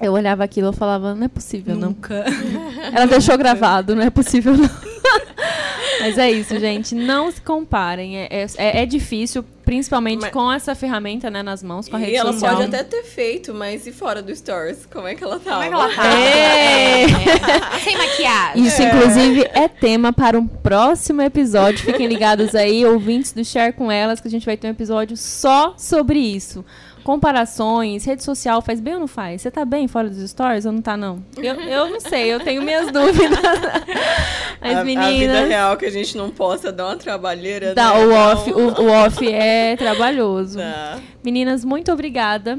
Eu 0.00 0.12
olhava 0.12 0.44
aquilo 0.44 0.70
e 0.70 0.76
falava, 0.76 1.14
não 1.14 1.24
é 1.24 1.28
possível, 1.28 1.74
não. 1.74 1.88
Nunca. 1.88 2.24
Ela 2.92 3.06
deixou 3.06 3.36
gravado, 3.38 3.94
não 3.94 4.02
é 4.02 4.10
possível 4.10 4.54
não. 4.56 4.68
Mas 6.00 6.18
é 6.18 6.30
isso, 6.30 6.58
gente. 6.58 6.94
Não 6.94 7.30
se 7.30 7.40
comparem. 7.40 8.18
É, 8.18 8.28
é, 8.56 8.82
é 8.82 8.86
difícil, 8.86 9.44
principalmente 9.66 10.20
Mas- 10.22 10.30
com 10.32 10.50
essa 10.50 10.74
ferramenta 10.74 11.28
né, 11.28 11.42
nas 11.42 11.62
mãos, 11.62 11.88
com 11.88 11.96
a 11.96 12.00
E 12.00 12.04
rede 12.04 12.16
ela 12.16 12.32
social. 12.32 12.54
pode 12.56 12.68
até 12.68 12.82
ter 12.84 13.02
feito, 13.02 13.52
mas 13.52 13.86
e 13.86 13.92
fora 13.92 14.22
do 14.22 14.34
Stories? 14.34 14.86
Como 14.86 15.06
é 15.06 15.14
que 15.14 15.22
ela 15.22 15.38
tava? 15.38 15.64
Como 15.64 15.64
é 15.64 15.68
que 15.68 15.74
ela 15.74 15.94
tá? 15.94 16.18
É. 16.18 17.02
É. 17.02 17.78
Sem 17.80 17.96
maquiagem. 17.98 18.64
Isso, 18.64 18.80
inclusive, 18.82 19.42
é 19.52 19.68
tema 19.68 20.12
para 20.12 20.38
um 20.38 20.46
próximo 20.46 21.20
episódio. 21.20 21.80
Fiquem 21.84 22.06
ligados 22.06 22.54
aí, 22.54 22.86
ouvintes 22.86 23.32
do 23.32 23.44
Share 23.44 23.72
com 23.72 23.90
Elas, 23.90 24.20
que 24.20 24.28
a 24.28 24.30
gente 24.30 24.46
vai 24.46 24.56
ter 24.56 24.68
um 24.68 24.70
episódio 24.70 25.16
só 25.16 25.74
sobre 25.76 26.18
isso. 26.18 26.64
Comparações, 27.06 28.04
rede 28.04 28.24
social, 28.24 28.60
faz 28.60 28.80
bem 28.80 28.94
ou 28.94 28.98
não 28.98 29.06
faz? 29.06 29.40
Você 29.40 29.48
tá 29.48 29.64
bem 29.64 29.86
fora 29.86 30.10
dos 30.10 30.28
stories 30.28 30.66
ou 30.66 30.72
não 30.72 30.82
tá, 30.82 30.96
não? 30.96 31.22
Eu, 31.36 31.54
eu 31.54 31.88
não 31.88 32.00
sei, 32.00 32.26
eu 32.26 32.40
tenho 32.40 32.60
minhas 32.62 32.90
dúvidas. 32.90 33.38
As 34.60 34.74
a, 34.74 34.80
a 34.80 34.82
vida 34.82 35.02
meninas... 35.02 35.48
real 35.48 35.76
que 35.76 35.86
a 35.86 35.90
gente 35.90 36.16
não 36.16 36.30
possa 36.30 36.72
dar 36.72 36.86
uma 36.86 36.96
trabalheira, 36.96 37.76
Dá, 37.76 37.94
né? 37.94 38.06
o, 38.06 38.12
off, 38.12 38.52
o, 38.52 38.82
o 38.82 38.90
off 38.90 39.24
é 39.24 39.76
trabalhoso. 39.76 40.58
Tá. 40.58 40.98
Meninas, 41.22 41.64
muito 41.64 41.92
obrigada 41.92 42.58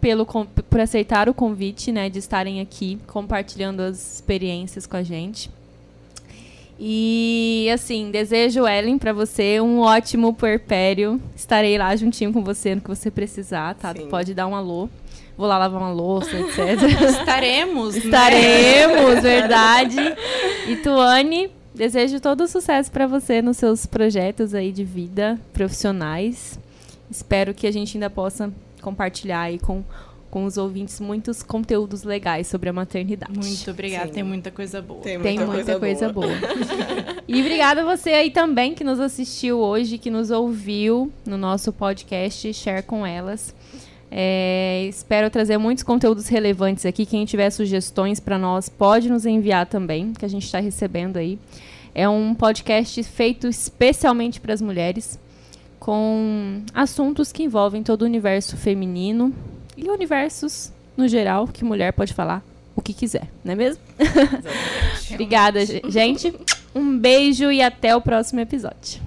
pelo, 0.00 0.24
por 0.24 0.78
aceitar 0.78 1.28
o 1.28 1.34
convite, 1.34 1.90
né, 1.90 2.08
de 2.08 2.20
estarem 2.20 2.60
aqui 2.60 3.00
compartilhando 3.08 3.80
as 3.80 4.14
experiências 4.14 4.86
com 4.86 4.96
a 4.96 5.02
gente. 5.02 5.50
E 6.80 7.68
assim, 7.74 8.10
desejo, 8.10 8.66
Ellen, 8.66 8.98
pra 8.98 9.12
você 9.12 9.60
um 9.60 9.80
ótimo 9.80 10.32
puerpério. 10.32 11.20
Estarei 11.34 11.76
lá 11.76 11.94
juntinho 11.96 12.32
com 12.32 12.42
você 12.42 12.74
no 12.74 12.80
que 12.80 12.88
você 12.88 13.10
precisar, 13.10 13.74
tá? 13.74 13.92
Sim. 13.92 14.08
Pode 14.08 14.32
dar 14.32 14.46
um 14.46 14.54
alô. 14.54 14.88
Vou 15.36 15.46
lá 15.46 15.58
lavar 15.58 15.80
uma 15.80 15.92
louça, 15.92 16.36
etc. 16.36 16.82
Estaremos. 17.20 17.94
né? 17.94 18.00
Estaremos, 18.04 19.22
verdade. 19.22 19.96
E 20.68 20.76
Tuane, 20.76 21.50
desejo 21.74 22.20
todo 22.20 22.42
o 22.42 22.48
sucesso 22.48 22.90
para 22.90 23.06
você 23.06 23.42
nos 23.42 23.56
seus 23.56 23.86
projetos 23.86 24.54
aí 24.54 24.70
de 24.72 24.84
vida 24.84 25.38
profissionais. 25.52 26.58
Espero 27.10 27.54
que 27.54 27.66
a 27.66 27.72
gente 27.72 27.96
ainda 27.96 28.10
possa 28.10 28.52
compartilhar 28.80 29.42
aí 29.42 29.58
com, 29.58 29.82
com 30.30 30.44
os 30.44 30.56
ouvintes 30.56 31.00
muitos 31.00 31.42
conteúdos 31.42 32.02
legais 32.02 32.46
sobre 32.46 32.68
a 32.68 32.72
maternidade. 32.72 33.32
Muito 33.32 33.70
obrigada, 33.70 34.08
Sim. 34.08 34.12
tem 34.12 34.22
muita 34.22 34.50
coisa 34.50 34.82
boa. 34.82 35.00
Tem 35.00 35.18
Tem 35.20 35.38
muita, 35.38 35.52
muita 35.52 35.78
coisa, 35.78 36.12
boa. 36.12 36.26
boa. 36.26 36.38
e 37.26 37.40
obrigada 37.40 37.80
a 37.80 37.96
você 37.96 38.10
aí 38.10 38.30
também 38.30 38.74
que 38.74 38.84
nos 38.84 39.00
assistiu 39.00 39.58
hoje, 39.58 39.96
que 39.96 40.10
nos 40.10 40.30
ouviu 40.30 41.10
no 41.26 41.38
nosso 41.38 41.72
podcast 41.72 42.52
Share 42.52 42.82
com 42.82 43.06
Elas. 43.06 43.54
É, 44.10 44.86
espero 44.88 45.30
trazer 45.30 45.58
muitos 45.58 45.84
conteúdos 45.84 46.28
relevantes 46.28 46.84
aqui. 46.84 47.06
Quem 47.06 47.24
tiver 47.24 47.50
sugestões 47.50 48.20
para 48.20 48.38
nós, 48.38 48.68
pode 48.68 49.08
nos 49.08 49.26
enviar 49.26 49.66
também, 49.66 50.12
que 50.12 50.24
a 50.24 50.28
gente 50.28 50.44
está 50.44 50.60
recebendo 50.60 51.16
aí. 51.16 51.38
É 51.94 52.08
um 52.08 52.34
podcast 52.34 53.02
feito 53.02 53.48
especialmente 53.48 54.40
para 54.40 54.52
as 54.52 54.60
mulheres, 54.60 55.18
com 55.78 56.62
assuntos 56.74 57.32
que 57.32 57.42
envolvem 57.42 57.82
todo 57.82 58.02
o 58.02 58.04
universo 58.04 58.56
feminino 58.56 59.34
e 59.78 59.88
universos 59.90 60.72
no 60.96 61.06
geral, 61.08 61.46
que 61.46 61.64
mulher 61.64 61.92
pode 61.92 62.12
falar 62.12 62.42
o 62.74 62.82
que 62.82 62.92
quiser, 62.92 63.28
não 63.44 63.52
é 63.52 63.56
mesmo? 63.56 63.82
Obrigada, 65.12 65.64
ge- 65.64 65.82
gente. 65.88 66.34
Um 66.74 66.96
beijo 66.98 67.50
e 67.50 67.62
até 67.62 67.94
o 67.96 68.00
próximo 68.00 68.40
episódio. 68.40 69.00